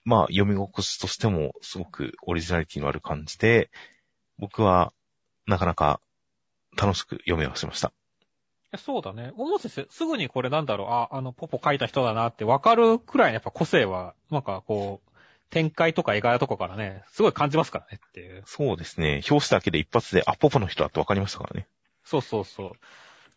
[0.05, 3.69] まあ読み心地としてもすごくオリジナリティのある感じで、
[4.37, 4.93] 僕は
[5.47, 5.99] なかなか
[6.77, 7.91] 楽しく読めはしました。
[8.77, 9.31] そうだね。
[9.37, 15.09] 思ってすぐにこれなんだろう、あ、あの、ポポ書いた人だなってわかるくらいのやっぱ個性は、なんかこう、
[15.49, 18.43] 展開とか絵柄とかからね、すごい感じますからねっていう。
[18.45, 19.21] そうですね。
[19.29, 21.67] 表紙だけで一発で、あ、ポポの人だってわかりましたからね。
[22.03, 22.71] そうそうそう。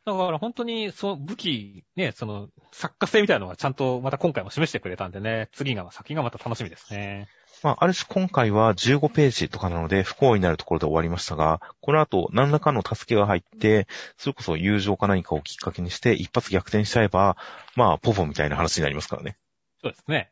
[0.04, 7.28] だから本当に、その武器、ね、その、作家性みたいなのはちゃんとまた今回も示してくれたんでね、次が、先がまた楽しみですね。
[7.62, 17.36] まあ、ある種今回は15ページとかなので不幸になるところで終わりましたが、この後何らかの助けが入って、それこそ友情か何かをきっかけにして一発逆転しちゃえば、
[17.76, 19.36] まあ、ポポみたいな話になりますからね。
[19.82, 20.30] そうですね。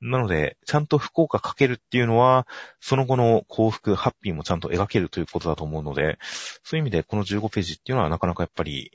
[0.00, 2.46] なので、ちゃんと福岡かけるっていうのは、
[2.80, 6.18] その後の幸福、ハッピーもちゃんと描けるということだと思うので、
[6.62, 8.92] そういう意味でこの15ページっていうのはなかなかやっぱり、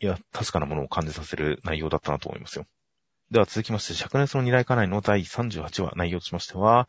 [0.00, 2.66] いや、確かなものを感じさせる内容だったなと思いますよ。
[3.30, 6.88] では続きまして、灼熱の二大家内の第38話内容としましては、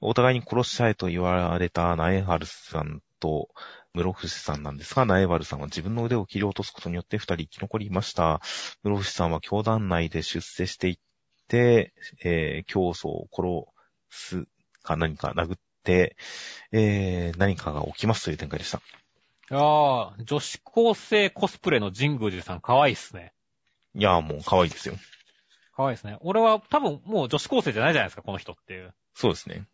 [0.00, 3.48] お互いに殺しちゃえと言われたナエハルさんと
[3.94, 8.40] 室伏さんなんですが、ナエバルさんは自分の腕を切り落とすことによって二人生き残りました。
[8.82, 10.98] 室伏さんは教団内で出世していっ
[11.48, 11.92] て、
[12.24, 13.48] えー、競争を殺
[14.10, 14.46] す
[14.82, 16.16] か何か殴って、
[16.72, 18.80] えー、何かが起きますという展開でした。
[19.50, 23.34] ああ、女子高生コスプレの神宮寺さん可愛いっすね。
[23.94, 24.94] いやもう可愛いですよ。
[25.74, 26.18] 可愛いですね。
[26.20, 28.94] 俺は多分もう女子高生じゃないじゃないですか、この人っていう。
[29.14, 29.66] そうですね。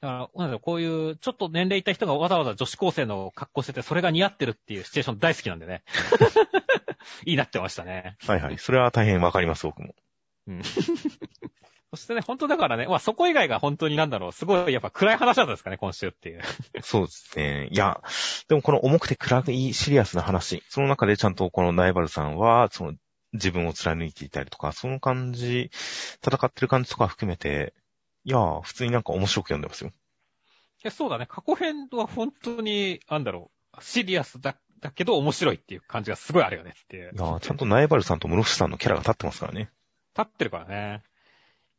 [0.00, 5.82] だから、なんだこういう、ちょっと年齢いった人がわざわざ女子高生の格好してて、それが似合ってるっていうシチュエーション大好きなんでね。
[7.24, 8.16] いいなってましたね。
[8.26, 8.58] はいはい。
[8.58, 9.94] それは大変わかります、僕も。
[10.46, 10.62] うん。
[11.96, 16.42] そしてね、本当だからね、まあそこ以外が本当になんだろう、すごいやっぱ暗い話だったんですかね、今週っていう。
[16.82, 17.68] そうですね。
[17.70, 18.00] いや、
[18.48, 22.94] でもこの重くて暗いシリアスな話、その中でちゃんとこのナイバルさんは、その
[23.34, 25.70] 自分を貫いていたりとか、その感じ、
[26.24, 27.74] 戦ってる感じとか含めて、
[28.24, 29.90] いやー、普通になんか面白く読んでますよ。
[29.90, 29.92] い
[30.82, 31.26] や、そうだね。
[31.26, 37.12] 過去編は本当に、なんだろう、シリアスだ、だけど面白いっていう感じがすごいあるよねっていう。
[37.14, 39.70] いやー、ちゃんとナイバルさんと室伏さんのキャラが立ってますからね。
[40.16, 41.02] 立ってるからね。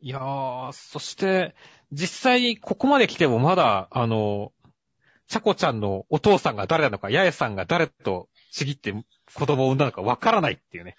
[0.02, 1.56] いやー、そして、
[1.92, 4.52] 実際にここまで来てもまだ、あの、
[5.28, 8.94] チャコちゃんのお父さんが誰なのか、ヤエさんが誰とちぎって
[9.34, 10.96] 子供を産んだのかわからないっていうね。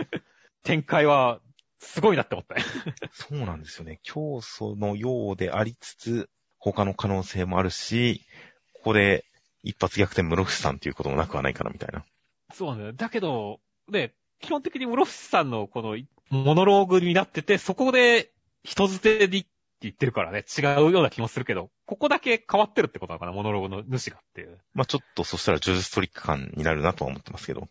[0.62, 1.40] 展開は、
[1.78, 2.64] すごいなって思ったね。
[3.12, 4.00] そうなんですよね。
[4.02, 8.26] 教祖のようでありつつ、他の可能性もあるし、
[8.74, 9.24] ここで
[9.62, 12.04] 一発逆転室伏さんっていうこともなくはないかなみたいな。
[12.52, 12.92] そうなんだよ。
[12.92, 15.96] だけど、ね、基本的に室伏さんのこの
[16.28, 18.30] モノローグになってて、そこで
[18.62, 19.46] 人捨てで
[19.82, 24.58] 言ってるからね、違うような気もするけど、ここだけ変わってるってことなのかな、モノローグの主がっていう。
[24.74, 27.68] まあちょっとそしたらジョジストリック感になるなとは思ってますけど。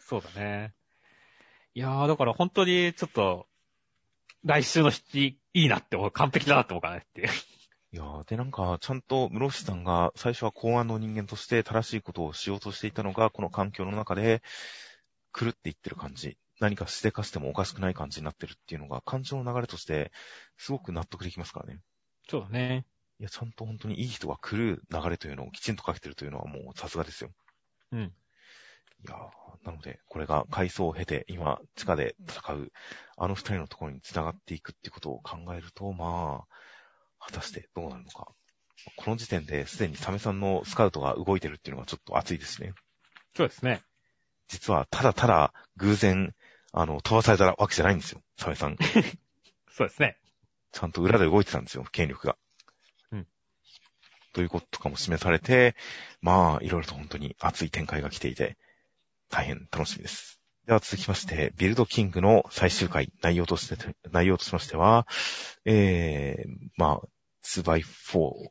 [0.00, 0.74] そうだね。
[1.74, 3.46] いやー、だから本当にちょっと、
[4.44, 6.10] 来週の引き、いいなって思う。
[6.10, 7.28] 完璧だなって思うかねっていう。
[7.28, 14.42] いやー、でなんか、ちゃんと室伏さんが最初は公安の人間として正しいことをしようとしていたのが、この環境の中で
[15.32, 16.36] 狂っていってる感じ。
[16.64, 20.12] 何かしでかしてもおかしくない感じになってるっていうのが、感情の流れとして、
[20.56, 21.80] すごく納得できますからね。
[22.26, 22.86] そうだね。
[23.20, 27.30] いや、ちゃんと本当にいい人が来る流れというのをきちんと書けてるというのはもうさすがですよ。
[27.92, 28.00] うん。
[28.00, 28.12] い
[29.06, 29.14] や
[29.62, 32.72] なので、これが階層を経て、今、地下で戦う、
[33.18, 38.28] あの二人のところに繋がっていくっていうことを考えると、まあ、果たしてどうなるのか。
[38.96, 42.72] この時点ですでにサメさんのスカウトが動いてるっていうのがちょっと熱いですね。
[43.36, 43.82] そうですね。
[44.48, 46.34] 実は、ただただ偶然、
[46.76, 48.76] あの、飛ばされたわけじゃないんですよ、サメさん。
[49.70, 50.18] そうですね。
[50.72, 52.36] ちゃんと裏で動いてたんですよ、権力が。
[53.12, 53.28] うん。
[54.32, 55.76] ということとかも示されて、
[56.20, 58.58] まあ、いろいろと本当に熱い展開が来ていて、
[59.30, 60.40] 大変楽しみです。
[60.66, 65.06] では続きまして、ビルドキングの最終回、内容として、内容としましては、
[65.64, 67.08] えー、まあ、
[67.44, 68.50] 2x4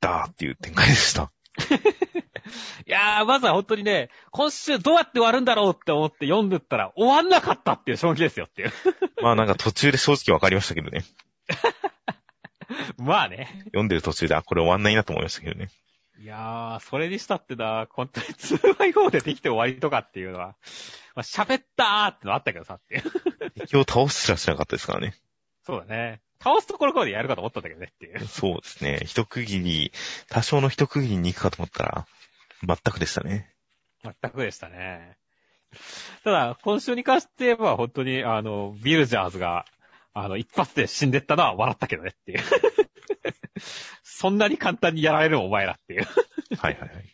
[0.00, 1.30] だーっていう展開でした。
[2.86, 8.72] いやー、まずは本当にね、今週どうやって終わるんだろうって思って読んでったら終わんなかったっていう衝撃ですよっていう。
[9.22, 11.04] まあなんか途中で正直わかりましたけどね。
[12.98, 13.48] まあね。
[13.66, 15.68] 読んでる途中で、あ、これ終わんないなと思いましたけどね。
[16.18, 20.54] いやー、それにしたってな、本当に 2x4 でできて終わりとかっていうのは、
[21.14, 23.50] まあ、喋ったーってのあったけどさっていう。
[23.52, 25.14] 敵を倒すらしなかったですからね。
[25.64, 26.20] そうだね。
[26.42, 28.26] 倒すところまでやるかと思ったんだけどねっていう。
[28.26, 29.00] そうですね。
[29.04, 29.92] 一区切り、
[30.28, 32.06] 多少の一区切りに行くかと思ったら、
[32.62, 33.54] 全くでしたね。
[34.02, 35.16] 全くでしたね。
[36.24, 39.64] ただ、今週に関して言えば、本当に、あの、ビルジャーズが、
[40.14, 42.40] あの、一発で死んでったのは笑ったけどねっていう。
[44.02, 46.06] そんなに簡単にやられるお前らっていう。
[46.58, 47.04] はいはいはい。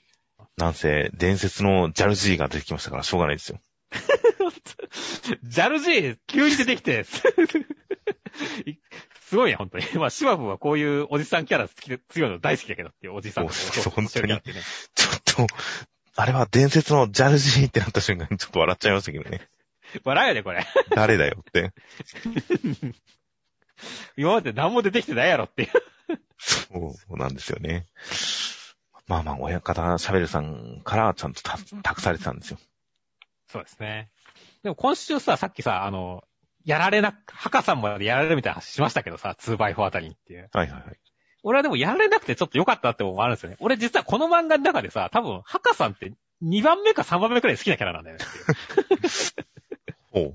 [0.57, 3.61] なんせ、伝説のジャルジーが出てきましたから、しょうがないですよ。
[5.45, 7.05] ジャルジー、急に出てきて、
[9.29, 9.85] すごいね、本当に。
[10.01, 14.29] まあ、シワブはこういうおじさんキャラ好きで、強いの大好きだけどっていうおじさん、そう、本当に。
[14.29, 15.47] ちょっと、
[16.17, 19.47] あれは伝説のジャルジーってなった瞬間にちょっと笑っちゃいましたけどね。
[20.03, 20.67] 笑うよね、これ。
[20.97, 21.75] 誰だよって。
[24.17, 25.69] 今まで何も出てきてないやろっていう。
[26.39, 27.87] そうなんですよね。
[29.07, 32.59] まあまあ、親方、シャベルさんからちゃんと託されてたんですよ。
[33.49, 34.11] そうですね。
[34.63, 36.25] でも今週さ、さっきさ、あの、
[36.69, 40.51] やられな、ハカさんまでやられるみたいな話しましたけどさ、2x4 あたりにっていう。
[40.53, 40.99] はいはいはい。
[41.43, 43.57] 俺はでもやられなくてちょっと良かったって思うもあるんですよね。
[43.61, 46.13] 俺実はこの漫画の中でさ、多分、ハカさんって
[46.45, 49.47] 2番目か3番目くらい好きなキャラなんだよねっていう。
[50.13, 50.35] ほ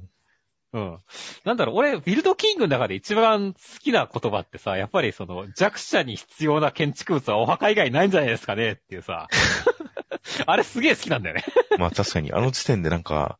[0.73, 0.79] う。
[0.79, 0.97] うん。
[1.45, 9.27] なんだろう、俺、ビルドキングの中で一番好きな言葉ってさ、やっぱりその、弱者に必要な建築物はお墓以外ないんじゃないですかねっていうさ。
[10.47, 11.43] あれすげえ好きなんだよね。
[11.77, 13.37] まあ確かに、あの時点でなんか、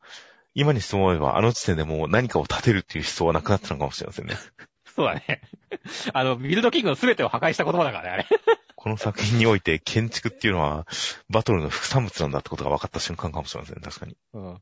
[0.55, 4.35] 今にして思えば、あの時点でもう何かを建てるっていう思想はなくなってたのかもしれませんね。
[4.95, 5.41] そうだね。
[6.13, 8.27] あの、ビルドキングの全てを破壊した言葉だからね、あれ。
[8.75, 10.85] この作品において建築っていうのは、
[11.29, 14.17] バトルの副産物なんだってことが分かった瞬間かもしれません、確かに。
[14.33, 14.61] うん。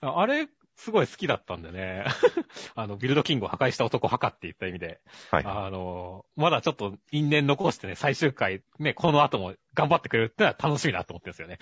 [0.00, 0.48] あれ、
[0.78, 2.04] すごい好きだったんでね。
[2.76, 5.00] あの、ビルドキングを破壊した男墓って言った意味で。
[5.30, 5.44] はい。
[5.44, 11.58] あの、まだちょっと因縁残してね、最終回、ね、この後も頑張ってくれるってのは楽しみだと思ってるんですよね。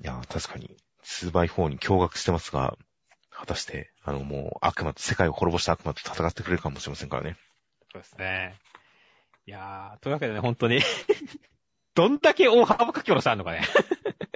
[0.00, 0.76] いや、確かに、
[1.08, 2.76] 2x4 に驚愕してますが、
[3.30, 7.36] 果たして、あの、もう悪魔と、世界を滅ぼした悪魔と戦ってくれるかもしれませんからね。
[7.92, 8.56] そうですね。
[9.46, 10.80] いやー、というわけでね、本当に、
[11.94, 13.62] どんだけ大幅書き下ろしあるのかね。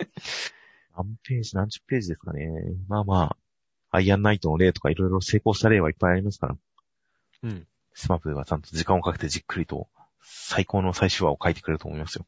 [0.97, 2.49] 何ページ、何十ページですかね。
[2.89, 3.36] まあまあ、
[3.90, 6.57] アイアンナイトの例とかいろいろ成功した例はいっぱいありますから。
[7.43, 7.66] うん。
[7.94, 9.89] スマップはちゃんと時間をかけてじっくりと
[10.23, 12.27] 最高の最終話を書いてくれると思いますよ。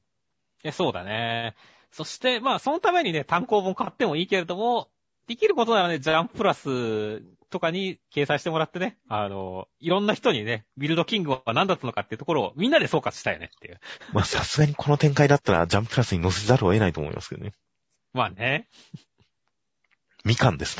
[0.62, 1.54] え、そうだね。
[1.94, 4.88] そして、まあ、そのためにね、単行本買ってもいいけれども、
[5.28, 13.78] できることならね、ジャンププラスとかに掲載してもらってね、あの、いろんな人にね、ビルドキングは何だったのかっていうところをみんなで総括したいねっていう。
[14.12, 17.52] まあさすがにこの展開だったらジャンププラスに載せざるを得ないと思いますけどね。
[18.12, 18.68] まあね。
[20.24, 20.76] みかんです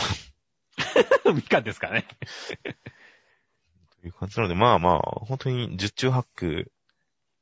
[1.26, 1.36] もん。
[1.36, 2.08] みかんですからね。
[4.00, 6.72] という感じなので、まあまあ、本当に十中八九、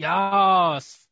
[0.00, 1.06] やー、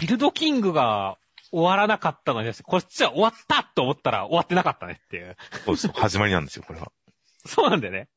[0.00, 1.18] ビルドキングが
[1.52, 5.36] 終わらなかったのに、こっちは終わったと思ったら終わってなかったねっていう。
[5.76, 5.92] そう。
[5.92, 6.92] 始まりなんですよ、これは。
[7.46, 8.08] そうなんだよね。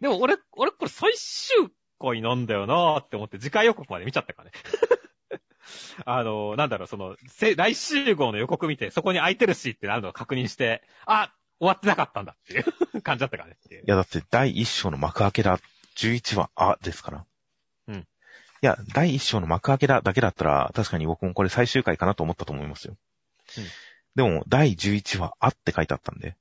[0.00, 1.68] でも俺、俺これ最終
[2.00, 4.52] 回なんだよなーって思って次回予告まで見ちゃったからね。
[6.04, 13.74] あの、なんだろう、その、せ来週号の予告見て、そこに空いてるしってなるのを確認して、あ、終わってなかったんだっていう感じだったからねい。
[13.86, 15.58] や、だって第1章の幕開けだ、
[15.96, 17.26] 11話、あ、ですから。
[18.62, 22.94] うんいや、第1章の幕開けだだけだったら、確かに僕もこれ最終回かなと思ったと思いますよ。
[23.58, 23.64] うん
[24.14, 26.36] でも、第11話、あって書いてあったんで。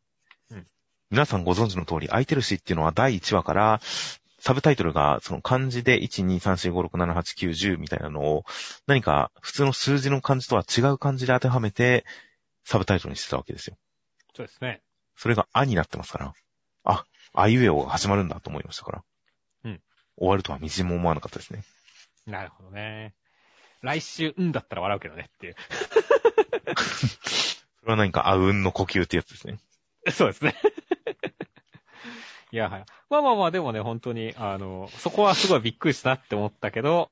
[0.49, 0.67] うん
[1.09, 3.81] 皆さんご存知の通り、空いてるしっていうのは第1話から、
[4.39, 8.45] サブタイトルが、その漢字で1、2、3、4、5、6、7、8、9、10みたいなのを、
[8.87, 12.05] 何か普通の数字の漢字とは違う漢字で当てはめて、
[12.65, 13.77] サブタイトルにしてたわけですよ。
[14.35, 14.81] そうですね。
[15.15, 16.33] それがあになってますから、
[16.83, 19.03] あ、あいうえおが始まるんだと思いましたから。
[19.65, 19.81] うん。
[20.17, 21.63] 終わるとはみじんも思わなかったですね。
[22.25, 23.13] なるほどね。
[23.81, 25.55] 来週、うんだったら笑うけどねっていう。
[27.81, 29.59] それは何かあうんの呼吸ってやつですね。
[30.11, 30.55] そうですね。
[32.51, 32.85] いや、はい。
[33.09, 37.09] まあまあまあ、でもね、本当に、あの、そこはすごいびっくりしたなって思ったけど、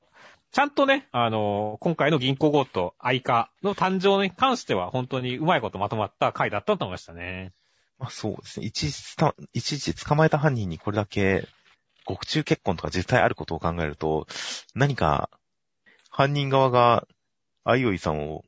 [0.52, 7.52] ちゃんとね、あの、今回の銀行強盗、愛花の誕生に関しては、本当にうまいことまとまった回だったと思いましたね。
[7.98, 8.66] まあそうですね。
[8.66, 11.46] いちいちつた、いちいち捕まえた犯人にこれだけ、
[12.10, 14.26] 獄中結婚とか実際あることを考えると、
[14.74, 15.30] 何か、
[16.10, 17.06] 犯人側が、
[17.64, 18.44] あいおいさんを、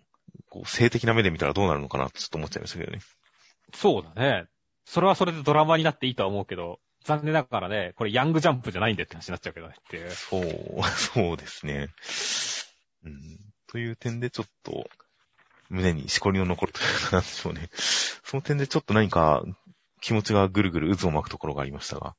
[0.49, 3.01] こう、性的な目で見たらどうなるのかなってちょっと思っちゃいましたけどね。
[3.75, 4.47] そうだね。
[4.85, 10.11] それはそれでドラマになっていいとは思うけど、残念ながらね、これヤングジャンプじゃないんでって話になっちゃうけどねっていう。
[10.11, 11.89] そう、 そうですね。
[13.05, 13.39] うん。
[13.67, 14.89] という点でちょっと、
[15.69, 17.71] 胸にしこりの残るというかなんでしょうね。
[17.75, 19.43] その点でちょっと何か
[20.03, 22.15] 気持ちがぐるぐる渦を巻くところがありましたが。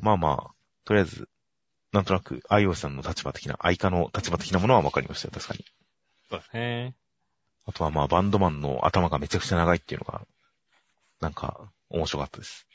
[0.00, 0.54] まあまあ、
[0.84, 1.28] とりあえず、
[1.92, 5.64] なんとなく、アイオさんの立場的な、愛花の立場的なものは分かりましたよ、確かに。
[6.30, 6.94] そうですね。
[7.66, 10.26] あとはまあ、バンドマンの頭がめちゃくちゃ長いっていうのが、
[11.20, 12.66] なんか、面白かったです。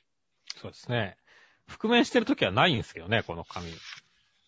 [0.59, 1.17] そうですね。
[1.67, 3.71] 覆面してるときはないんですけどね、この髪。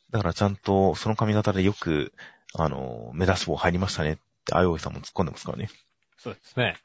[0.10, 2.14] だからちゃんと、その髪型でよく、
[2.54, 5.70] あの、目出し棒入りましたねって、アイオさんも突っ込んでますからね。
[6.18, 6.78] そうですね。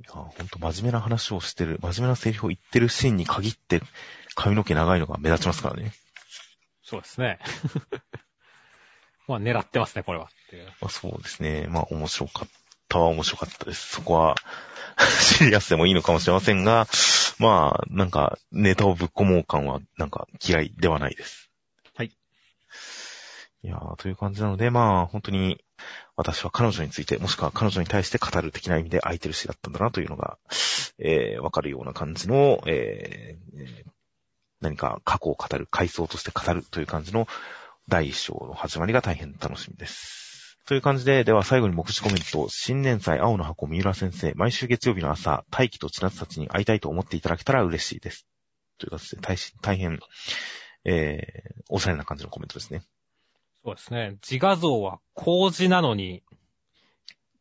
[0.00, 3.80] いや、ほんと真面目な話をしてる、真面目なセリフを言ってるシーンに限って、
[4.36, 5.92] 髪の毛長いのが目立ちますからね。
[6.82, 7.40] そうですね。
[9.26, 10.28] まあ狙ってますね、これは。
[10.80, 11.66] まあそうですね。
[11.68, 12.48] まあ面白かっ
[12.88, 13.88] たは面白かったです。
[13.88, 14.36] そこは、
[15.20, 16.86] シリアスでもいいのかもしれませんが、
[17.38, 21.50] まあ、なんか、ネタをぶっ込もう感は、なんか嫌いではないです。
[21.94, 22.06] はい。
[22.06, 22.10] い
[23.64, 25.62] いやー、という感じなので、まあ、本当に、
[26.16, 30.38] 私は彼女について、もしくは彼女に対して語る的な意味で空いてる詩だったんだなというのが、
[30.98, 33.95] えー、わかるような感じの、えー、
[34.60, 37.26] 何か過去を語る、回想として語るという感じの
[37.88, 40.58] 第一章の始まりが大変楽しみです。
[40.66, 48.26] という感じで、では最後に目次コメント、新年祭青の箱三浦先生、毎週月曜日の朝、大気と千夏たちに会いたいと思っていただけたら嬉しいです。
[48.78, 50.00] という形で、大大変、
[50.84, 52.82] えー、おしゃれな感じのコメントですね。
[53.64, 54.16] そうですね。
[54.28, 56.24] 自画像は麹なのに、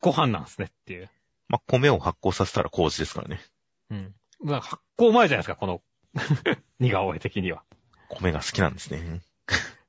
[0.02, 1.10] ご飯なんですねっていう。
[1.48, 3.42] まあ、米を発酵させたら麹ですからね。
[3.90, 4.16] うん。
[4.42, 5.82] まあ、発酵前じゃないですか、この
[6.80, 7.64] 似顔絵的には。
[8.10, 9.22] 米が好きなんですね。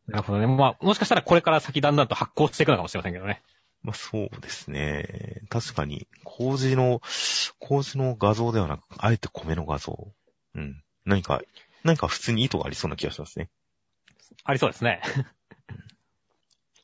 [0.06, 0.46] なるほどね。
[0.46, 3.42] まあ、もしかしたらこれから先だんだんと発酵していくのかもしれませんけどね。
[3.82, 5.42] まあそうですね。
[5.48, 7.00] 確かに、麹の、
[7.60, 10.12] 麹の画像ではなく、あえて米の画像。
[10.54, 10.82] うん。
[11.04, 11.40] 何か、
[11.84, 13.48] 何か普通に意図がありそうな気がしますね。
[14.44, 15.02] ありそうですね。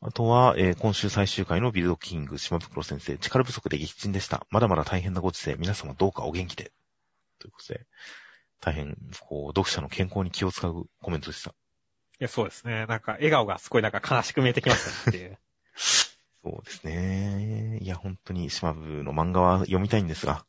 [0.00, 4.46] あとは、えー、今週最終回のビルドキング、島袋先生、力不足で撃沈でした。
[4.50, 6.72] まだまだ大変なご時世、皆様どうかお元気で。
[7.38, 7.86] ということで、
[8.62, 11.50] 大変、こう、読者の健康に気を使うコメントでした。
[11.50, 11.54] い
[12.20, 12.86] や、そうですね。
[12.86, 15.38] なんか、笑顔がすごいなんか悲しく見えてきました っていう。
[16.44, 17.78] そうですね。
[17.82, 20.46] いや、本当に島部の漫画は読みたいんですが、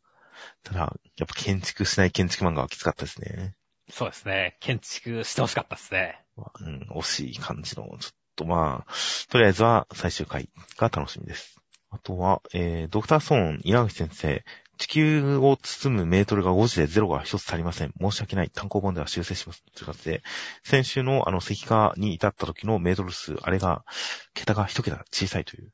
[0.63, 0.79] ただ、
[1.17, 3.55] やっぱ建築しない建築漫画はきつかったですね。
[3.89, 4.57] そうですね。
[4.59, 6.23] 建築してほしかったですね。
[6.37, 8.93] うん、惜しい感じの、ちょっとまあ、
[9.29, 11.62] とりあえずは最終回が楽しみです。
[11.93, 14.43] あとは、えー、ドクターソーン、稲垣先生、
[14.77, 17.93] 地球を包むメートルが5時でゼロが一つ足りません。
[18.01, 18.49] 申し訳ない。
[18.49, 19.63] 単行本では修正します。
[19.75, 20.23] という形で、
[20.63, 23.85] 先週のあの石化に至った時のメートル数、あれが、
[24.33, 25.71] 桁が一桁小さいという、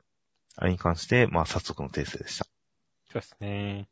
[0.56, 2.44] あれに関して、まあ、早速の訂正でした。
[3.10, 3.88] そうですね。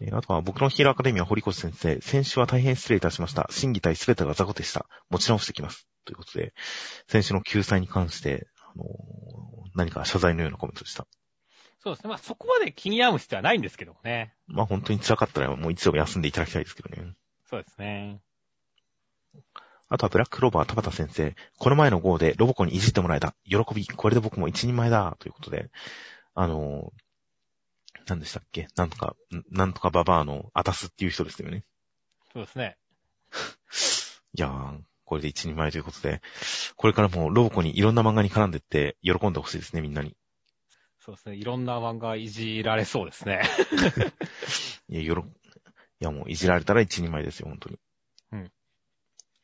[0.00, 3.48] えあとは僕のヒーローアカデミア堀越先生、先週は大変失礼いたしました。
[3.50, 4.86] 審議体すべてが雑魚でした。
[5.10, 5.86] 持ち直してきます。
[6.04, 6.54] ということで、
[7.08, 8.88] 先週の救済に関して、あのー、
[9.74, 11.06] 何か謝罪のようなコメントでした。
[11.86, 12.08] そうですね。
[12.08, 14.34] まあ、そこまで気に病む必要はないんですけどもね。
[14.48, 17.14] まあ、本当に辛かったらもう一度休んでいただきたいですけどね。
[17.48, 18.20] そうですね。
[19.88, 21.36] あとはブラックローバー田畑先生。
[21.58, 23.36] この前の号でロボコにいじってもらえた。
[23.44, 23.86] 喜び。
[23.86, 25.16] これで僕も一人前だ。
[25.20, 25.70] ということで。
[26.34, 28.66] あのー、何でしたっけ？
[28.74, 29.14] なんとか、
[29.52, 31.62] なんとかババアのアタスっていう人ですよね。
[32.32, 32.76] そうですね。
[34.34, 36.20] いやー、これで一人前ということで、
[36.74, 40.16] これからもロボコにいろんな漫画に絡んでって喜んでほしいですね、みんなに。
[41.06, 41.36] そうですね。
[41.36, 43.42] いろんな漫画いじられそうですね。
[44.90, 45.24] いや、よろ、
[46.00, 47.78] いやもういじられたら一人前ですよ、本当に。
[48.32, 48.52] うん。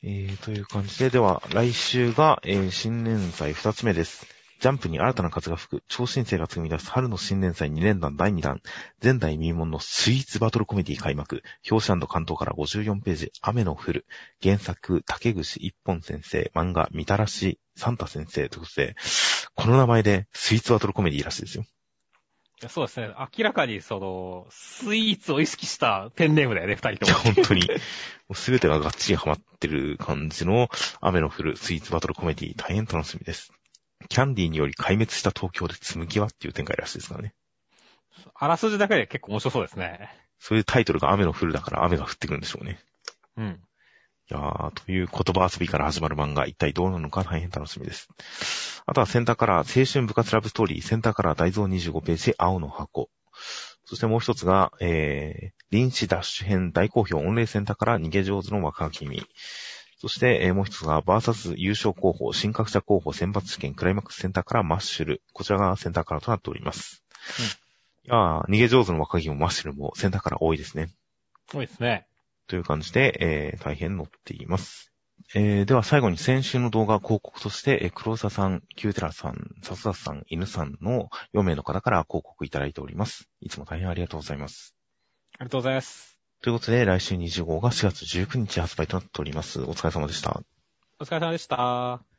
[0.03, 4.27] えー、という感じで、では、来週が、えー、新年祭二つ目です。
[4.59, 8.61] ジャンプに新たな風が吹く、超新星が紡み出す春の新年祭2年団第2弾、
[9.01, 14.07] 前代未聞のスイーツバトルコメディ開幕、表紙関東から54ページ、雨の降る、
[14.43, 18.97] 原作、竹串一本先生、漫画、みたらし、サンタ先生ということで、
[19.55, 21.65] この名前でスイーツバトルコメディらしいですよ。
[22.69, 23.13] そうですね。
[23.37, 27.19] 明らかに、その、スイーツを意識したペンネームだよね、二人とも。
[27.19, 27.69] 本当に。
[28.35, 30.69] すべてががっちりハマってる感じの
[31.01, 33.53] 雨の降るスイーツバトルコメディ、大変楽しみです。
[34.09, 37.35] キャンディーにより壊滅した東京で紡ぎはっていう展開らしいですからね。
[38.35, 40.11] あらすじだけで結構面白そうですね。
[40.39, 42.79] そういうタイトルが雨の降るだから雨が降ってくるんでしょうね。
[43.37, 43.61] うん。
[44.31, 48.09] いやー、という言葉遊びから始まる漫画、一体どうなのか大変楽しみです。
[48.87, 53.11] あとはセンターカラー、青春部活ラブストーリー、センターカラー大蔵25ページ、青の箱。
[53.85, 59.27] そしてもう一つが、えー、臨死ダッシュ編大好評、オンレイセンターから逃げ上手の若君。
[59.99, 65.23] そして、えー、もう一つが、バーサス優勝候補、新格者候補選抜試験クライマックスセンターからマッシュル。
[65.33, 67.05] こちらがセンターカラーとなっております。
[67.39, 67.49] うん、い
[68.09, 70.89] や逃げ上手の若木もマッシュルもセンターカラー多いですね。
[71.53, 72.07] 多いですね。
[72.47, 74.93] という感じで、えー、大変載っています。
[75.35, 83.29] えー、では最後に先週の動画広告として、えー、黒沢さん、キューテラさん、サスダスさん、犬さんの4名の方から広告いただいております。
[83.41, 84.75] いつも大変ありがとうございます。
[85.39, 86.19] ありがとうございます。
[86.43, 89.63] ということで、来週20号が4月19日発売となっております。
[89.63, 90.43] お疲れ様でした。
[90.99, 92.12] お疲れ様でした。